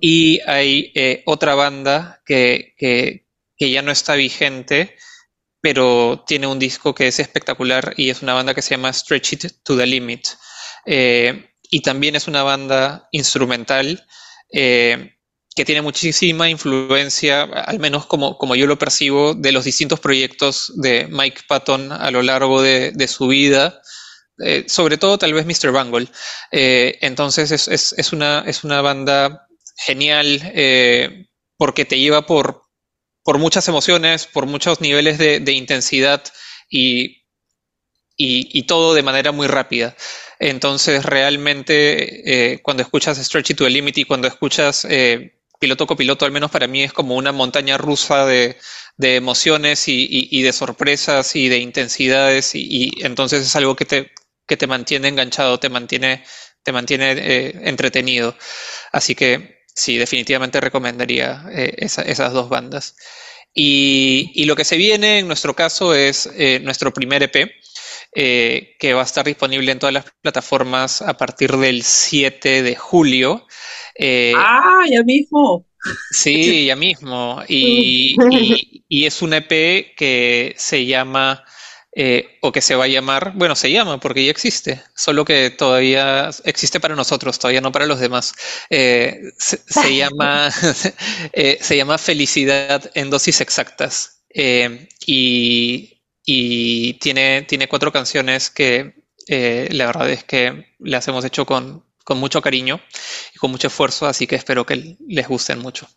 Y 0.00 0.40
hay 0.46 0.92
otra 1.26 1.54
banda 1.54 2.22
que, 2.24 2.74
que, 2.78 3.70
ya 3.70 3.82
no 3.82 3.92
está 3.92 4.14
vigente, 4.14 4.96
pero 5.60 6.24
tiene 6.26 6.46
un 6.46 6.58
disco 6.58 6.94
que 6.94 7.08
es 7.08 7.18
espectacular 7.18 7.94
y 7.96 8.10
es 8.10 8.22
una 8.22 8.34
banda 8.34 8.54
que 8.54 8.62
se 8.62 8.70
llama 8.70 8.92
Stretch 8.92 9.32
It 9.32 9.44
to 9.62 9.76
the 9.76 9.86
Limit. 9.86 10.28
Eh, 10.86 11.50
y 11.70 11.82
también 11.82 12.16
es 12.16 12.26
una 12.26 12.42
banda 12.42 13.08
instrumental 13.12 14.06
que 15.54 15.64
tiene 15.64 15.82
muchísima 15.82 16.48
influencia, 16.48 17.42
al 17.42 17.80
menos 17.80 18.06
como, 18.06 18.38
como 18.38 18.54
yo 18.54 18.66
lo 18.66 18.78
percibo, 18.78 19.34
de 19.34 19.52
los 19.52 19.64
distintos 19.64 20.00
proyectos 20.00 20.72
de 20.76 21.08
Mike 21.08 21.42
Patton 21.48 21.92
a 21.92 22.10
lo 22.10 22.22
largo 22.22 22.62
de, 22.62 23.08
su 23.08 23.26
vida. 23.26 23.82
Eh, 24.42 24.64
sobre 24.68 24.96
todo 24.96 25.18
tal 25.18 25.34
vez 25.34 25.44
Mr. 25.44 25.72
Bungle. 25.72 26.08
Eh, 26.52 26.98
entonces 27.02 27.50
es, 27.68 28.12
una, 28.12 28.44
es 28.46 28.64
una 28.64 28.80
banda 28.80 29.46
genial 29.76 30.40
eh, 30.54 31.26
porque 31.56 31.84
te 31.84 31.98
lleva 31.98 32.26
por, 32.26 32.62
por 33.22 33.38
muchas 33.38 33.68
emociones, 33.68 34.26
por 34.26 34.46
muchos 34.46 34.80
niveles 34.80 35.18
de, 35.18 35.52
intensidad 35.52 36.22
y, 36.68 37.24
y, 38.16 38.62
todo 38.64 38.94
de 38.94 39.02
manera 39.02 39.32
muy 39.32 39.46
rápida. 39.46 39.96
Entonces 40.38 41.04
realmente 41.04 42.60
cuando 42.62 42.82
escuchas 42.82 43.18
Stretchy 43.18 43.54
to 43.54 43.64
the 43.64 43.70
Limit 43.70 43.98
y 43.98 44.04
cuando 44.04 44.28
escuchas 44.28 44.86
piloto 45.60 45.86
copiloto, 45.86 46.24
al 46.24 46.32
menos 46.32 46.50
para 46.50 46.66
mí, 46.66 46.82
es 46.82 46.92
como 46.92 47.14
una 47.14 47.32
montaña 47.32 47.78
rusa 47.78 48.26
de, 48.26 48.56
emociones 48.98 49.84
y, 49.86 50.42
de 50.42 50.52
sorpresas 50.52 51.36
y 51.36 51.48
de 51.48 51.58
intensidades. 51.58 52.54
Y, 52.54 52.90
entonces 53.04 53.42
es 53.46 53.54
algo 53.54 53.76
que 53.76 53.84
te, 53.84 54.10
te 54.46 54.66
mantiene 54.66 55.08
enganchado, 55.08 55.60
te 55.60 55.68
mantiene, 55.68 56.24
te 56.64 56.72
mantiene 56.72 57.12
eh, 57.12 57.52
entretenido. 57.64 58.36
Así 58.90 59.14
que 59.14 59.59
sí, 59.80 59.96
definitivamente 59.96 60.60
recomendaría 60.60 61.44
eh, 61.50 61.74
esas 61.78 62.32
dos 62.32 62.48
bandas. 62.48 62.96
Y, 63.52 64.44
lo 64.44 64.54
que 64.54 64.64
se 64.64 64.76
viene 64.76 65.18
en 65.18 65.26
nuestro 65.26 65.54
caso 65.54 65.94
es 65.94 66.28
eh, 66.36 66.60
nuestro 66.62 66.92
primer 66.92 67.22
EP. 67.22 67.50
que 68.12 68.92
va 68.94 69.02
a 69.02 69.04
estar 69.04 69.24
disponible 69.24 69.72
en 69.72 69.78
todas 69.78 69.94
las 69.94 70.04
plataformas 70.22 71.02
a 71.02 71.16
partir 71.16 71.56
del 71.56 71.82
7 71.82 72.62
de 72.62 72.76
julio. 72.76 73.46
Eh, 74.02 74.32
ah, 74.34 74.84
ya 74.90 75.02
mismo. 75.02 75.66
Sí, 76.10 76.66
ya 76.66 76.76
mismo. 76.76 77.42
Y, 77.48 78.16
es 79.06 79.22
un 79.22 79.34
EP 79.34 79.94
que 79.94 80.54
se 80.56 80.86
llama, 80.86 81.44
eh, 81.92 82.38
o 82.40 82.52
que 82.52 82.60
se 82.60 82.74
va 82.76 82.84
a 82.84 82.88
llamar, 82.88 83.32
bueno, 83.34 83.56
se 83.56 83.70
llama 83.70 83.98
porque 83.98 84.24
ya 84.24 84.30
existe, 84.30 84.82
solo 84.94 85.24
que 85.24 85.50
todavía 85.50 86.30
existe 86.44 86.78
para 86.78 86.94
nosotros, 86.94 87.38
todavía 87.38 87.60
no 87.60 87.72
para 87.72 87.86
los 87.86 88.00
demás. 88.00 88.34
Eh, 88.70 89.20
se, 89.38 89.60
llama, 89.96 90.50
se 91.32 91.76
llama 91.76 91.98
Felicidad 91.98 92.90
en 92.94 93.10
dosis 93.10 93.40
exactas. 93.40 94.22
y, 95.06 95.96
tiene, 97.00 97.42
tiene 97.42 97.68
cuatro 97.68 97.90
canciones 97.90 98.50
que 98.50 98.94
la 99.26 99.86
verdad 99.86 100.10
es 100.10 100.24
que 100.24 100.74
las 100.78 101.06
hemos 101.08 101.24
hecho 101.24 101.44
con, 101.44 101.84
con 102.04 102.18
mucho 102.18 102.40
cariño 102.40 102.80
y 103.34 103.38
con 103.38 103.50
mucho 103.50 103.68
esfuerzo, 103.68 104.06
así 104.06 104.26
que 104.26 104.36
espero 104.36 104.64
que 104.66 104.96
les 105.06 105.28
gusten 105.28 105.58
mucho. 105.58 105.88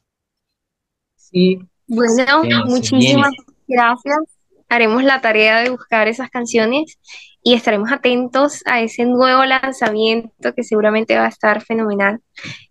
Sí. 1.16 1.60
Bueno, 1.88 2.44
muchísimas 2.66 3.32
gracias. 3.68 4.33
Haremos 4.74 5.04
la 5.04 5.22
tarea 5.22 5.62
de 5.62 5.70
buscar 5.70 6.08
esas 6.08 6.32
canciones 6.32 6.98
y 7.44 7.54
estaremos 7.54 7.92
atentos 7.92 8.64
a 8.66 8.82
ese 8.82 9.06
nuevo 9.06 9.46
lanzamiento 9.46 10.56
que 10.56 10.64
seguramente 10.64 11.16
va 11.16 11.26
a 11.26 11.30
estar 11.30 11.62
fenomenal. 11.62 12.22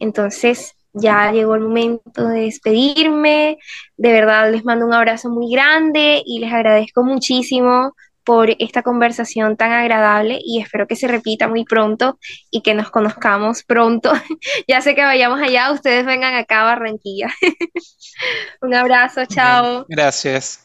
Entonces, 0.01 0.75
ya 0.93 1.31
llegó 1.31 1.55
el 1.55 1.61
momento 1.61 2.27
de 2.27 2.41
despedirme. 2.41 3.59
De 3.97 4.13
verdad, 4.13 4.51
les 4.51 4.65
mando 4.65 4.85
un 4.85 4.95
abrazo 4.95 5.31
muy 5.31 5.53
grande 5.53 6.23
y 6.27 6.41
les 6.41 6.53
agradezco 6.53 7.05
muchísimo 7.05 7.95
por 8.25 8.51
esta 8.59 8.83
conversación 8.83 9.57
tan 9.57 9.73
agradable 9.73 10.39
y 10.45 10.61
espero 10.61 10.87
que 10.87 10.97
se 10.97 11.09
repita 11.09 11.49
muy 11.49 11.65
pronto 11.65 12.19
y 12.51 12.63
que 12.63 12.75
nos 12.75 12.91
conozcamos 12.91 13.63
pronto. 13.63 14.13
ya 14.69 14.81
sé 14.81 14.97
que 14.97 15.03
vayamos 15.03 15.41
allá, 15.41 15.71
ustedes 15.71 16.05
vengan 16.05 16.35
acá 16.35 16.63
a 16.63 16.65
Barranquilla. 16.65 17.29
Un 18.61 18.75
abrazo, 18.75 19.23
chao. 19.27 19.87
Gracias. 19.89 20.62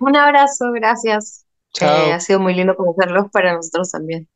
Un 0.00 0.16
abrazo, 0.16 0.72
gracias. 0.72 1.46
Chao. 1.74 2.08
Eh, 2.08 2.12
ha 2.12 2.20
sido 2.20 2.40
muy 2.40 2.54
lindo 2.54 2.74
conocerlos 2.74 3.30
para 3.30 3.54
nosotros 3.54 3.90
también. 3.90 4.28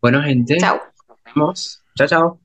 Bueno, 0.00 0.22
gente. 0.22 0.56
Chao. 0.58 0.80
Nos 1.08 1.18
vemos. 1.34 1.82
Chao, 1.96 2.06
chao. 2.06 2.39